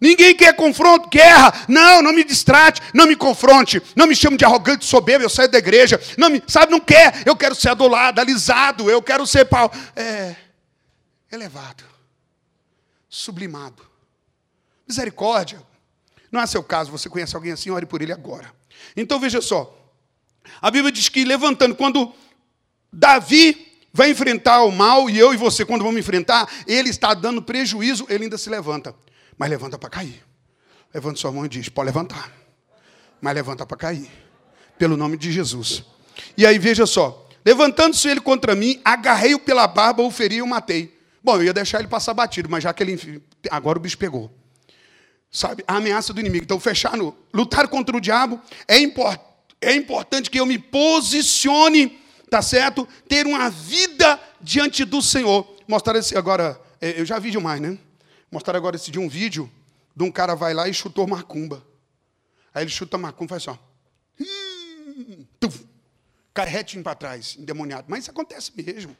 Ninguém 0.00 0.34
quer 0.34 0.54
confronto, 0.54 1.08
guerra. 1.08 1.64
Não, 1.68 2.02
não 2.02 2.12
me 2.12 2.22
distrate, 2.22 2.80
não 2.94 3.06
me 3.06 3.16
confronte, 3.16 3.82
não 3.96 4.06
me 4.06 4.14
chame 4.14 4.36
de 4.36 4.44
arrogante, 4.44 4.84
soberbo, 4.84 5.24
eu 5.24 5.28
saio 5.28 5.50
da 5.50 5.58
igreja. 5.58 6.00
Não 6.16 6.30
me, 6.30 6.42
sabe, 6.46 6.70
não 6.70 6.80
quer. 6.80 7.22
Eu 7.26 7.34
quero 7.34 7.54
ser 7.54 7.70
adulado, 7.70 8.20
alisado, 8.20 8.90
eu 8.90 9.02
quero 9.02 9.26
ser 9.26 9.44
pau, 9.46 9.72
é, 9.96 10.36
elevado, 11.32 11.84
sublimado. 13.08 13.82
Misericórdia. 14.86 15.60
Não 16.30 16.40
é 16.40 16.46
seu 16.46 16.62
caso, 16.62 16.90
você 16.90 17.08
conhece 17.08 17.34
alguém 17.34 17.52
assim, 17.52 17.70
ore 17.70 17.86
por 17.86 18.00
ele 18.00 18.12
agora. 18.12 18.52
Então 18.96 19.18
veja 19.18 19.40
só. 19.40 19.74
A 20.62 20.70
Bíblia 20.70 20.92
diz 20.92 21.08
que 21.08 21.24
levantando, 21.24 21.74
quando 21.74 22.12
Davi 22.92 23.66
vai 23.92 24.10
enfrentar 24.10 24.62
o 24.62 24.70
mal, 24.70 25.10
e 25.10 25.18
eu 25.18 25.34
e 25.34 25.36
você, 25.36 25.64
quando 25.64 25.82
vamos 25.82 25.98
enfrentar, 25.98 26.48
ele 26.66 26.90
está 26.90 27.14
dando 27.14 27.42
prejuízo, 27.42 28.06
ele 28.08 28.24
ainda 28.24 28.38
se 28.38 28.48
levanta 28.48 28.94
mas 29.38 29.48
levanta 29.48 29.78
para 29.78 29.88
cair. 29.88 30.22
Levanta 30.92 31.20
sua 31.20 31.30
mão 31.30 31.46
e 31.46 31.48
diz: 31.48 31.68
pode 31.68 31.86
levantar, 31.86 32.32
mas 33.20 33.34
levanta 33.34 33.64
para 33.64 33.76
cair, 33.76 34.10
pelo 34.78 34.96
nome 34.96 35.16
de 35.16 35.30
Jesus. 35.30 35.84
E 36.36 36.44
aí 36.44 36.58
veja 36.58 36.86
só: 36.86 37.28
levantando-se 37.44 38.08
ele 38.08 38.20
contra 38.20 38.54
mim, 38.54 38.80
agarrei-o 38.84 39.38
pela 39.38 39.66
barba, 39.66 40.02
o 40.02 40.10
feri 40.10 40.36
e 40.36 40.42
o 40.42 40.46
matei. 40.46 40.98
Bom, 41.22 41.36
eu 41.36 41.44
ia 41.44 41.52
deixar 41.52 41.78
ele 41.78 41.88
passar 41.88 42.14
batido, 42.14 42.48
mas 42.48 42.64
já 42.64 42.72
que 42.72 42.82
ele. 42.82 43.22
Agora 43.50 43.78
o 43.78 43.80
bicho 43.80 43.98
pegou. 43.98 44.30
Sabe? 45.30 45.62
A 45.66 45.76
ameaça 45.76 46.12
do 46.12 46.20
inimigo. 46.20 46.44
Então, 46.44 46.58
fechar 46.58 46.96
no. 46.96 47.14
Lutar 47.34 47.68
contra 47.68 47.96
o 47.96 48.00
diabo 48.00 48.40
é, 48.66 48.78
import, 48.78 49.20
é 49.60 49.74
importante 49.74 50.30
que 50.30 50.40
eu 50.40 50.46
me 50.46 50.58
posicione, 50.58 51.98
tá 52.30 52.40
certo? 52.40 52.88
Ter 53.06 53.26
uma 53.26 53.50
vida 53.50 54.18
diante 54.40 54.84
do 54.84 55.02
Senhor. 55.02 55.46
Mostrar 55.66 55.98
esse 55.98 56.16
agora. 56.16 56.58
É, 56.80 56.98
eu 56.98 57.04
já 57.04 57.18
vi 57.18 57.30
demais, 57.30 57.60
né? 57.60 57.76
Mostrar 58.30 58.56
agora 58.56 58.76
esse 58.76 58.90
dia 58.90 59.00
um 59.00 59.08
vídeo 59.08 59.50
de 59.94 60.04
um 60.04 60.10
cara 60.10 60.34
vai 60.34 60.54
lá 60.54 60.68
e 60.68 60.74
chutou 60.74 61.06
macumba. 61.06 61.66
Aí 62.54 62.62
ele 62.64 62.70
chuta 62.70 62.98
macumba 62.98 63.36
e 63.36 63.40
faz 63.40 63.48
assim, 63.48 63.58
ó. 63.58 64.24
Hum, 64.24 65.26
cai 66.34 66.46
retinho 66.48 66.82
para 66.82 66.94
trás, 66.94 67.36
endemoniado. 67.38 67.86
Mas 67.88 68.04
isso 68.04 68.10
acontece 68.10 68.52
mesmo. 68.56 68.96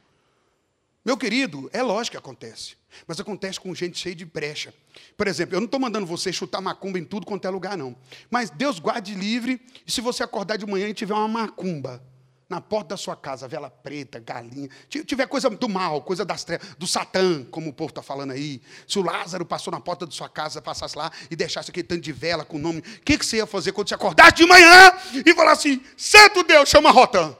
Meu 1.05 1.17
querido, 1.17 1.69
é 1.71 1.81
lógico 1.81 2.11
que 2.11 2.17
acontece. 2.17 2.75
Mas 3.07 3.19
acontece 3.19 3.59
com 3.59 3.73
gente 3.73 3.97
cheia 3.97 4.15
de 4.15 4.25
brecha. 4.25 4.73
Por 5.15 5.27
exemplo, 5.27 5.55
eu 5.55 5.59
não 5.61 5.65
estou 5.65 5.79
mandando 5.79 6.05
você 6.05 6.33
chutar 6.33 6.59
macumba 6.59 6.99
em 6.99 7.05
tudo 7.05 7.25
quanto 7.25 7.45
é 7.45 7.49
lugar, 7.49 7.77
não. 7.77 7.95
Mas 8.29 8.49
Deus 8.49 8.79
guarde 8.79 9.15
livre, 9.15 9.61
e 9.87 9.91
se 9.91 10.01
você 10.01 10.23
acordar 10.23 10.57
de 10.57 10.65
manhã 10.65 10.87
e 10.89 10.93
tiver 10.93 11.13
uma 11.13 11.27
macumba, 11.27 12.03
na 12.49 12.59
porta 12.59 12.89
da 12.89 12.97
sua 12.97 13.15
casa, 13.15 13.47
vela 13.47 13.69
preta, 13.69 14.19
galinha, 14.19 14.67
tiver 14.89 15.27
coisa 15.27 15.51
do 15.51 15.69
mal, 15.69 16.01
coisa 16.01 16.25
das 16.25 16.43
trevas, 16.43 16.67
do 16.79 16.87
Satã, 16.87 17.43
como 17.45 17.69
o 17.69 17.73
povo 17.73 17.91
está 17.91 18.01
falando 18.01 18.31
aí, 18.31 18.59
se 18.87 18.97
o 18.97 19.03
Lázaro 19.03 19.45
passou 19.45 19.71
na 19.71 19.79
porta 19.79 20.07
da 20.07 20.11
sua 20.11 20.27
casa, 20.27 20.59
passasse 20.59 20.97
lá 20.97 21.11
e 21.29 21.35
deixasse 21.35 21.69
aquele 21.69 21.85
tanto 21.85 22.01
de 22.01 22.11
vela 22.11 22.43
com 22.43 22.57
o 22.57 22.59
nome, 22.59 22.79
o 22.79 22.81
que, 22.81 23.19
que 23.19 23.25
você 23.25 23.37
ia 23.37 23.45
fazer 23.45 23.71
quando 23.71 23.87
você 23.87 23.93
acordasse 23.93 24.33
de 24.33 24.47
manhã 24.47 24.91
e 25.23 25.33
falasse 25.35 25.69
assim, 25.69 25.85
Santo 25.95 26.41
Deus, 26.41 26.67
chama 26.67 26.89
Rotan. 26.89 27.37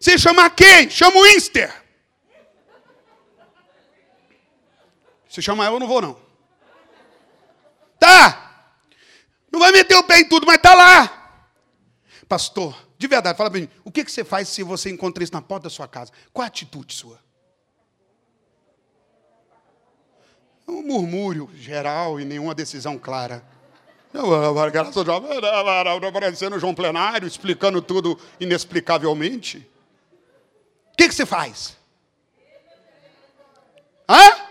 Você 0.00 0.18
chama 0.18 0.50
quem? 0.50 0.90
Chama 0.90 1.16
o 1.16 1.26
Inster. 1.26 1.72
Se 5.28 5.40
chama 5.40 5.64
eu, 5.66 5.74
eu 5.74 5.80
não 5.80 5.86
vou 5.86 6.02
não. 6.02 6.20
Tá. 7.98 8.72
Não 9.52 9.60
vai 9.60 9.70
meter 9.70 9.96
o 9.96 10.02
pé 10.02 10.18
em 10.18 10.28
tudo, 10.28 10.46
mas 10.46 10.58
tá 10.58 10.74
lá. 10.74 11.25
Pastor, 12.28 12.76
de 12.98 13.06
verdade, 13.06 13.38
fala 13.38 13.50
para 13.50 13.60
mim, 13.60 13.68
o 13.84 13.92
que, 13.92 14.02
você 14.04 14.24
faz 14.24 14.48
se 14.48 14.62
você 14.62 14.90
encontra 14.90 15.22
isso 15.22 15.32
na 15.32 15.40
porta 15.40 15.64
da 15.64 15.70
sua 15.70 15.86
casa? 15.86 16.10
Qual 16.32 16.44
a 16.44 16.48
atitude 16.48 16.92
sua? 16.92 17.20
É 20.66 20.70
um 20.70 20.82
murmúrio 20.82 21.48
geral 21.54 22.18
e 22.18 22.24
nenhuma 22.24 22.54
decisão 22.54 22.98
clara. 22.98 23.44
Graças 24.72 24.96
a 24.96 25.02
Deus, 25.02 26.08
aparecendo 26.08 26.58
João 26.58 26.74
Plenário, 26.74 27.28
explicando 27.28 27.80
tudo 27.80 28.18
inexplicavelmente. 28.40 29.58
O 30.92 30.96
que, 30.96 31.08
que 31.08 31.14
você 31.14 31.26
faz? 31.26 31.76
Hã? 34.08 34.45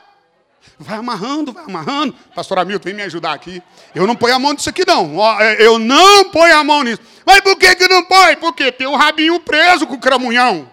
Vai 0.77 0.97
amarrando, 0.97 1.53
vai 1.53 1.63
amarrando. 1.63 2.13
Pastor 2.35 2.59
Hamilton, 2.59 2.83
vem 2.83 2.93
me 2.93 3.03
ajudar 3.03 3.33
aqui. 3.33 3.63
Eu 3.93 4.05
não 4.05 4.15
ponho 4.15 4.35
a 4.35 4.39
mão 4.39 4.53
nisso 4.53 4.69
aqui, 4.69 4.85
não. 4.85 5.23
É, 5.39 5.65
eu 5.65 5.79
não 5.79 6.29
ponho 6.31 6.55
a 6.55 6.63
mão 6.63 6.83
nisso. 6.83 7.01
Mas 7.25 7.39
por 7.41 7.57
que, 7.57 7.75
que 7.75 7.87
não 7.87 8.03
põe? 8.03 8.35
Porque 8.35 8.71
tem 8.71 8.85
o 8.85 8.95
rabinho 8.95 9.39
preso 9.39 9.87
com 9.87 9.95
o 9.95 9.99
cramunhão. 9.99 10.69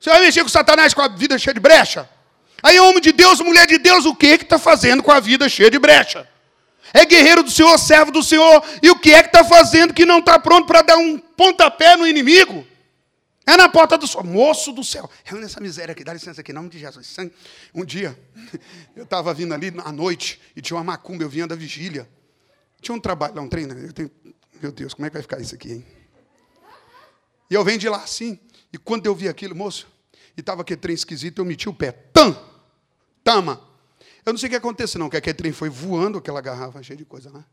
Você 0.00 0.10
vai 0.10 0.20
mexer 0.20 0.42
com 0.42 0.48
Satanás 0.48 0.92
com 0.92 1.02
a 1.02 1.08
vida 1.08 1.38
cheia 1.38 1.54
de 1.54 1.60
brecha? 1.60 2.08
Aí, 2.62 2.78
homem 2.80 3.00
de 3.00 3.12
Deus, 3.12 3.40
mulher 3.40 3.66
de 3.66 3.78
Deus, 3.78 4.04
o 4.04 4.14
que 4.14 4.26
está 4.26 4.58
fazendo 4.58 5.02
com 5.02 5.12
a 5.12 5.20
vida 5.20 5.48
cheia 5.48 5.70
de 5.70 5.78
brecha? 5.78 6.28
É 6.92 7.04
guerreiro 7.04 7.42
do 7.42 7.50
Senhor, 7.50 7.76
servo 7.78 8.10
do 8.10 8.22
Senhor, 8.22 8.62
e 8.82 8.90
o 8.90 8.96
que 8.96 9.12
é 9.12 9.22
que 9.22 9.28
está 9.28 9.44
fazendo 9.44 9.92
que 9.92 10.06
não 10.06 10.18
está 10.18 10.38
pronto 10.38 10.66
para 10.66 10.82
dar 10.82 10.96
um 10.96 11.18
pontapé 11.18 11.96
no 11.96 12.06
inimigo? 12.06 12.66
É 13.46 13.56
na 13.56 13.68
porta 13.68 13.96
do 13.96 14.06
sol. 14.06 14.24
Moço 14.24 14.72
do 14.72 14.82
céu. 14.82 15.08
Reúne 15.24 15.44
essa 15.44 15.60
miséria 15.60 15.92
aqui. 15.92 16.02
Dá 16.02 16.12
licença 16.12 16.40
aqui, 16.40 16.50
em 16.50 16.54
nome 16.54 16.68
de 16.68 16.80
Jesus. 16.80 17.16
Um 17.72 17.84
dia, 17.84 18.18
eu 18.96 19.04
estava 19.04 19.32
vindo 19.32 19.54
ali 19.54 19.72
à 19.84 19.92
noite 19.92 20.40
e 20.56 20.60
tinha 20.60 20.76
uma 20.76 20.82
macumba. 20.82 21.22
Eu 21.22 21.28
vinha 21.28 21.46
da 21.46 21.54
vigília. 21.54 22.08
Tinha 22.80 22.94
um 22.94 23.00
trabalho, 23.00 23.40
um 23.40 23.48
treino. 23.48 23.72
Eu 23.72 23.92
tenho, 23.92 24.10
meu 24.60 24.72
Deus, 24.72 24.92
como 24.92 25.06
é 25.06 25.10
que 25.10 25.14
vai 25.14 25.22
ficar 25.22 25.40
isso 25.40 25.54
aqui, 25.54 25.74
hein? 25.74 25.86
E 27.48 27.54
eu 27.54 27.64
venho 27.64 27.78
de 27.78 27.88
lá 27.88 28.02
assim. 28.02 28.38
E 28.72 28.78
quando 28.78 29.06
eu 29.06 29.14
vi 29.14 29.28
aquilo, 29.28 29.54
moço, 29.54 29.86
e 30.36 30.40
estava 30.40 30.62
aquele 30.62 30.80
trem 30.80 30.94
esquisito, 30.94 31.38
eu 31.38 31.44
meti 31.44 31.68
o 31.68 31.72
pé. 31.72 31.92
Tam! 31.92 32.36
Tama! 33.22 33.60
Eu 34.24 34.32
não 34.32 34.38
sei 34.38 34.48
o 34.48 34.50
que 34.50 34.56
aconteceu, 34.56 34.98
não, 34.98 35.08
que 35.08 35.16
aquele 35.16 35.34
trem 35.34 35.52
foi 35.52 35.68
voando, 35.68 36.18
aquela 36.18 36.40
garrafa 36.40 36.82
cheia 36.82 36.96
de 36.96 37.04
coisa 37.04 37.30
lá. 37.30 37.38
Né? 37.38 37.44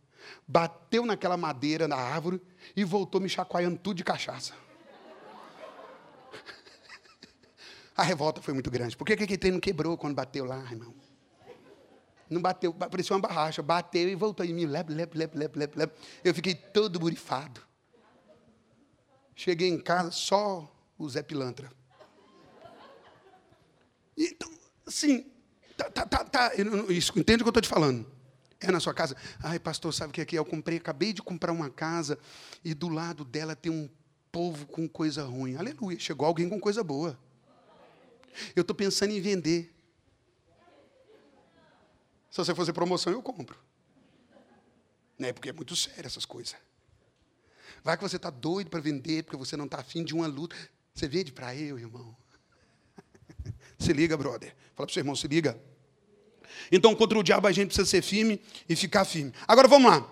Bateu 0.48 1.06
naquela 1.06 1.38
madeira 1.38 1.88
na 1.88 1.96
árvore 1.96 2.42
e 2.76 2.84
voltou 2.84 3.22
me 3.22 3.30
chacoalhando 3.30 3.78
tudo 3.78 3.98
de 3.98 4.04
cachaça. 4.04 4.54
A 7.96 8.04
revolta 8.04 8.42
foi 8.42 8.54
muito 8.54 8.72
grande. 8.72 8.98
Por 8.98 9.06
que 9.06 9.14
aquele 9.14 9.38
trem 9.38 9.52
não 9.52 9.60
quebrou 9.60 9.98
quando 9.98 10.16
bateu 10.16 10.46
lá, 10.46 10.60
irmão? 10.72 10.94
Não 12.30 12.42
bateu, 12.42 12.74
parecia 12.74 13.16
uma 13.16 13.22
barracha. 13.22 13.62
Bateu 13.62 14.10
e 14.10 14.16
voltou 14.16 14.46
em 14.46 14.54
mim. 14.54 14.66
Lep, 14.66 14.92
lep, 14.92 15.16
lep, 15.16 15.38
lep, 15.38 15.56
lep, 15.58 15.78
lep. 15.78 15.94
Eu 16.24 16.34
fiquei 16.34 16.56
todo 16.56 17.00
burifado. 17.00 17.62
Cheguei 19.36 19.70
em 19.70 19.80
casa, 19.80 20.12
só 20.12 20.72
o 20.98 21.10
Zé 21.10 21.22
Pilantra. 21.22 21.72
Então, 24.18 24.52
assim, 24.86 25.26
tá, 25.76 25.90
tá, 25.90 26.06
tá, 26.06 26.24
tá 26.24 26.52
isso, 26.90 27.18
entende 27.18 27.42
o 27.42 27.46
que 27.46 27.48
eu 27.48 27.50
estou 27.50 27.62
te 27.62 27.68
falando? 27.68 28.06
É 28.60 28.72
na 28.72 28.80
sua 28.80 28.94
casa. 28.94 29.16
Ai, 29.42 29.60
pastor, 29.60 29.94
sabe 29.94 30.12
o 30.12 30.14
que 30.14 30.22
é 30.22 30.26
que 30.26 30.38
eu 30.38 30.46
comprei? 30.46 30.78
Acabei 30.78 31.14
de 31.14 31.22
comprar 31.22 31.52
uma 31.52 31.70
casa 31.70 32.18
e 32.64 32.74
do 32.74 32.90
lado 32.90 33.26
dela 33.26 33.56
tem 33.56 33.72
um 33.72 33.90
povo 34.32 34.66
com 34.68 34.88
coisa 34.88 35.24
ruim. 35.24 35.56
Aleluia, 35.56 36.00
chegou 36.00 36.28
alguém 36.28 36.48
com 36.48 36.60
coisa 36.60 36.84
boa. 36.84 37.18
Eu 38.56 38.62
estou 38.62 38.76
pensando 38.76 39.12
em 39.12 39.22
vender. 39.22 39.74
Se 42.30 42.38
você 42.38 42.56
fazer 42.56 42.74
promoção, 42.74 43.14
eu 43.14 43.22
compro. 43.22 43.58
Né? 45.20 45.32
Porque 45.32 45.50
é 45.50 45.54
muito 45.54 45.76
sério 45.76 46.08
essas 46.08 46.26
coisas. 46.26 46.56
Vai 47.84 47.96
que 47.96 48.04
você 48.04 48.16
está 48.16 48.30
doido 48.30 48.70
para 48.70 48.80
vender, 48.80 49.24
porque 49.24 49.38
você 49.38 49.56
não 49.56 49.66
está 49.66 49.80
afim 49.80 50.04
de 50.04 50.14
uma 50.14 50.26
luta. 50.26 50.56
Você 50.96 51.08
vende 51.08 51.32
para 51.32 51.56
eu, 51.56 51.78
irmão. 51.78 52.16
Se 53.78 53.94
liga, 53.94 54.16
brother. 54.18 54.56
Fala 54.76 54.88
para 54.88 54.92
o 54.92 54.94
seu 54.94 55.02
irmão, 55.02 55.16
se 55.16 55.28
liga. 55.28 55.60
Então, 56.72 56.96
contra 56.96 57.20
o 57.20 57.24
diabo, 57.24 57.48
a 57.48 57.52
gente 57.52 57.68
precisa 57.68 57.88
ser 57.88 58.02
firme 58.02 58.42
e 58.68 58.76
ficar 58.76 59.06
firme. 59.06 59.34
Agora, 59.48 59.68
vamos 59.68 59.92
lá. 59.92 60.08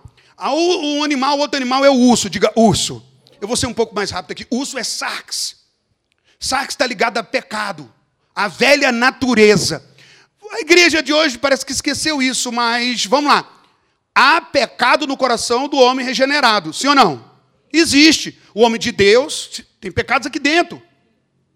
Um 0.52 1.04
animal, 1.04 1.40
outro 1.40 1.58
animal 1.58 1.86
é 1.86 1.90
o 1.90 1.96
urso. 1.96 2.30
Diga 2.30 2.52
urso. 2.56 3.04
Eu 3.40 3.48
vou 3.48 3.56
ser 3.56 3.68
um 3.68 3.74
pouco 3.74 3.96
mais 3.96 4.12
rápido 4.12 4.32
aqui. 4.32 4.48
Urso 4.52 4.78
é 4.78 4.84
sarx. 4.84 5.66
Sarx 6.40 6.74
está 6.74 6.86
ligado 6.86 7.18
a 7.18 7.24
pecado 7.24 7.92
a 8.36 8.48
velha 8.48 8.92
natureza. 8.92 9.84
A 10.52 10.60
igreja 10.60 11.02
de 11.02 11.14
hoje 11.14 11.38
parece 11.38 11.66
que 11.66 11.72
esqueceu 11.72 12.22
isso, 12.22 12.52
mas 12.52 13.06
vamos 13.06 13.32
lá. 13.32 13.48
Há 14.14 14.42
pecado 14.42 15.08
no 15.08 15.16
coração 15.16 15.68
do 15.68 15.78
homem 15.78 16.06
regenerado, 16.06 16.74
sim 16.74 16.88
ou 16.88 16.96
não? 16.96 17.32
Existe. 17.72 18.38
O 18.54 18.62
homem 18.62 18.80
de 18.80 18.92
Deus 18.92 19.62
tem 19.80 19.92
pecados 19.92 20.28
aqui 20.28 20.40
dentro. 20.40 20.82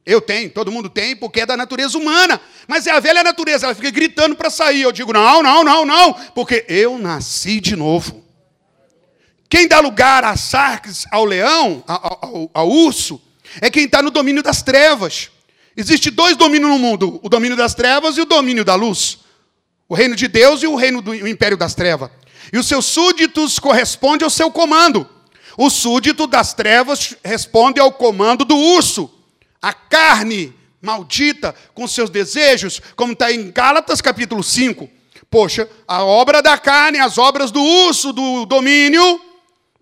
Eu 0.06 0.22
tenho, 0.22 0.50
todo 0.52 0.72
mundo 0.72 0.88
tem, 0.88 1.16
porque 1.16 1.42
é 1.42 1.46
da 1.46 1.58
natureza 1.58 1.98
humana. 1.98 2.40
Mas 2.68 2.86
é 2.86 2.92
a 2.92 3.00
velha 3.00 3.24
natureza, 3.24 3.66
ela 3.66 3.76
fica 3.76 3.90
gritando 3.90 4.36
para 4.36 4.50
sair. 4.50 4.84
Eu 4.84 4.92
digo, 4.92 5.12
não, 5.12 5.42
não, 5.42 5.64
não, 5.64 5.84
não, 5.84 6.14
porque 6.36 6.64
eu 6.70 6.98
nasci 6.98 7.60
de 7.60 7.76
novo. 7.76 8.24
Quem 9.50 9.68
dá 9.68 9.80
lugar 9.80 10.24
a 10.24 10.38
sarques, 10.38 11.06
ao 11.12 11.26
leão, 11.26 11.84
ao, 11.88 12.20
ao, 12.22 12.52
ao 12.54 12.70
urso, 12.70 13.22
é 13.60 13.70
quem 13.70 13.86
está 13.86 14.02
no 14.02 14.12
domínio 14.12 14.44
das 14.44 14.62
trevas. 14.62 15.32
Existe 15.78 16.10
dois 16.10 16.38
domínios 16.38 16.70
no 16.70 16.80
mundo: 16.80 17.20
o 17.22 17.30
domínio 17.30 17.58
das 17.58 17.74
trevas 17.74 18.18
e 18.18 18.22
o 18.22 18.26
domínio 18.26 18.64
da 18.64 18.76
luz. 18.76 19.20
O 19.88 19.94
reino 19.94 20.16
de 20.16 20.28
Deus 20.28 20.64
e 20.64 20.68
o 20.68 20.76
reino 20.76 21.02
do 21.02 21.12
o 21.12 21.28
império 21.28 21.58
das 21.58 21.76
trevas. 21.76 22.10
E 22.52 22.58
os 22.58 22.68
seus 22.68 22.86
súditos 22.86 23.60
correspondem 23.60 24.24
ao 24.24 24.30
seu 24.30 24.52
comando. 24.52 25.08
O 25.58 25.70
súdito 25.70 26.28
das 26.28 26.54
trevas 26.54 27.16
responde 27.24 27.80
ao 27.80 27.92
comando 27.92 28.44
do 28.44 28.56
urso. 28.56 29.12
A 29.62 29.74
carne 29.74 30.54
maldita 30.82 31.56
com 31.74 31.88
seus 31.88 32.10
desejos, 32.10 32.82
como 32.96 33.14
está 33.14 33.32
em 33.32 33.52
Gálatas 33.52 34.02
capítulo 34.02 34.44
5. 34.44 34.90
Poxa, 35.30 35.68
a 35.88 36.04
obra 36.04 36.42
da 36.42 36.58
carne, 36.58 37.00
as 37.00 37.18
obras 37.18 37.52
do 37.52 37.62
urso, 37.62 38.14
do 38.14 38.46
domínio, 38.46 39.20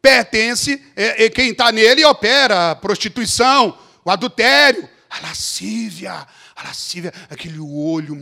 pertence, 0.01 0.81
é, 0.95 1.25
é 1.25 1.29
quem 1.29 1.49
está 1.49 1.71
nele 1.71 2.03
opera 2.05 2.71
a 2.71 2.75
prostituição, 2.75 3.77
o 4.03 4.09
adultério, 4.09 4.89
a 5.13 5.19
lascívia, 5.27 6.27
a 6.55 6.63
lascívia, 6.63 7.13
aquele 7.29 7.59
olho 7.59 8.17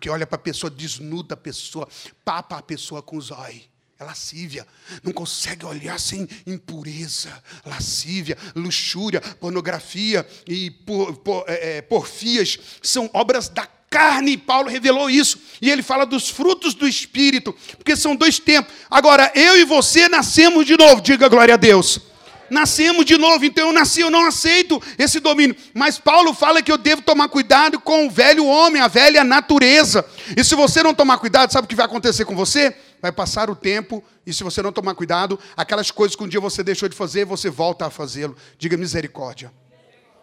que 0.00 0.08
olha 0.08 0.26
para 0.26 0.36
a 0.36 0.42
pessoa, 0.42 0.70
desnuda 0.70 1.34
a 1.34 1.36
pessoa, 1.36 1.86
papa 2.24 2.56
a 2.56 2.62
pessoa 2.62 3.02
com 3.02 3.18
os 3.18 3.30
olhos. 3.30 3.70
É 3.98 4.04
lascívia, 4.04 4.66
não 5.04 5.12
consegue 5.12 5.66
olhar 5.66 6.00
sem 6.00 6.26
impureza, 6.46 7.30
lascívia, 7.64 8.38
luxúria, 8.56 9.20
pornografia 9.20 10.26
e 10.48 10.70
por, 10.70 11.14
por, 11.18 11.44
é, 11.46 11.76
é, 11.76 11.82
porfias 11.82 12.58
são 12.82 13.08
obras 13.12 13.48
da 13.48 13.68
carne. 13.90 14.38
Paulo 14.38 14.70
revelou 14.70 15.10
isso. 15.10 15.38
E 15.60 15.70
ele 15.70 15.82
fala 15.82 16.06
dos 16.06 16.30
frutos 16.30 16.72
do 16.74 16.88
Espírito, 16.88 17.52
porque 17.76 17.94
são 17.94 18.16
dois 18.16 18.38
tempos. 18.38 18.72
Agora, 18.90 19.30
eu 19.34 19.58
e 19.58 19.64
você 19.64 20.08
nascemos 20.08 20.66
de 20.66 20.76
novo, 20.76 21.02
diga 21.02 21.28
glória 21.28 21.54
a 21.54 21.58
Deus 21.58 22.11
nascemos 22.52 23.04
de 23.04 23.16
novo, 23.16 23.44
então 23.44 23.68
eu 23.68 23.72
nasci, 23.72 24.00
eu 24.00 24.10
não 24.10 24.26
aceito 24.26 24.80
esse 24.98 25.18
domínio. 25.18 25.56
Mas 25.74 25.98
Paulo 25.98 26.34
fala 26.34 26.62
que 26.62 26.70
eu 26.70 26.76
devo 26.76 27.02
tomar 27.02 27.28
cuidado 27.28 27.80
com 27.80 28.06
o 28.06 28.10
velho 28.10 28.44
homem, 28.46 28.80
a 28.80 28.88
velha 28.88 29.24
natureza. 29.24 30.04
E 30.36 30.44
se 30.44 30.54
você 30.54 30.82
não 30.82 30.94
tomar 30.94 31.18
cuidado, 31.18 31.50
sabe 31.50 31.64
o 31.64 31.68
que 31.68 31.74
vai 31.74 31.86
acontecer 31.86 32.24
com 32.26 32.36
você? 32.36 32.76
Vai 33.00 33.10
passar 33.10 33.50
o 33.50 33.56
tempo, 33.56 34.04
e 34.24 34.32
se 34.32 34.44
você 34.44 34.62
não 34.62 34.70
tomar 34.70 34.94
cuidado, 34.94 35.38
aquelas 35.56 35.90
coisas 35.90 36.14
que 36.14 36.22
um 36.22 36.28
dia 36.28 36.38
você 36.38 36.62
deixou 36.62 36.88
de 36.88 36.94
fazer, 36.94 37.24
você 37.24 37.50
volta 37.50 37.86
a 37.86 37.90
fazê-lo. 37.90 38.36
Diga 38.58 38.76
misericórdia. 38.76 39.50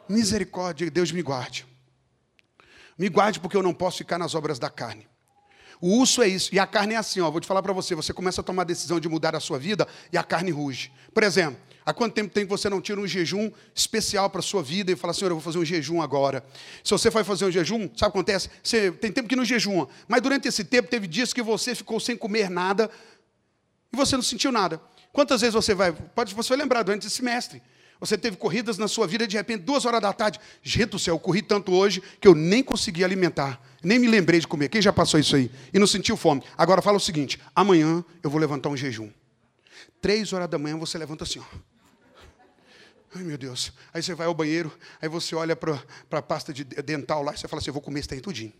Misericórdia, 0.07 0.89
Deus 0.89 1.11
me 1.11 1.21
guarde. 1.21 1.65
Me 2.97 3.09
guarde 3.09 3.39
porque 3.39 3.57
eu 3.57 3.63
não 3.63 3.73
posso 3.73 3.97
ficar 3.97 4.19
nas 4.19 4.35
obras 4.35 4.59
da 4.59 4.69
carne. 4.69 5.08
O 5.81 5.99
urso 5.99 6.21
é 6.21 6.27
isso, 6.27 6.53
e 6.53 6.59
a 6.59 6.67
carne 6.67 6.93
é 6.93 6.97
assim, 6.97 7.21
ó, 7.21 7.31
vou 7.31 7.39
te 7.39 7.47
falar 7.47 7.63
para 7.63 7.71
você, 7.71 7.95
você 7.95 8.11
começa 8.13 8.41
a 8.41 8.43
tomar 8.43 8.63
a 8.63 8.65
decisão 8.65 8.99
de 8.99 9.07
mudar 9.07 9.35
a 9.35 9.39
sua 9.39 9.57
vida 9.57 9.87
e 10.11 10.17
a 10.17 10.23
carne 10.23 10.51
ruge. 10.51 10.91
Por 11.13 11.23
exemplo, 11.23 11.57
Há 11.89 11.93
quanto 11.93 12.13
tempo 12.13 12.31
tem 12.31 12.43
que 12.43 12.49
você 12.51 12.69
não 12.69 12.79
tira 12.79 13.01
um 13.01 13.07
jejum 13.07 13.49
especial 13.73 14.29
para 14.29 14.41
a 14.41 14.43
sua 14.43 14.61
vida 14.61 14.91
e 14.91 14.95
fala, 14.95 15.11
Senhor, 15.11 15.31
eu 15.31 15.35
vou 15.37 15.41
fazer 15.41 15.57
um 15.57 15.65
jejum 15.65 16.03
agora. 16.03 16.45
Se 16.83 16.91
você 16.91 17.09
vai 17.09 17.23
fazer 17.23 17.45
um 17.45 17.51
jejum, 17.51 17.79
sabe 17.79 17.89
o 17.89 17.95
que 17.95 18.05
acontece? 18.05 18.47
Você 18.61 18.91
tem 18.91 19.11
tempo 19.11 19.27
que 19.27 19.35
não 19.35 19.43
jejuma, 19.43 19.89
mas 20.07 20.21
durante 20.21 20.47
esse 20.47 20.63
tempo 20.63 20.87
teve 20.87 21.07
dias 21.07 21.33
que 21.33 21.41
você 21.41 21.73
ficou 21.73 21.99
sem 21.99 22.15
comer 22.15 22.47
nada 22.47 22.91
e 23.91 23.97
você 23.97 24.15
não 24.15 24.21
sentiu 24.21 24.51
nada. 24.51 24.79
Quantas 25.11 25.41
vezes 25.41 25.55
você 25.55 25.73
vai, 25.73 25.91
pode 25.91 26.35
você 26.35 26.49
vai 26.49 26.59
lembrar 26.59 26.83
durante 26.83 27.07
esse 27.07 27.15
semestre, 27.15 27.59
você 27.99 28.15
teve 28.19 28.37
corridas 28.37 28.77
na 28.77 28.87
sua 28.87 29.07
vida 29.07 29.25
de 29.25 29.35
repente, 29.35 29.63
duas 29.63 29.83
horas 29.83 29.99
da 29.99 30.13
tarde. 30.13 30.39
Gente 30.61 30.91
do 30.91 30.99
céu, 30.99 31.15
eu 31.15 31.19
corri 31.19 31.41
tanto 31.41 31.73
hoje 31.73 32.03
que 32.21 32.27
eu 32.27 32.35
nem 32.35 32.63
consegui 32.63 33.03
alimentar. 33.03 33.59
Nem 33.83 33.97
me 33.97 34.07
lembrei 34.07 34.39
de 34.39 34.47
comer. 34.47 34.69
Quem 34.69 34.81
já 34.81 34.91
passou 34.91 35.19
isso 35.19 35.35
aí? 35.35 35.51
E 35.73 35.79
não 35.79 35.87
sentiu 35.87 36.17
fome. 36.17 36.43
Agora 36.57 36.81
fala 36.81 36.97
o 36.97 36.99
seguinte: 36.99 37.39
amanhã 37.55 38.03
eu 38.21 38.29
vou 38.29 38.39
levantar 38.39 38.69
um 38.69 38.77
jejum. 38.77 39.09
Três 40.01 40.31
horas 40.33 40.49
da 40.49 40.57
manhã 40.57 40.77
você 40.77 40.97
levanta 40.97 41.23
assim, 41.23 41.39
ó. 41.39 41.57
Ai, 43.15 43.23
meu 43.23 43.37
Deus. 43.37 43.73
Aí 43.93 44.03
você 44.03 44.13
vai 44.13 44.27
ao 44.27 44.33
banheiro, 44.33 44.71
aí 45.01 45.09
você 45.09 45.33
olha 45.35 45.55
para 45.55 45.81
a 46.11 46.21
pasta 46.21 46.53
de 46.53 46.63
dental 46.63 47.23
lá 47.23 47.33
e 47.33 47.37
você 47.37 47.47
fala 47.47 47.61
assim: 47.61 47.69
eu 47.69 47.73
vou 47.73 47.81
comer 47.81 47.99
esse 47.99 48.09
trem 48.09 48.19
tudinho. 48.19 48.53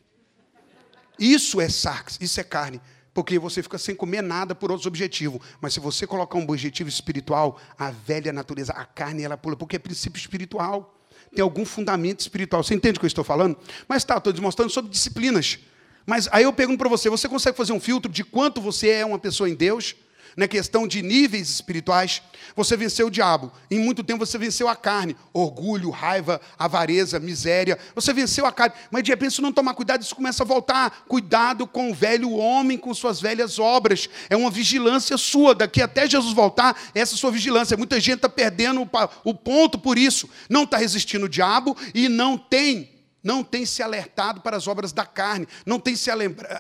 Isso 1.18 1.60
é 1.60 1.68
sarx, 1.68 2.18
isso 2.22 2.40
é 2.40 2.44
carne. 2.44 2.82
Porque 3.14 3.38
você 3.38 3.62
fica 3.62 3.78
sem 3.78 3.96
comer 3.96 4.22
nada 4.22 4.56
por 4.56 4.72
outros 4.72 4.86
objetivos. 4.86 5.42
Mas 5.60 5.74
se 5.74 5.80
você 5.80 6.08
colocar 6.08 6.38
um 6.38 6.44
objetivo 6.44 6.88
espiritual, 6.88 7.60
a 7.78 7.92
velha 7.92 8.32
natureza, 8.32 8.72
a 8.72 8.86
carne, 8.86 9.24
ela 9.24 9.36
pula, 9.36 9.58
porque 9.58 9.76
é 9.76 9.80
princípio 9.80 10.18
espiritual. 10.18 10.99
Tem 11.34 11.44
algum 11.44 11.66
fundamento 11.66 12.22
espiritual. 12.22 12.64
Você 12.64 12.74
entende 12.74 12.98
o 12.98 13.00
que 13.00 13.06
eu 13.06 13.10
estou 13.10 13.24
falando? 13.24 13.58
Mas 13.88 14.04
tá, 14.04 14.18
estou 14.18 14.34
demonstrando 14.34 14.72
sobre 14.72 14.92
disciplinas. 14.92 15.60
Mas 16.06 16.28
aí 16.32 16.44
eu 16.44 16.54
pergunto 16.54 16.80
para 16.80 16.90
você: 16.90 17.10
você 17.10 17.28
consegue 17.30 17.56
fazer 17.56 17.74
um 17.74 17.80
filtro 17.80 18.12
de 18.12 18.24
quanto 18.24 18.60
você 18.62 18.90
é 18.90 19.06
uma 19.06 19.20
pessoa 19.20 19.50
em 19.50 19.56
Deus? 19.56 19.96
Na 20.40 20.48
questão 20.48 20.88
de 20.88 21.02
níveis 21.02 21.50
espirituais, 21.50 22.22
você 22.56 22.78
venceu 22.78 23.08
o 23.08 23.12
diabo. 23.12 23.52
Em 23.70 23.78
muito 23.78 24.04
tempo 24.04 24.26
você 24.26 24.38
venceu 24.38 24.70
a 24.70 24.76
carne, 24.76 25.16
orgulho, 25.34 25.90
raiva, 25.90 26.40
avareza, 26.58 27.20
miséria. 27.20 27.78
Você 27.94 28.14
venceu 28.14 28.46
a 28.46 28.52
carne, 28.52 28.74
mas 28.90 29.04
de 29.04 29.12
repente 29.12 29.36
se 29.36 29.42
não 29.42 29.52
tomar 29.52 29.74
cuidado, 29.74 30.02
isso 30.02 30.16
começa 30.16 30.44
a 30.44 30.46
voltar. 30.46 31.04
Cuidado 31.10 31.68
com 31.68 31.92
o 31.92 31.94
velho 31.94 32.32
homem, 32.32 32.78
com 32.78 32.94
suas 32.94 33.20
velhas 33.20 33.60
obras. 33.60 34.10
É 34.30 34.38
uma 34.38 34.50
vigilância 34.50 35.18
sua. 35.18 35.54
Daqui 35.54 35.82
até 35.82 36.08
Jesus 36.08 36.34
voltar, 36.34 36.76
essa 36.96 37.16
é 37.16 37.18
sua 37.18 37.32
vigilância. 37.32 37.76
Muita 37.76 38.00
gente 38.00 38.16
está 38.16 38.30
perdendo 38.30 38.90
o 39.26 39.34
ponto 39.34 39.78
por 39.78 39.98
isso. 39.98 40.30
Não 40.50 40.64
está 40.64 40.78
resistindo 40.78 41.26
o 41.26 41.30
diabo 41.30 41.76
e 41.94 42.08
não 42.08 42.38
tem 42.38 42.99
não 43.24 43.44
tem 43.44 43.66
se 43.66 43.82
alertado 43.84 44.42
para 44.42 44.58
as 44.58 44.68
obras 44.68 44.92
da 44.92 45.06
carne, 45.06 45.48
não 45.66 45.80
tem 45.80 45.96
se 45.96 46.10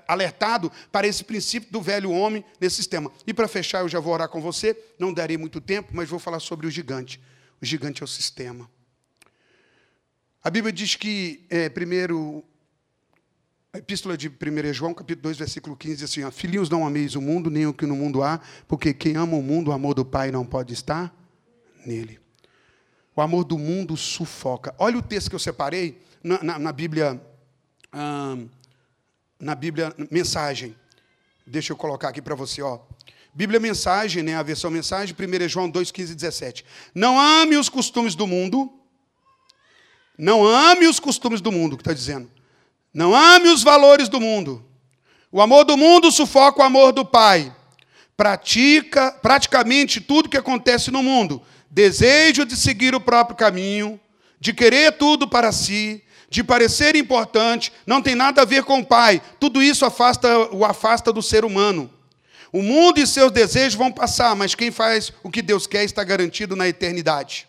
alertado 0.07 0.71
para 0.91 1.07
esse 1.07 1.23
princípio 1.23 1.71
do 1.71 1.81
velho 1.81 2.11
homem 2.11 2.43
nesse 2.59 2.77
sistema. 2.77 3.11
E 3.25 3.33
para 3.33 3.47
fechar, 3.47 3.81
eu 3.81 3.89
já 3.89 3.99
vou 3.99 4.13
orar 4.13 4.29
com 4.29 4.41
você, 4.41 4.77
não 4.97 5.13
darei 5.13 5.37
muito 5.37 5.61
tempo, 5.61 5.89
mas 5.93 6.09
vou 6.09 6.19
falar 6.19 6.39
sobre 6.39 6.67
o 6.67 6.71
gigante. 6.71 7.21
O 7.61 7.65
gigante 7.65 8.01
é 8.01 8.05
o 8.05 8.07
sistema. 8.07 8.69
A 10.43 10.49
Bíblia 10.49 10.71
diz 10.71 10.95
que, 10.95 11.45
é, 11.49 11.67
primeiro, 11.67 12.43
a 13.73 13.77
epístola 13.77 14.17
de 14.17 14.29
1 14.29 14.73
João, 14.73 14.93
capítulo 14.93 15.23
2, 15.23 15.37
versículo 15.37 15.75
15, 15.75 15.95
diz 15.95 16.03
assim: 16.03 16.23
ó, 16.23 16.31
Filhinhos, 16.31 16.69
não 16.69 16.87
ameis 16.87 17.15
o 17.15 17.21
mundo, 17.21 17.49
nem 17.49 17.67
o 17.67 17.73
que 17.73 17.85
no 17.85 17.95
mundo 17.95 18.23
há, 18.23 18.39
porque 18.67 18.93
quem 18.93 19.15
ama 19.15 19.35
o 19.35 19.43
mundo, 19.43 19.69
o 19.69 19.73
amor 19.73 19.93
do 19.93 20.05
Pai 20.05 20.31
não 20.31 20.45
pode 20.45 20.73
estar 20.73 21.13
nele. 21.85 22.19
O 23.15 23.21
amor 23.21 23.43
do 23.43 23.57
mundo 23.57 23.97
sufoca. 23.97 24.73
Olha 24.77 24.97
o 24.97 25.01
texto 25.01 25.29
que 25.29 25.35
eu 25.35 25.39
separei 25.39 26.01
na, 26.23 26.43
na, 26.43 26.59
na 26.59 26.71
Bíblia, 26.71 27.21
na 29.39 29.55
Bíblia 29.55 29.93
Mensagem. 30.11 30.75
Deixa 31.45 31.73
eu 31.73 31.77
colocar 31.77 32.09
aqui 32.09 32.21
para 32.21 32.35
você, 32.35 32.61
ó. 32.61 32.79
Bíblia 33.33 33.59
Mensagem, 33.59 34.23
né, 34.23 34.35
a 34.35 34.43
versão 34.43 34.69
Mensagem, 34.69 35.15
1 35.17 35.47
João 35.47 35.69
2, 35.69 35.91
15 35.91 36.11
e 36.11 36.15
17. 36.15 36.65
Não 36.93 37.19
ame 37.19 37.55
os 37.55 37.69
costumes 37.69 38.15
do 38.15 38.27
mundo. 38.27 38.73
Não 40.17 40.45
ame 40.45 40.87
os 40.87 40.99
costumes 40.99 41.39
do 41.39 41.51
mundo, 41.51 41.77
que 41.77 41.81
está 41.81 41.93
dizendo. 41.93 42.29
Não 42.93 43.15
ame 43.15 43.49
os 43.49 43.63
valores 43.63 44.09
do 44.09 44.19
mundo. 44.19 44.65
O 45.31 45.41
amor 45.41 45.63
do 45.63 45.77
mundo 45.77 46.11
sufoca 46.11 46.61
o 46.61 46.65
amor 46.65 46.91
do 46.91 47.05
Pai. 47.05 47.55
Pratica 48.17 49.11
praticamente 49.11 50.01
tudo 50.01 50.27
que 50.27 50.37
acontece 50.37 50.91
no 50.91 51.01
mundo. 51.01 51.41
Desejo 51.69 52.43
de 52.43 52.57
seguir 52.57 52.93
o 52.95 52.99
próprio 52.99 53.37
caminho, 53.37 53.99
de 54.39 54.53
querer 54.53 54.97
tudo 54.97 55.27
para 55.27 55.51
si, 55.51 56.03
de 56.29 56.43
parecer 56.43 56.95
importante, 56.95 57.71
não 57.85 58.01
tem 58.01 58.15
nada 58.15 58.41
a 58.41 58.45
ver 58.45 58.63
com 58.63 58.79
o 58.79 58.85
Pai. 58.85 59.21
Tudo 59.39 59.61
isso 59.61 59.85
afasta, 59.85 60.53
o 60.53 60.63
afasta 60.63 61.11
do 61.11 61.21
ser 61.21 61.43
humano. 61.43 61.89
O 62.51 62.61
mundo 62.61 62.99
e 62.99 63.07
seus 63.07 63.31
desejos 63.31 63.75
vão 63.75 63.91
passar, 63.91 64.35
mas 64.35 64.55
quem 64.55 64.71
faz 64.71 65.11
o 65.23 65.29
que 65.29 65.41
Deus 65.41 65.67
quer 65.67 65.83
está 65.83 66.03
garantido 66.03 66.55
na 66.55 66.67
eternidade. 66.67 67.47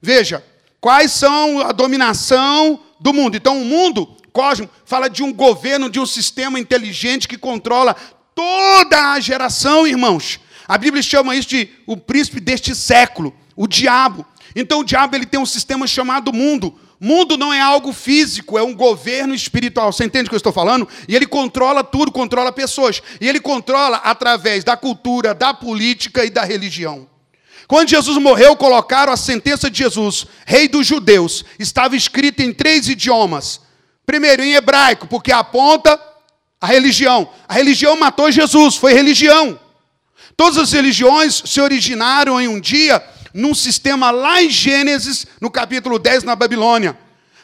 Veja, 0.00 0.44
quais 0.80 1.12
são 1.12 1.60
a 1.60 1.72
dominação 1.72 2.80
do 3.02 3.12
mundo. 3.12 3.36
Então, 3.36 3.60
o 3.60 3.64
mundo 3.64 4.16
cosmo 4.32 4.70
fala 4.84 5.08
de 5.08 5.22
um 5.22 5.32
governo, 5.32 5.90
de 5.90 6.00
um 6.00 6.06
sistema 6.06 6.58
inteligente 6.58 7.28
que 7.28 7.36
controla 7.36 7.94
toda 8.34 9.12
a 9.12 9.20
geração, 9.20 9.86
irmãos. 9.86 10.40
A 10.66 10.78
Bíblia 10.78 11.02
chama 11.02 11.36
isso 11.36 11.48
de 11.48 11.68
o 11.86 11.96
príncipe 11.96 12.40
deste 12.40 12.74
século, 12.74 13.34
o 13.54 13.66
diabo. 13.66 14.24
Então 14.54 14.80
o 14.80 14.84
diabo 14.84 15.16
ele 15.16 15.26
tem 15.26 15.38
um 15.38 15.46
sistema 15.46 15.86
chamado 15.86 16.32
mundo. 16.32 16.78
Mundo 17.04 17.36
não 17.36 17.52
é 17.52 17.60
algo 17.60 17.92
físico, 17.92 18.56
é 18.56 18.62
um 18.62 18.72
governo 18.72 19.34
espiritual. 19.34 19.92
Você 19.92 20.04
entende 20.04 20.26
o 20.26 20.28
que 20.28 20.36
eu 20.36 20.36
estou 20.36 20.52
falando? 20.52 20.88
E 21.08 21.16
ele 21.16 21.26
controla 21.26 21.82
tudo, 21.82 22.12
controla 22.12 22.52
pessoas. 22.52 23.02
E 23.20 23.28
ele 23.28 23.40
controla 23.40 23.96
através 23.96 24.62
da 24.62 24.76
cultura, 24.76 25.34
da 25.34 25.52
política 25.52 26.24
e 26.24 26.30
da 26.30 26.44
religião. 26.44 27.08
Quando 27.66 27.88
Jesus 27.88 28.16
morreu, 28.18 28.54
colocaram 28.54 29.12
a 29.12 29.16
sentença 29.16 29.68
de 29.68 29.78
Jesus, 29.78 30.26
rei 30.46 30.68
dos 30.68 30.86
judeus. 30.86 31.44
Estava 31.58 31.96
escrita 31.96 32.44
em 32.44 32.52
três 32.52 32.88
idiomas: 32.88 33.60
Primeiro, 34.06 34.44
em 34.44 34.54
hebraico, 34.54 35.08
porque 35.08 35.32
aponta 35.32 36.00
a 36.60 36.68
religião. 36.68 37.28
A 37.48 37.54
religião 37.54 37.98
matou 37.98 38.30
Jesus, 38.30 38.76
foi 38.76 38.92
religião. 38.92 39.58
Todas 40.36 40.56
as 40.56 40.70
religiões 40.70 41.42
se 41.46 41.60
originaram 41.60 42.40
em 42.40 42.46
um 42.46 42.60
dia 42.60 43.02
num 43.34 43.54
sistema 43.54 44.10
lá 44.10 44.42
em 44.42 44.50
Gênesis, 44.50 45.26
no 45.40 45.50
capítulo 45.50 45.98
10, 45.98 46.24
na 46.24 46.36
Babilônia. 46.36 46.98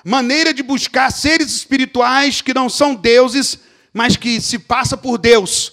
Maneira 0.04 0.54
de 0.54 0.62
buscar 0.62 1.10
seres 1.10 1.50
espirituais 1.54 2.40
que 2.40 2.54
não 2.54 2.68
são 2.68 2.94
deuses, 2.94 3.58
mas 3.92 4.16
que 4.16 4.40
se 4.40 4.58
passa 4.58 4.96
por 4.96 5.18
Deus. 5.18 5.72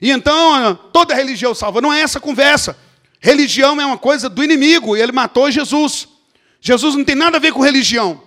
E 0.00 0.10
então, 0.10 0.78
toda 0.92 1.14
religião 1.14 1.54
salva. 1.54 1.80
Não 1.80 1.92
é 1.92 2.00
essa 2.00 2.20
conversa. 2.20 2.76
Religião 3.20 3.80
é 3.80 3.86
uma 3.86 3.98
coisa 3.98 4.28
do 4.28 4.44
inimigo, 4.44 4.96
e 4.96 5.00
ele 5.00 5.12
matou 5.12 5.50
Jesus. 5.50 6.08
Jesus 6.60 6.94
não 6.94 7.04
tem 7.04 7.14
nada 7.14 7.36
a 7.36 7.40
ver 7.40 7.52
com 7.52 7.60
religião. 7.60 8.22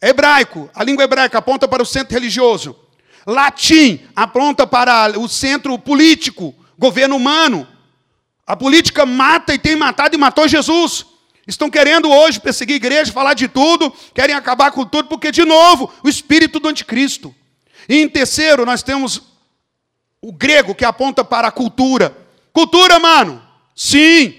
Hebraico, 0.00 0.70
a 0.74 0.84
língua 0.84 1.04
hebraica 1.04 1.38
aponta 1.38 1.66
para 1.66 1.82
o 1.82 1.86
centro 1.86 2.14
religioso. 2.14 2.76
Latim 3.26 4.00
aponta 4.14 4.66
para 4.66 5.18
o 5.18 5.28
centro 5.28 5.78
político, 5.78 6.54
governo 6.78 7.16
humano. 7.16 7.66
A 8.46 8.56
política 8.56 9.04
mata 9.04 9.52
e 9.52 9.58
tem 9.58 9.74
matado 9.74 10.14
e 10.14 10.18
matou 10.18 10.46
Jesus. 10.46 11.06
Estão 11.46 11.70
querendo 11.70 12.10
hoje 12.10 12.40
perseguir 12.40 12.74
a 12.74 12.76
igreja, 12.76 13.12
falar 13.12 13.34
de 13.34 13.48
tudo, 13.48 13.92
querem 14.14 14.34
acabar 14.34 14.70
com 14.70 14.84
tudo, 14.84 15.08
porque, 15.08 15.30
de 15.30 15.44
novo, 15.44 15.92
o 16.02 16.08
espírito 16.08 16.60
do 16.60 16.68
anticristo. 16.68 17.34
E 17.88 17.96
em 18.00 18.08
terceiro, 18.08 18.64
nós 18.66 18.82
temos 18.82 19.22
o 20.20 20.32
grego, 20.32 20.74
que 20.74 20.84
aponta 20.84 21.24
para 21.24 21.48
a 21.48 21.52
cultura. 21.52 22.16
Cultura, 22.52 22.98
mano? 22.98 23.42
Sim. 23.74 24.34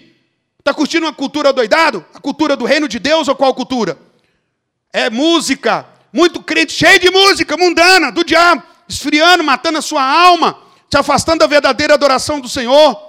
Está 0.60 0.74
curtindo 0.74 1.06
uma 1.06 1.14
cultura 1.14 1.54
doidado? 1.54 2.06
A 2.14 2.20
cultura 2.20 2.56
do 2.56 2.66
reino 2.66 2.88
de 2.88 3.00
Deus 3.00 3.28
ou 3.28 3.36
qual 3.36 3.54
cultura? 3.54 4.08
é 4.98 5.10
música, 5.10 5.86
muito 6.12 6.42
crente 6.42 6.74
cheio 6.74 7.00
de 7.00 7.12
música 7.12 7.56
mundana, 7.58 8.12
do 8.12 8.24
diabo, 8.24 8.64
esfriando, 8.88 9.44
matando 9.44 9.78
a 9.78 9.82
sua 9.82 10.04
alma, 10.04 10.58
te 10.90 10.98
afastando 10.98 11.40
da 11.40 11.48
verdadeira 11.48 11.94
adoração 11.94 12.40
do 12.40 12.50
Senhor. 12.50 13.07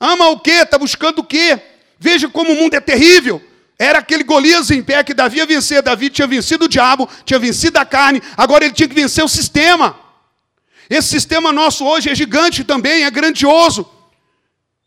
Ama 0.00 0.28
o 0.28 0.38
quê? 0.38 0.62
Está 0.62 0.78
buscando 0.78 1.20
o 1.20 1.24
quê? 1.24 1.58
Veja 1.98 2.28
como 2.28 2.52
o 2.52 2.56
mundo 2.56 2.74
é 2.74 2.80
terrível. 2.80 3.42
Era 3.78 3.98
aquele 3.98 4.24
Golias 4.24 4.70
em 4.70 4.82
pé 4.82 5.02
que 5.04 5.14
Davi 5.14 5.38
ia 5.38 5.46
vencer. 5.46 5.82
Davi 5.82 6.08
tinha 6.10 6.26
vencido 6.26 6.64
o 6.64 6.68
diabo, 6.68 7.08
tinha 7.24 7.38
vencido 7.38 7.78
a 7.78 7.84
carne, 7.84 8.22
agora 8.36 8.64
ele 8.64 8.74
tinha 8.74 8.88
que 8.88 8.94
vencer 8.94 9.24
o 9.24 9.28
sistema. 9.28 9.98
Esse 10.88 11.08
sistema 11.08 11.52
nosso 11.52 11.84
hoje 11.84 12.08
é 12.08 12.14
gigante 12.14 12.64
também, 12.64 13.04
é 13.04 13.10
grandioso. 13.10 13.90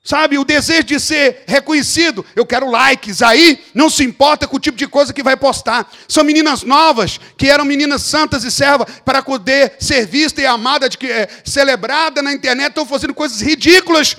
Sabe, 0.02 0.40
o 0.40 0.46
desejo 0.46 0.84
de 0.84 1.00
ser 1.00 1.44
reconhecido, 1.46 2.26
eu 2.34 2.46
quero 2.46 2.72
likes, 2.72 3.22
aí 3.22 3.64
não 3.76 3.90
se 3.90 4.04
importa 4.04 4.48
com 4.48 4.56
o 4.56 4.60
tipo 4.60 4.78
de 4.78 4.88
coisa 4.88 5.14
que 5.14 5.22
vai 5.22 5.36
postar. 5.36 5.92
São 6.08 6.24
meninas 6.24 6.64
novas, 6.64 7.20
que 7.38 7.48
eram 7.48 7.66
meninas 7.66 8.04
santas 8.04 8.44
e 8.46 8.50
servas, 8.50 8.88
para 9.04 9.22
poder 9.22 9.74
ser 9.78 10.08
vista 10.08 10.42
e 10.42 10.46
amada, 10.46 10.88
de 10.88 10.98
é, 11.06 11.28
celebrada 11.44 12.22
na 12.22 12.32
internet, 12.32 12.70
estão 12.70 12.86
fazendo 12.86 13.14
coisas 13.14 13.42
ridículas, 13.42 14.16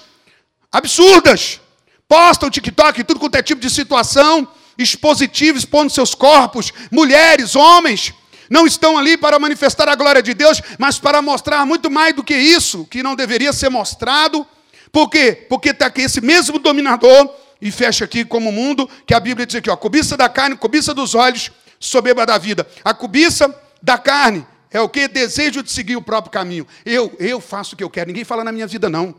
absurdas. 0.70 1.60
Postam 2.08 2.50
TikTok, 2.50 3.04
tudo 3.04 3.20
quanto 3.20 3.36
é 3.36 3.42
tipo 3.42 3.60
de 3.60 3.70
situação, 3.70 4.48
expositivo, 4.76 5.58
expondo 5.58 5.92
seus 5.92 6.14
corpos, 6.14 6.72
mulheres, 6.90 7.54
homens, 7.54 8.12
não 8.48 8.66
estão 8.66 8.98
ali 8.98 9.16
para 9.16 9.38
manifestar 9.38 9.88
a 9.88 9.94
glória 9.94 10.22
de 10.22 10.34
Deus, 10.34 10.60
mas 10.78 10.98
para 10.98 11.22
mostrar 11.22 11.64
muito 11.64 11.90
mais 11.90 12.14
do 12.14 12.24
que 12.24 12.34
isso, 12.34 12.84
que 12.86 13.02
não 13.02 13.14
deveria 13.14 13.52
ser 13.52 13.68
mostrado 13.68 14.46
por 14.92 15.08
quê? 15.08 15.46
Porque 15.48 15.70
está 15.70 15.86
aqui 15.86 16.02
esse 16.02 16.20
mesmo 16.20 16.58
dominador, 16.58 17.32
e 17.60 17.70
fecha 17.70 18.04
aqui 18.04 18.24
como 18.24 18.50
mundo, 18.50 18.88
que 19.06 19.12
a 19.12 19.20
Bíblia 19.20 19.46
diz 19.46 19.56
aqui, 19.56 19.68
ó, 19.68 19.76
cobiça 19.76 20.16
da 20.16 20.28
carne, 20.28 20.56
cobiça 20.56 20.94
dos 20.94 21.14
olhos, 21.14 21.50
soberba 21.78 22.24
da 22.24 22.38
vida. 22.38 22.66
A 22.82 22.94
cobiça 22.94 23.54
da 23.82 23.98
carne 23.98 24.46
é 24.70 24.80
o 24.80 24.88
que? 24.88 25.06
Desejo 25.06 25.62
de 25.62 25.70
seguir 25.70 25.96
o 25.96 26.02
próprio 26.02 26.32
caminho. 26.32 26.66
Eu, 26.86 27.14
eu 27.18 27.40
faço 27.40 27.74
o 27.74 27.76
que 27.76 27.84
eu 27.84 27.90
quero, 27.90 28.08
ninguém 28.08 28.24
fala 28.24 28.42
na 28.42 28.50
minha 28.50 28.66
vida, 28.66 28.88
não. 28.88 29.14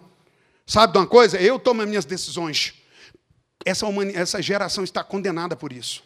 Sabe 0.72 0.94
de 0.94 1.00
uma 1.00 1.06
coisa? 1.06 1.38
Eu 1.38 1.60
tomo 1.60 1.82
as 1.82 1.88
minhas 1.90 2.06
decisões. 2.06 2.76
Essa, 3.66 3.86
essa 4.14 4.42
geração 4.42 4.86
está 4.86 5.04
condenada 5.04 5.54
por 5.54 5.74
isso. 5.74 6.02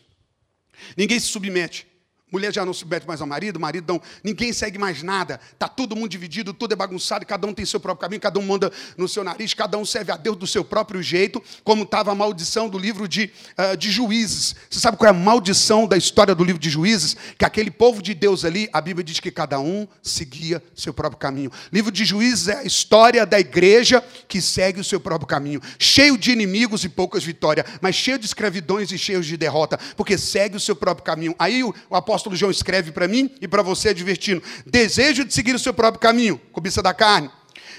Ninguém 0.97 1.19
se 1.19 1.27
submete. 1.27 1.85
Mulher 2.31 2.51
já 2.51 2.65
não 2.65 2.73
submete 2.73 3.05
mais 3.07 3.21
ao 3.21 3.27
marido, 3.27 3.59
marido 3.59 3.93
não. 3.93 4.01
Ninguém 4.23 4.51
segue 4.51 4.79
mais 4.79 5.03
nada. 5.03 5.39
Está 5.53 5.67
todo 5.67 5.95
mundo 5.95 6.09
dividido, 6.09 6.55
tudo 6.55 6.73
é 6.73 6.75
bagunçado, 6.75 7.23
cada 7.23 7.45
um 7.45 7.53
tem 7.53 7.63
seu 7.65 7.79
próprio 7.79 8.01
caminho, 8.01 8.19
cada 8.19 8.39
um 8.39 8.41
manda 8.41 8.71
no 8.97 9.07
seu 9.07 9.23
nariz, 9.23 9.53
cada 9.53 9.77
um 9.77 9.85
serve 9.85 10.11
a 10.11 10.17
Deus 10.17 10.35
do 10.35 10.47
seu 10.47 10.65
próprio 10.65 11.03
jeito, 11.03 11.41
como 11.63 11.83
estava 11.83 12.11
a 12.11 12.15
maldição 12.15 12.67
do 12.67 12.79
livro 12.79 13.07
de, 13.07 13.31
uh, 13.59 13.77
de 13.77 13.91
juízes. 13.91 14.55
Você 14.67 14.79
sabe 14.79 14.97
qual 14.97 15.07
é 15.07 15.11
a 15.11 15.13
maldição 15.13 15.87
da 15.87 15.95
história 15.95 16.33
do 16.33 16.43
livro 16.43 16.59
de 16.59 16.67
juízes? 16.67 17.15
Que 17.37 17.45
aquele 17.45 17.69
povo 17.69 18.01
de 18.01 18.15
Deus 18.15 18.43
ali, 18.43 18.67
a 18.73 18.81
Bíblia 18.81 19.03
diz 19.03 19.19
que 19.19 19.29
cada 19.29 19.59
um 19.59 19.87
seguia 20.01 20.63
seu 20.75 20.95
próprio 20.95 21.19
caminho. 21.19 21.51
livro 21.71 21.91
de 21.91 22.03
juízes 22.05 22.47
é 22.47 22.57
a 22.57 22.63
história 22.63 23.23
da 23.23 23.39
igreja 23.39 24.03
que 24.27 24.41
segue 24.41 24.79
o 24.79 24.83
seu 24.83 24.99
próprio 24.99 25.27
caminho, 25.27 25.61
cheio 25.77 26.17
de 26.17 26.31
inimigos 26.31 26.83
e 26.83 26.89
poucas 26.89 27.23
vitórias, 27.23 27.67
mas 27.79 27.95
cheio 27.95 28.17
de 28.17 28.25
escravidões 28.25 28.91
e 28.91 28.97
cheio 28.97 29.21
de 29.21 29.37
derrota, 29.37 29.79
porque 29.95 30.17
segue 30.17 30.57
o 30.57 30.59
seu 30.59 30.75
próprio 30.75 31.05
caminho. 31.05 31.35
Aí 31.37 31.63
o, 31.63 31.73
o 31.87 31.95
apóstolo 31.95 32.14
apóstolo 32.15 32.35
João 32.35 32.49
escreve 32.49 32.93
para 32.93 33.07
mim 33.07 33.29
e 33.41 33.47
para 33.47 33.61
você 33.61 33.89
advertindo: 33.89 34.41
desejo 34.65 35.25
de 35.25 35.33
seguir 35.33 35.53
o 35.53 35.59
seu 35.59 35.73
próprio 35.73 35.99
caminho, 35.99 36.37
cobiça 36.51 36.81
da 36.81 36.93
carne. 36.93 37.29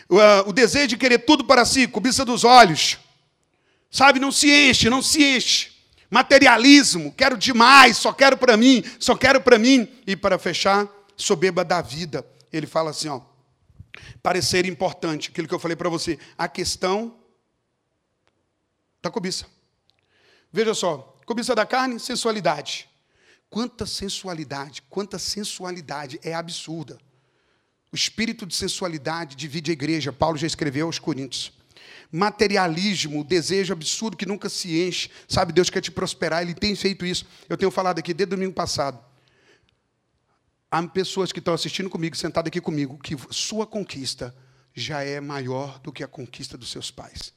O, 0.09 0.17
uh, 0.17 0.49
o 0.49 0.53
desejo 0.53 0.89
de 0.89 0.97
querer 0.97 1.21
tudo 1.21 1.45
para 1.45 1.65
si, 1.65 1.89
cobiça 1.89 2.25
dos 2.25 2.45
olhos. 2.45 2.99
Sabe, 3.91 4.21
não 4.21 4.31
se 4.31 4.51
enche, 4.51 4.91
não 4.91 5.01
se 5.01 5.25
enche. 5.25 5.73
Materialismo, 6.11 7.13
quero 7.13 7.37
demais, 7.37 7.97
só 7.97 8.13
quero 8.13 8.37
para 8.37 8.57
mim, 8.57 8.85
só 9.01 9.17
quero 9.17 9.41
para 9.41 9.59
mim. 9.59 9.89
E 10.07 10.15
para 10.15 10.39
fechar, 10.39 10.87
soberba 11.17 11.65
da 11.65 11.81
vida. 11.81 12.25
Ele 12.53 12.67
fala 12.67 12.91
assim, 12.91 13.09
ó, 13.09 13.21
parecer 14.23 14.67
importante, 14.67 15.31
aquilo 15.31 15.49
que 15.49 15.55
eu 15.55 15.59
falei 15.59 15.77
para 15.77 15.89
você, 15.89 16.19
a 16.37 16.47
questão 16.47 17.17
da 19.03 19.11
cobiça. 19.11 19.47
Veja 20.53 20.75
só, 20.75 21.19
cobiça 21.25 21.55
da 21.55 21.67
carne, 21.67 21.99
sensualidade. 21.99 22.89
Quanta 23.49 23.87
sensualidade, 23.87 24.83
quanta 24.83 25.19
sensualidade, 25.19 26.19
é 26.23 26.35
absurda. 26.35 26.99
O 27.93 27.97
espírito 27.97 28.45
de 28.45 28.55
sensualidade 28.55 29.37
divide 29.37 29.71
a 29.71 29.73
igreja, 29.73 30.13
Paulo 30.13 30.37
já 30.37 30.47
escreveu 30.47 30.87
aos 30.87 30.99
Coríntios. 30.99 31.53
materialismo, 32.11 33.25
desejo 33.25 33.73
absurdo 33.73 34.17
que 34.17 34.27
nunca 34.27 34.49
se 34.49 34.81
enche. 34.81 35.11
Sabe, 35.29 35.53
Deus 35.53 35.71
quer 35.71 35.81
te 35.81 35.91
prosperar, 35.91 36.43
Ele 36.43 36.55
tem 36.55 36.75
feito 36.75 37.05
isso. 37.05 37.27
Eu 37.49 37.57
tenho 37.57 37.71
falado 37.71 37.99
aqui 37.99 38.15
desde 38.15 38.31
domingo 38.31 38.53
passado. 38.53 39.03
Há 40.71 40.83
pessoas 40.89 41.33
que 41.33 41.39
estão 41.39 41.55
assistindo 41.55 41.89
comigo, 41.89 42.17
sentadas 42.17 42.49
aqui 42.49 42.61
comigo, 42.61 42.99
que 42.99 43.17
sua 43.31 43.67
conquista 43.67 44.35
já 44.75 45.03
é 45.03 45.21
maior 45.21 45.79
do 45.79 45.93
que 45.93 46.05
a 46.05 46.09
conquista 46.09 46.59
dos 46.59 46.71
seus 46.71 46.91
pais. 46.91 47.33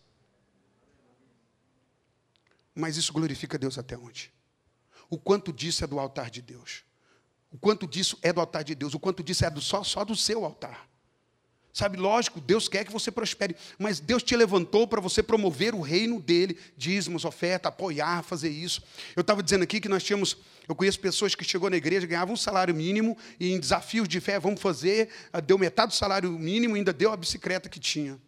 Mas 2.76 2.98
isso 2.98 3.14
glorifica 3.14 3.58
Deus 3.58 3.78
até 3.78 3.98
onde? 3.98 4.32
O 5.10 5.18
quanto 5.18 5.52
disso 5.52 5.84
é 5.84 5.88
do 5.88 6.00
altar 6.00 6.30
de 6.30 6.42
Deus? 6.42 6.84
O 7.52 7.58
quanto 7.58 7.88
disso 7.88 8.18
é 8.22 8.32
do 8.32 8.40
altar 8.40 8.64
de 8.64 8.76
Deus? 8.76 8.94
O 8.94 9.00
quanto 9.00 9.24
disso 9.24 9.44
é 9.44 9.50
do, 9.50 9.60
só, 9.60 9.84
só 9.84 10.06
do 10.06 10.16
seu 10.16 10.46
altar? 10.46 10.88
Sabe, 11.72 11.98
lógico, 11.98 12.42
Deus 12.42 12.68
quer 12.68 12.84
que 12.84 12.92
você 12.92 13.12
prospere, 13.12 13.56
mas 13.78 14.00
Deus 14.00 14.24
te 14.24 14.36
levantou 14.36 14.88
para 14.88 15.00
você 15.00 15.22
promover 15.22 15.76
o 15.76 15.82
reino 15.82 16.20
dele, 16.20 16.58
dízimos, 16.76 17.26
oferta, 17.26 17.70
apoiar, 17.70 18.24
fazer 18.24 18.50
isso. 18.50 18.82
Eu 19.16 19.22
estava 19.22 19.42
dizendo 19.42 19.64
aqui 19.64 19.80
que 19.80 19.88
nós 19.88 20.04
tínhamos, 20.04 20.36
eu 20.68 20.76
conheço 20.76 21.00
pessoas 21.00 21.36
que 21.36 21.44
chegou 21.44 21.70
na 21.70 21.78
igreja, 21.78 22.08
ganhavam 22.08 22.34
um 22.34 22.38
salário 22.38 22.74
mínimo 22.74 23.16
e 23.40 23.54
em 23.54 23.60
desafios 23.60 24.08
de 24.08 24.20
fé, 24.20 24.40
vamos 24.40 24.60
fazer, 24.60 25.10
ah, 25.32 25.40
deu 25.40 25.58
metade 25.58 25.94
do 25.94 25.96
salário 25.96 26.32
mínimo 26.32 26.76
e 26.76 26.80
ainda 26.80 26.92
deu 26.92 27.12
a 27.12 27.18
bicicleta 27.18 27.70
que 27.70 27.80
tinha. 27.80 28.20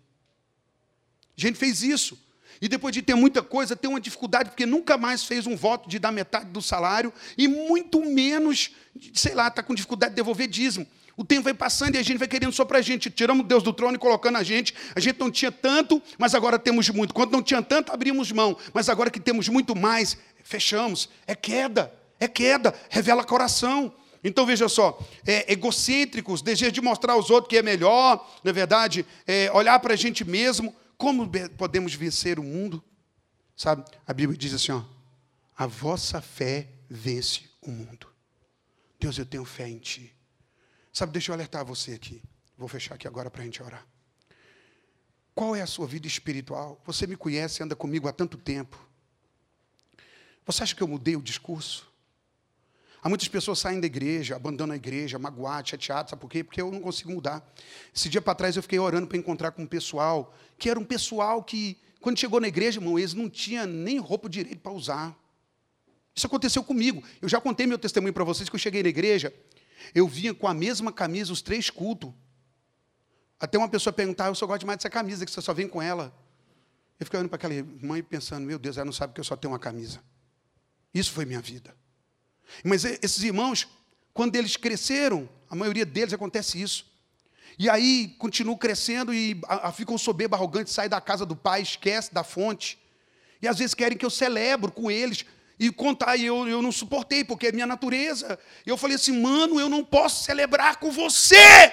A 1.37 1.41
gente 1.41 1.57
fez 1.57 1.81
isso. 1.81 2.17
E 2.61 2.69
depois 2.69 2.93
de 2.93 3.01
ter 3.01 3.15
muita 3.15 3.41
coisa, 3.41 3.75
tem 3.75 3.89
uma 3.89 3.99
dificuldade, 3.99 4.51
porque 4.51 4.67
nunca 4.67 4.97
mais 4.97 5.23
fez 5.23 5.47
um 5.47 5.55
voto 5.55 5.89
de 5.89 5.97
dar 5.97 6.11
metade 6.11 6.45
do 6.51 6.61
salário, 6.61 7.11
e 7.35 7.47
muito 7.47 8.05
menos, 8.05 8.71
sei 9.13 9.33
lá, 9.33 9.47
está 9.47 9.63
com 9.63 9.73
dificuldade 9.73 10.11
de 10.11 10.17
devolver 10.17 10.47
dízimo. 10.47 10.85
O 11.17 11.25
tempo 11.25 11.43
vai 11.43 11.53
passando 11.53 11.95
e 11.95 11.97
a 11.97 12.03
gente 12.03 12.17
vai 12.17 12.27
querendo 12.27 12.53
só 12.53 12.63
para 12.63 12.79
a 12.79 12.81
gente. 12.81 13.09
Tiramos 13.09 13.45
Deus 13.45 13.63
do 13.63 13.73
trono 13.73 13.95
e 13.95 13.99
colocando 13.99 14.37
a 14.37 14.43
gente. 14.43 14.73
A 14.95 14.99
gente 14.99 15.19
não 15.19 15.29
tinha 15.29 15.51
tanto, 15.51 16.01
mas 16.17 16.33
agora 16.33 16.57
temos 16.57 16.89
muito. 16.89 17.13
Quando 17.13 17.31
não 17.31 17.43
tinha 17.43 17.61
tanto, 17.61 17.91
abrimos 17.91 18.31
mão. 18.31 18.57
Mas 18.73 18.89
agora 18.89 19.09
que 19.09 19.19
temos 19.19 19.49
muito 19.49 19.75
mais, 19.75 20.17
fechamos. 20.43 21.09
É 21.27 21.35
queda, 21.35 21.93
é 22.19 22.27
queda, 22.27 22.73
revela 22.89 23.23
coração. 23.23 23.93
Então 24.23 24.45
veja 24.45 24.69
só, 24.69 24.99
é, 25.25 25.51
egocêntricos, 25.51 26.41
desejo 26.41 26.71
de 26.71 26.81
mostrar 26.81 27.13
aos 27.13 27.29
outros 27.29 27.49
que 27.49 27.57
é 27.57 27.63
melhor, 27.63 28.23
na 28.43 28.51
é 28.51 28.53
verdade, 28.53 29.05
é, 29.25 29.51
olhar 29.51 29.79
para 29.79 29.93
a 29.93 29.97
gente 29.97 30.23
mesmo. 30.23 30.73
Como 31.01 31.27
podemos 31.57 31.95
vencer 31.95 32.37
o 32.37 32.43
mundo? 32.43 32.83
Sabe, 33.57 33.83
a 34.05 34.13
Bíblia 34.13 34.37
diz 34.37 34.53
assim: 34.53 34.71
ó, 34.71 34.83
a 35.57 35.65
vossa 35.65 36.21
fé 36.21 36.69
vence 36.87 37.49
o 37.59 37.71
mundo. 37.71 38.05
Deus, 38.99 39.17
eu 39.17 39.25
tenho 39.25 39.43
fé 39.43 39.67
em 39.67 39.79
Ti. 39.79 40.15
Sabe, 40.93 41.11
deixa 41.11 41.31
eu 41.31 41.33
alertar 41.33 41.65
você 41.65 41.93
aqui. 41.93 42.21
Vou 42.55 42.67
fechar 42.67 42.93
aqui 42.93 43.07
agora 43.07 43.31
para 43.31 43.41
a 43.41 43.45
gente 43.45 43.63
orar. 43.63 43.83
Qual 45.33 45.55
é 45.55 45.63
a 45.63 45.65
sua 45.65 45.87
vida 45.87 46.05
espiritual? 46.05 46.79
Você 46.85 47.07
me 47.07 47.17
conhece, 47.17 47.63
anda 47.63 47.75
comigo 47.75 48.07
há 48.07 48.13
tanto 48.13 48.37
tempo. 48.37 48.77
Você 50.45 50.61
acha 50.61 50.75
que 50.75 50.83
eu 50.83 50.87
mudei 50.87 51.15
o 51.15 51.21
discurso? 51.23 51.90
Há 53.03 53.09
muitas 53.09 53.27
pessoas 53.27 53.57
saem 53.57 53.79
da 53.79 53.87
igreja, 53.87 54.35
abandonam 54.35 54.73
a 54.73 54.75
igreja, 54.75 55.17
magoadas, 55.17 55.69
chateadas, 55.69 56.11
sabe 56.11 56.21
por 56.21 56.29
quê? 56.29 56.43
Porque 56.43 56.61
eu 56.61 56.71
não 56.71 56.79
consigo 56.79 57.11
mudar. 57.11 57.43
Esse 57.93 58.07
dia 58.07 58.21
para 58.21 58.35
trás 58.35 58.55
eu 58.55 58.61
fiquei 58.61 58.77
orando 58.77 59.07
para 59.07 59.17
encontrar 59.17 59.51
com 59.51 59.63
um 59.63 59.67
pessoal, 59.67 60.35
que 60.57 60.69
era 60.69 60.79
um 60.79 60.83
pessoal 60.83 61.43
que, 61.43 61.77
quando 61.99 62.19
chegou 62.19 62.39
na 62.39 62.47
igreja, 62.47 62.79
irmão, 62.79 62.99
eles 62.99 63.15
não 63.15 63.27
tinham 63.27 63.65
nem 63.65 63.97
roupa 63.97 64.29
direito 64.29 64.59
para 64.59 64.71
usar. 64.71 65.17
Isso 66.15 66.27
aconteceu 66.27 66.63
comigo. 66.63 67.03
Eu 67.19 67.27
já 67.27 67.41
contei 67.41 67.65
meu 67.65 67.79
testemunho 67.79 68.13
para 68.13 68.23
vocês 68.23 68.47
que 68.47 68.55
eu 68.55 68.59
cheguei 68.59 68.83
na 68.83 68.89
igreja, 68.89 69.33
eu 69.95 70.07
vinha 70.07 70.31
com 70.31 70.47
a 70.47 70.53
mesma 70.53 70.91
camisa 70.91 71.33
os 71.33 71.41
três 71.41 71.71
cultos. 71.71 72.13
Até 73.39 73.57
uma 73.57 73.67
pessoa 73.67 73.91
perguntar, 73.91 74.27
eu 74.27 74.35
só 74.35 74.45
gosto 74.45 74.59
demais 74.59 74.77
dessa 74.77 74.91
camisa, 74.91 75.25
que 75.25 75.31
você 75.31 75.41
só 75.41 75.55
vem 75.55 75.67
com 75.67 75.81
ela. 75.81 76.13
Eu 76.99 77.05
fiquei 77.07 77.17
olhando 77.17 77.29
para 77.29 77.37
aquela 77.37 77.67
mãe 77.81 78.03
pensando, 78.03 78.45
meu 78.45 78.59
Deus, 78.59 78.77
ela 78.77 78.85
não 78.85 78.93
sabe 78.93 79.11
que 79.11 79.19
eu 79.19 79.23
só 79.23 79.35
tenho 79.35 79.51
uma 79.51 79.59
camisa. 79.59 80.03
Isso 80.93 81.11
foi 81.11 81.25
minha 81.25 81.41
vida. 81.41 81.75
Mas 82.63 82.83
esses 82.85 83.23
irmãos, 83.23 83.67
quando 84.13 84.35
eles 84.35 84.57
cresceram, 84.57 85.29
a 85.49 85.55
maioria 85.55 85.85
deles 85.85 86.13
acontece 86.13 86.61
isso. 86.61 86.85
E 87.57 87.69
aí 87.69 88.15
continuam 88.17 88.57
crescendo 88.57 89.13
e 89.13 89.39
a, 89.47 89.69
a, 89.69 89.71
ficam 89.71 89.97
soberbo, 89.97 90.35
arrogante, 90.35 90.71
sai 90.71 90.89
da 90.89 90.99
casa 91.01 91.25
do 91.25 91.35
pai, 91.35 91.61
esquece 91.61 92.13
da 92.13 92.23
fonte. 92.23 92.79
E 93.41 93.47
às 93.47 93.57
vezes 93.57 93.73
querem 93.73 93.97
que 93.97 94.05
eu 94.05 94.09
celebro 94.09 94.71
com 94.71 94.89
eles 94.89 95.25
e 95.59 95.71
contar, 95.71 96.17
e 96.17 96.25
eu, 96.25 96.47
eu 96.47 96.61
não 96.61 96.71
suportei, 96.71 97.23
porque 97.23 97.47
é 97.47 97.51
minha 97.51 97.67
natureza. 97.67 98.39
E 98.65 98.69
eu 98.69 98.77
falei 98.77 98.95
assim, 98.95 99.21
mano, 99.21 99.59
eu 99.59 99.69
não 99.69 99.83
posso 99.83 100.23
celebrar 100.23 100.77
com 100.77 100.91
você 100.91 101.71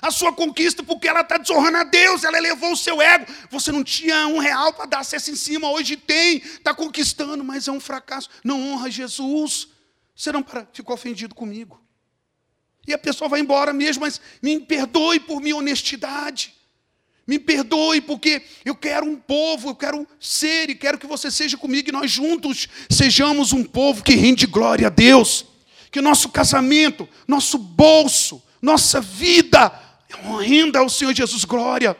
a 0.00 0.10
sua 0.10 0.32
conquista, 0.32 0.82
porque 0.82 1.08
ela 1.08 1.22
está 1.22 1.38
desonrando 1.38 1.78
a 1.78 1.84
Deus, 1.84 2.22
ela 2.22 2.36
elevou 2.36 2.72
o 2.72 2.76
seu 2.76 3.00
ego. 3.00 3.26
Você 3.50 3.72
não 3.72 3.82
tinha 3.82 4.26
um 4.26 4.38
real 4.38 4.72
para 4.72 4.86
dar 4.86 4.98
acesso 5.00 5.30
em 5.30 5.36
cima, 5.36 5.70
hoje 5.70 5.96
tem, 5.96 6.38
está 6.38 6.74
conquistando, 6.74 7.42
mas 7.42 7.66
é 7.66 7.72
um 7.72 7.80
fracasso. 7.80 8.28
Não 8.44 8.72
honra 8.72 8.90
Jesus. 8.90 9.68
Você 10.16 10.32
não 10.32 10.42
para, 10.42 10.66
ficou 10.72 10.94
ofendido 10.94 11.34
comigo. 11.34 11.78
E 12.86 12.94
a 12.94 12.98
pessoa 12.98 13.28
vai 13.28 13.40
embora 13.40 13.72
mesmo, 13.72 14.00
mas 14.00 14.20
me 14.40 14.58
perdoe 14.58 15.20
por 15.20 15.40
minha 15.42 15.56
honestidade. 15.56 16.54
Me 17.26 17.38
perdoe, 17.38 18.00
porque 18.00 18.42
eu 18.64 18.74
quero 18.74 19.04
um 19.04 19.16
povo, 19.16 19.70
eu 19.70 19.74
quero 19.74 20.06
ser 20.18 20.70
e 20.70 20.74
quero 20.74 20.96
que 20.96 21.06
você 21.06 21.30
seja 21.30 21.56
comigo 21.56 21.88
e 21.88 21.92
nós 21.92 22.10
juntos 22.10 22.68
sejamos 22.88 23.52
um 23.52 23.64
povo 23.64 24.02
que 24.02 24.14
rende 24.14 24.46
glória 24.46 24.86
a 24.86 24.90
Deus. 24.90 25.44
Que 25.90 26.00
nosso 26.00 26.28
casamento, 26.28 27.08
nosso 27.26 27.58
bolso, 27.58 28.42
nossa 28.62 29.00
vida 29.00 29.82
renda 30.40 30.78
ao 30.78 30.88
Senhor 30.88 31.12
Jesus 31.12 31.44
glória. 31.44 31.96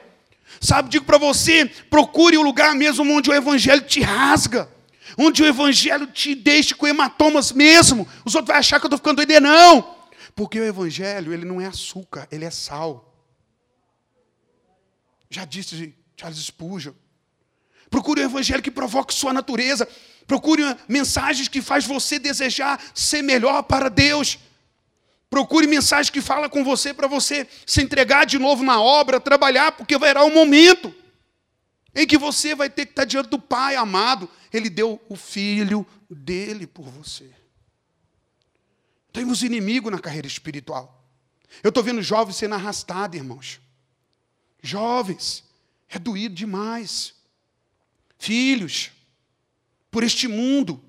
Sabe, 0.61 0.89
digo 0.89 1.05
para 1.05 1.19
você, 1.19 1.67
procure 1.91 2.39
o 2.39 2.43
lugar 2.43 2.75
mesmo 2.75 3.13
onde 3.13 3.29
o 3.29 3.35
Evangelho 3.35 3.83
te 3.83 4.01
rasga, 4.01 4.71
onde 5.17 5.43
o 5.43 5.47
Evangelho 5.47 6.07
te 6.07 6.35
deixe 6.35 6.75
com 6.75 6.87
hematomas 6.87 7.53
mesmo. 7.53 8.09
Os 8.25 8.35
outros 8.35 8.49
vão 8.49 8.57
achar 8.57 8.81
que 8.81 8.87
eu 8.87 8.89
estou 8.89 8.99
ficando 8.99 9.25
doido, 9.25 9.41
não. 9.41 9.97
Porque 10.35 10.61
o 10.61 10.65
Evangelho, 10.65 11.33
ele 11.33 11.45
não 11.45 11.61
é 11.61 11.67
açúcar, 11.67 12.29
ele 12.31 12.45
é 12.45 12.51
sal. 12.51 13.15
Já 15.31 15.45
disse 15.45 15.95
Charles 16.17 16.39
Spurgeon. 16.39 16.93
Procure 17.91 18.21
um 18.21 18.25
evangelho 18.25 18.63
que 18.63 18.71
provoque 18.71 19.15
sua 19.15 19.33
natureza. 19.33 19.89
Procure 20.27 20.63
mensagens 20.89 21.49
que 21.49 21.63
faz 21.63 21.85
você 21.85 22.19
desejar 22.19 22.83
ser 22.95 23.23
melhor 23.23 23.63
para 23.63 23.89
Deus. 23.89 24.39
Procure 25.31 25.67
mensagens 25.67 26.11
que 26.11 26.21
fala 26.21 26.49
com 26.49 26.65
você 26.65 26.93
para 26.93 27.07
você 27.07 27.47
se 27.65 27.83
entregar 27.83 28.25
de 28.25 28.39
novo 28.39 28.65
na 28.65 28.81
obra, 28.81 29.21
trabalhar, 29.21 29.73
porque 29.73 29.95
haverá 29.95 30.25
um 30.25 30.33
momento 30.33 30.95
em 31.97 32.07
que 32.07 32.19
você 32.19 32.55
vai 32.55 32.69
ter 32.69 32.85
que 32.85 32.93
estar 32.93 33.07
diante 33.07 33.31
do 33.31 33.39
Pai 33.41 33.75
amado. 33.75 34.29
Ele 34.53 34.69
deu 34.69 35.01
o 35.09 35.17
filho 35.17 35.85
dele 36.09 36.67
por 36.67 36.85
você. 36.85 37.31
Temos 39.13 39.43
inimigo 39.43 39.91
na 39.91 39.99
carreira 39.99 40.27
espiritual. 40.27 41.03
Eu 41.63 41.71
estou 41.71 41.83
vendo 41.83 42.03
jovens 42.03 42.37
sendo 42.37 42.55
arrastados, 42.55 43.17
irmãos. 43.17 43.61
Jovens, 44.63 45.43
é 45.89 45.99
doído 45.99 46.35
demais. 46.35 47.15
Filhos, 48.19 48.91
por 49.91 50.03
este 50.03 50.29
mundo, 50.29 50.85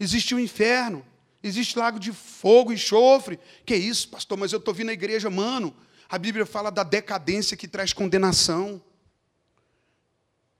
existe 0.00 0.34
o 0.34 0.38
um 0.38 0.40
inferno, 0.40 1.06
existe 1.42 1.78
lago 1.78 2.00
de 2.00 2.12
fogo 2.12 2.72
enxofre. 2.72 3.38
Que 3.64 3.76
isso, 3.76 4.08
pastor? 4.08 4.36
Mas 4.36 4.52
eu 4.52 4.58
estou 4.58 4.74
vindo 4.74 4.90
à 4.90 4.92
igreja, 4.92 5.30
mano. 5.30 5.76
A 6.08 6.18
Bíblia 6.18 6.44
fala 6.44 6.70
da 6.70 6.82
decadência 6.82 7.56
que 7.56 7.68
traz 7.68 7.92
condenação. 7.92 8.82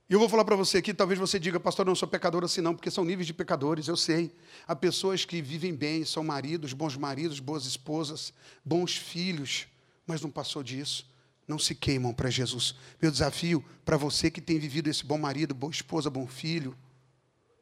E 0.08 0.12
eu 0.12 0.20
vou 0.20 0.28
falar 0.28 0.44
para 0.44 0.54
você 0.54 0.78
aqui, 0.78 0.94
talvez 0.94 1.18
você 1.18 1.38
diga, 1.38 1.58
pastor, 1.58 1.84
não 1.84 1.94
sou 1.94 2.06
pecador 2.06 2.44
assim 2.44 2.60
não, 2.60 2.74
porque 2.74 2.90
são 2.90 3.04
níveis 3.04 3.26
de 3.26 3.34
pecadores, 3.34 3.88
eu 3.88 3.96
sei. 3.96 4.32
Há 4.66 4.76
pessoas 4.76 5.24
que 5.24 5.42
vivem 5.42 5.74
bem, 5.74 6.04
são 6.04 6.22
maridos, 6.22 6.72
bons 6.72 6.96
maridos, 6.96 7.40
boas 7.40 7.66
esposas, 7.66 8.32
bons 8.64 8.96
filhos, 8.96 9.66
mas 10.06 10.20
não 10.20 10.30
passou 10.30 10.62
disso 10.62 11.06
não 11.46 11.58
se 11.58 11.74
queimam 11.74 12.12
para 12.12 12.30
Jesus. 12.30 12.74
Meu 13.00 13.10
desafio 13.10 13.64
para 13.84 13.96
você 13.96 14.30
que 14.30 14.40
tem 14.40 14.58
vivido 14.58 14.88
esse 14.88 15.04
bom 15.04 15.18
marido, 15.18 15.54
boa 15.54 15.70
esposa, 15.70 16.10
bom 16.10 16.26
filho, 16.26 16.76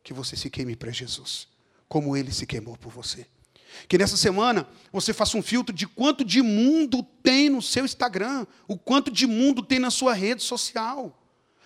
que 0.02 0.12
você 0.12 0.36
se 0.36 0.48
queime 0.48 0.74
para 0.74 0.90
Jesus, 0.90 1.48
como 1.88 2.16
ele 2.16 2.32
se 2.32 2.46
queimou 2.46 2.76
por 2.76 2.90
você. 2.90 3.26
Que 3.88 3.98
nessa 3.98 4.16
semana 4.16 4.66
você 4.92 5.12
faça 5.12 5.36
um 5.36 5.42
filtro 5.42 5.74
de 5.74 5.86
quanto 5.86 6.24
de 6.24 6.40
mundo 6.40 7.02
tem 7.22 7.50
no 7.50 7.60
seu 7.60 7.84
Instagram, 7.84 8.46
o 8.68 8.78
quanto 8.78 9.10
de 9.10 9.26
mundo 9.26 9.62
tem 9.62 9.78
na 9.78 9.90
sua 9.90 10.14
rede 10.14 10.42
social. 10.42 11.20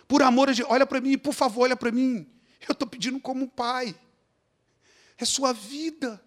Por 0.08 0.22
amor 0.22 0.48
a 0.48 0.52
Deus, 0.52 0.66
olha 0.70 0.86
para 0.86 1.02
mim, 1.02 1.18
por 1.18 1.34
favor, 1.34 1.64
olha 1.64 1.76
para 1.76 1.92
mim. 1.92 2.26
Eu 2.66 2.72
estou 2.72 2.88
pedindo 2.88 3.20
como 3.20 3.46
pai. 3.46 3.94
É 5.18 5.24
sua 5.26 5.52
vida, 5.52 6.24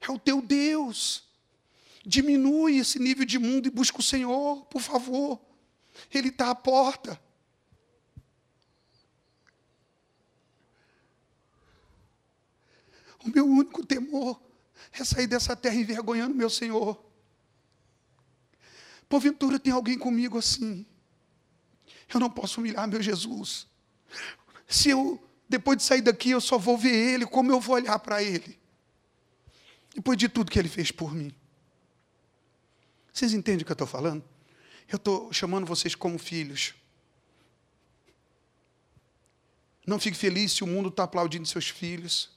é 0.00 0.10
o 0.10 0.18
teu 0.18 0.42
Deus. 0.42 1.22
Diminui 2.04 2.78
esse 2.78 2.98
nível 2.98 3.24
de 3.24 3.38
mundo 3.38 3.68
e 3.68 3.70
busca 3.70 4.00
o 4.00 4.02
Senhor, 4.02 4.64
por 4.66 4.82
favor. 4.82 5.40
Ele 6.12 6.28
está 6.28 6.50
à 6.50 6.54
porta. 6.54 7.20
O 13.24 13.28
meu 13.28 13.46
único 13.46 13.86
temor 13.86 14.42
é 14.92 15.04
sair 15.04 15.28
dessa 15.28 15.54
terra 15.54 15.76
envergonhando 15.76 16.34
meu 16.34 16.50
Senhor. 16.50 17.00
Porventura 19.08 19.60
tem 19.60 19.72
alguém 19.72 19.96
comigo 19.96 20.38
assim. 20.38 20.84
Eu 22.12 22.20
não 22.20 22.30
posso 22.30 22.60
humilhar 22.60 22.86
meu 22.86 23.02
Jesus. 23.02 23.66
Se 24.66 24.90
eu, 24.90 25.22
depois 25.48 25.78
de 25.78 25.82
sair 25.82 26.02
daqui, 26.02 26.30
eu 26.30 26.40
só 26.40 26.58
vou 26.58 26.76
ver 26.76 26.94
Ele, 26.94 27.26
como 27.26 27.50
eu 27.50 27.60
vou 27.60 27.76
olhar 27.76 27.98
para 27.98 28.22
Ele? 28.22 28.58
Depois 29.94 30.18
de 30.18 30.28
tudo 30.28 30.50
que 30.50 30.58
Ele 30.58 30.68
fez 30.68 30.90
por 30.90 31.14
mim. 31.14 31.34
Vocês 33.12 33.32
entendem 33.32 33.62
o 33.62 33.64
que 33.64 33.72
eu 33.72 33.74
estou 33.74 33.86
falando? 33.86 34.24
Eu 34.88 34.96
estou 34.96 35.32
chamando 35.32 35.66
vocês 35.66 35.94
como 35.94 36.18
filhos. 36.18 36.74
Não 39.86 39.98
fique 39.98 40.16
feliz 40.16 40.52
se 40.52 40.62
o 40.62 40.66
mundo 40.66 40.88
está 40.88 41.04
aplaudindo 41.04 41.46
seus 41.46 41.68
filhos. 41.68 42.30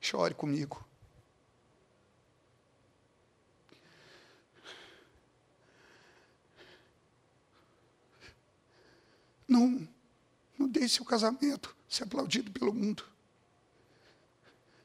Chore 0.00 0.34
comigo. 0.34 0.83
Não, 9.54 9.88
não 10.58 10.68
deixe 10.68 10.96
seu 10.96 11.04
casamento 11.04 11.76
ser 11.88 12.02
aplaudido 12.02 12.50
pelo 12.50 12.74
mundo. 12.74 13.04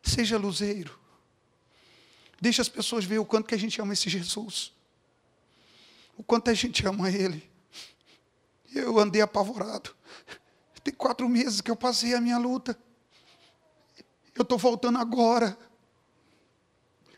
Seja 0.04 0.38
luzeiro. 0.38 0.98
Deixe 2.40 2.62
as 2.62 2.70
pessoas 2.70 3.04
ver 3.04 3.18
o 3.18 3.26
quanto 3.26 3.48
que 3.48 3.56
a 3.56 3.58
gente 3.58 3.82
ama 3.82 3.94
esse 3.94 4.08
Jesus. 4.08 4.72
O 6.16 6.24
quanto 6.24 6.52
a 6.52 6.54
gente 6.54 6.86
ama 6.86 7.10
Ele. 7.10 7.50
Eu 8.72 9.00
andei 9.00 9.24
apavorado. 9.24 9.96
Tem 10.84 10.94
quatro 10.94 11.28
meses 11.28 11.62
que 11.62 11.72
eu 11.72 11.76
passei 11.76 12.14
a 12.14 12.22
minha 12.22 12.38
luta. 12.38 12.78
Eu 14.36 14.44
estou 14.44 14.58
voltando 14.58 15.00
agora. 15.00 15.58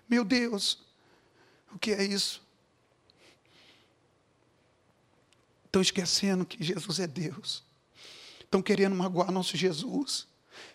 Meu 0.07 0.23
Deus, 0.23 0.85
o 1.73 1.77
que 1.77 1.91
é 1.91 2.01
isso? 2.01 2.40
Estão 5.71 5.81
esquecendo 5.81 6.45
que 6.45 6.61
Jesus 6.61 6.99
é 6.99 7.07
Deus. 7.07 7.63
Estão 8.41 8.61
querendo 8.61 8.93
magoar 8.93 9.31
nosso 9.31 9.55
Jesus. 9.55 10.27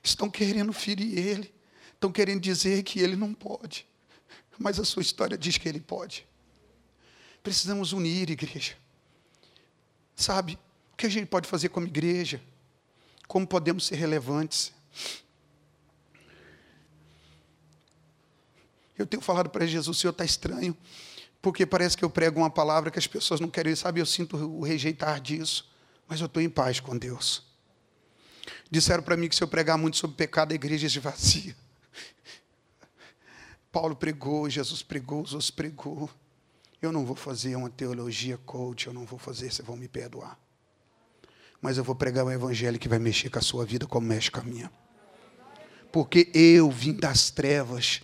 Estão 0.03 0.31
querendo 0.31 0.73
ferir 0.73 1.19
Ele. 1.19 1.55
Estão 1.93 2.11
querendo 2.11 2.41
dizer 2.41 2.83
que 2.83 3.01
Ele 3.01 3.15
não 3.15 3.35
pode. 3.35 3.87
Mas 4.59 4.81
a 4.81 4.87
sua 4.87 5.03
história 5.03 5.37
diz 5.37 5.59
que 5.59 5.69
Ele 5.69 5.81
pode. 5.81 6.27
Precisamos 7.43 7.93
unir, 7.93 8.31
igreja. 8.31 8.75
Sabe, 10.17 10.59
o 10.95 10.97
que 10.97 11.05
a 11.05 11.11
gente 11.11 11.27
pode 11.27 11.47
fazer 11.47 11.69
como 11.69 11.87
igreja? 11.87 12.43
Como 13.29 13.47
podemos 13.47 13.85
ser 13.85 13.97
relevantes? 13.97 14.73
Eu 18.97 19.07
tenho 19.07 19.21
falado 19.21 19.51
para 19.51 19.67
Jesus, 19.67 19.95
o 19.95 20.01
Senhor 20.01 20.13
está 20.13 20.25
estranho 20.25 20.75
porque 21.41 21.65
parece 21.65 21.97
que 21.97 22.05
eu 22.05 22.11
prego 22.11 22.41
uma 22.41 22.51
palavra 22.51 22.91
que 22.91 22.99
as 22.99 23.07
pessoas 23.07 23.41
não 23.41 23.49
querem, 23.49 23.75
sabe? 23.75 24.01
Eu 24.01 24.07
sinto 24.07 24.37
o 24.37 24.63
rejeitar 24.63 25.21
disso, 25.21 25.71
mas 26.09 26.21
eu 26.21 26.27
estou 26.27 26.43
em 26.43 26.49
paz 26.49 26.81
com 26.81 26.97
Deus. 26.97 27.45
Disseram 28.71 29.03
para 29.03 29.17
mim 29.17 29.29
que 29.29 29.37
se 29.37 29.43
eu 29.43 29.49
pregar 29.49 29.79
muito 29.79 29.97
sobre 29.97 30.17
pecado, 30.17 30.53
a 30.53 30.55
igreja 30.55 30.87
esvazia. 30.87 31.57
Paulo 33.71 33.95
pregou, 33.95 34.51
Jesus 34.51 34.83
pregou, 34.83 35.19
outros 35.19 35.51
pregou. 35.51 36.11
Eu 36.81 36.93
não 36.93 37.05
vou 37.05 37.17
fazer 37.17 37.57
uma 37.57 37.71
teologia 37.71 38.37
coach, 38.39 38.87
eu 38.87 38.93
não 38.93 39.05
vou 39.05 39.19
fazer, 39.19 39.51
vocês 39.51 39.67
vão 39.67 39.77
me 39.77 39.89
perdoar. 39.89 40.39
Mas 41.61 41.79
eu 41.79 41.85
vou 41.85 41.95
pregar 41.95 42.25
um 42.25 42.31
evangelho 42.31 42.79
que 42.79 42.89
vai 42.89 42.99
mexer 42.99 43.31
com 43.31 43.39
a 43.39 43.43
sua 43.43 43.65
vida 43.65 43.87
como 43.87 44.07
mexe 44.07 44.31
com 44.31 44.41
a 44.41 44.43
minha. 44.43 44.71
Porque 45.91 46.31
eu 46.35 46.71
vim 46.71 46.93
das 46.93 47.31
trevas, 47.31 48.03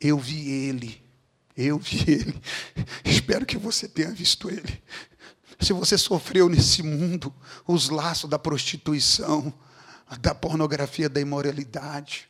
eu 0.00 0.18
vi 0.18 0.48
ele. 0.48 1.03
Eu 1.56 1.78
vi 1.78 2.04
ele. 2.10 2.42
Espero 3.04 3.46
que 3.46 3.56
você 3.56 3.88
tenha 3.88 4.10
visto 4.10 4.50
ele. 4.50 4.82
Se 5.60 5.72
você 5.72 5.96
sofreu 5.96 6.48
nesse 6.48 6.82
mundo 6.82 7.32
os 7.66 7.88
laços 7.88 8.28
da 8.28 8.38
prostituição, 8.38 9.52
da 10.20 10.34
pornografia, 10.34 11.08
da 11.08 11.20
imoralidade, 11.20 12.28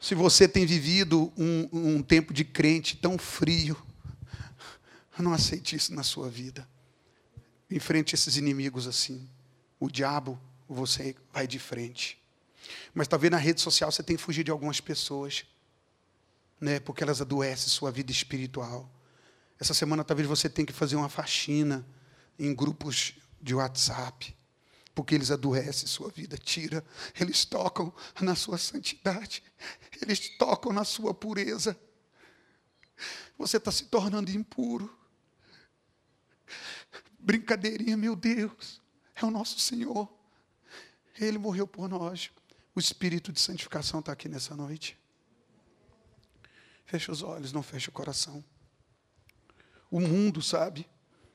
se 0.00 0.14
você 0.14 0.46
tem 0.46 0.64
vivido 0.64 1.32
um, 1.36 1.68
um 1.72 2.02
tempo 2.02 2.32
de 2.32 2.44
crente 2.44 2.96
tão 2.96 3.18
frio, 3.18 3.76
não 5.18 5.32
aceite 5.32 5.74
isso 5.74 5.92
na 5.94 6.04
sua 6.04 6.28
vida. 6.28 6.68
Enfrente 7.70 8.14
esses 8.14 8.36
inimigos 8.36 8.86
assim. 8.86 9.28
O 9.80 9.90
diabo, 9.90 10.40
você 10.68 11.16
vai 11.32 11.46
de 11.46 11.58
frente. 11.58 12.22
Mas 12.94 13.08
talvez 13.08 13.30
na 13.30 13.36
rede 13.36 13.60
social 13.60 13.90
você 13.90 14.02
tenha 14.02 14.18
fugido 14.18 14.44
de 14.44 14.50
algumas 14.50 14.80
pessoas 14.80 15.44
né, 16.60 16.80
porque 16.80 17.02
elas 17.02 17.20
adoecem 17.20 17.68
sua 17.68 17.90
vida 17.90 18.10
espiritual. 18.10 18.90
Essa 19.58 19.74
semana 19.74 20.04
talvez 20.04 20.28
você 20.28 20.48
tenha 20.48 20.66
que 20.66 20.72
fazer 20.72 20.96
uma 20.96 21.08
faxina 21.08 21.86
em 22.38 22.54
grupos 22.54 23.14
de 23.40 23.54
WhatsApp, 23.54 24.36
porque 24.94 25.14
eles 25.14 25.30
adoecem 25.30 25.86
sua 25.86 26.10
vida, 26.10 26.36
tira, 26.36 26.84
eles 27.18 27.44
tocam 27.44 27.92
na 28.20 28.34
sua 28.34 28.58
santidade, 28.58 29.42
eles 30.00 30.36
tocam 30.36 30.72
na 30.72 30.84
sua 30.84 31.14
pureza. 31.14 31.78
Você 33.36 33.56
está 33.58 33.70
se 33.70 33.84
tornando 33.84 34.30
impuro. 34.30 34.96
Brincadeirinha, 37.18 37.96
meu 37.96 38.16
Deus, 38.16 38.80
é 39.14 39.24
o 39.24 39.30
nosso 39.30 39.60
Senhor. 39.60 40.12
Ele 41.20 41.38
morreu 41.38 41.66
por 41.66 41.88
nós. 41.88 42.30
O 42.74 42.80
Espírito 42.80 43.32
de 43.32 43.40
santificação 43.40 44.00
está 44.00 44.12
aqui 44.12 44.28
nessa 44.28 44.54
noite. 44.56 44.96
Fecha 46.88 47.12
os 47.12 47.22
olhos, 47.22 47.52
não 47.52 47.62
fecha 47.62 47.90
o 47.90 47.92
coração. 47.92 48.42
O 49.90 50.00
mundo, 50.00 50.40
sabe? 50.40 50.88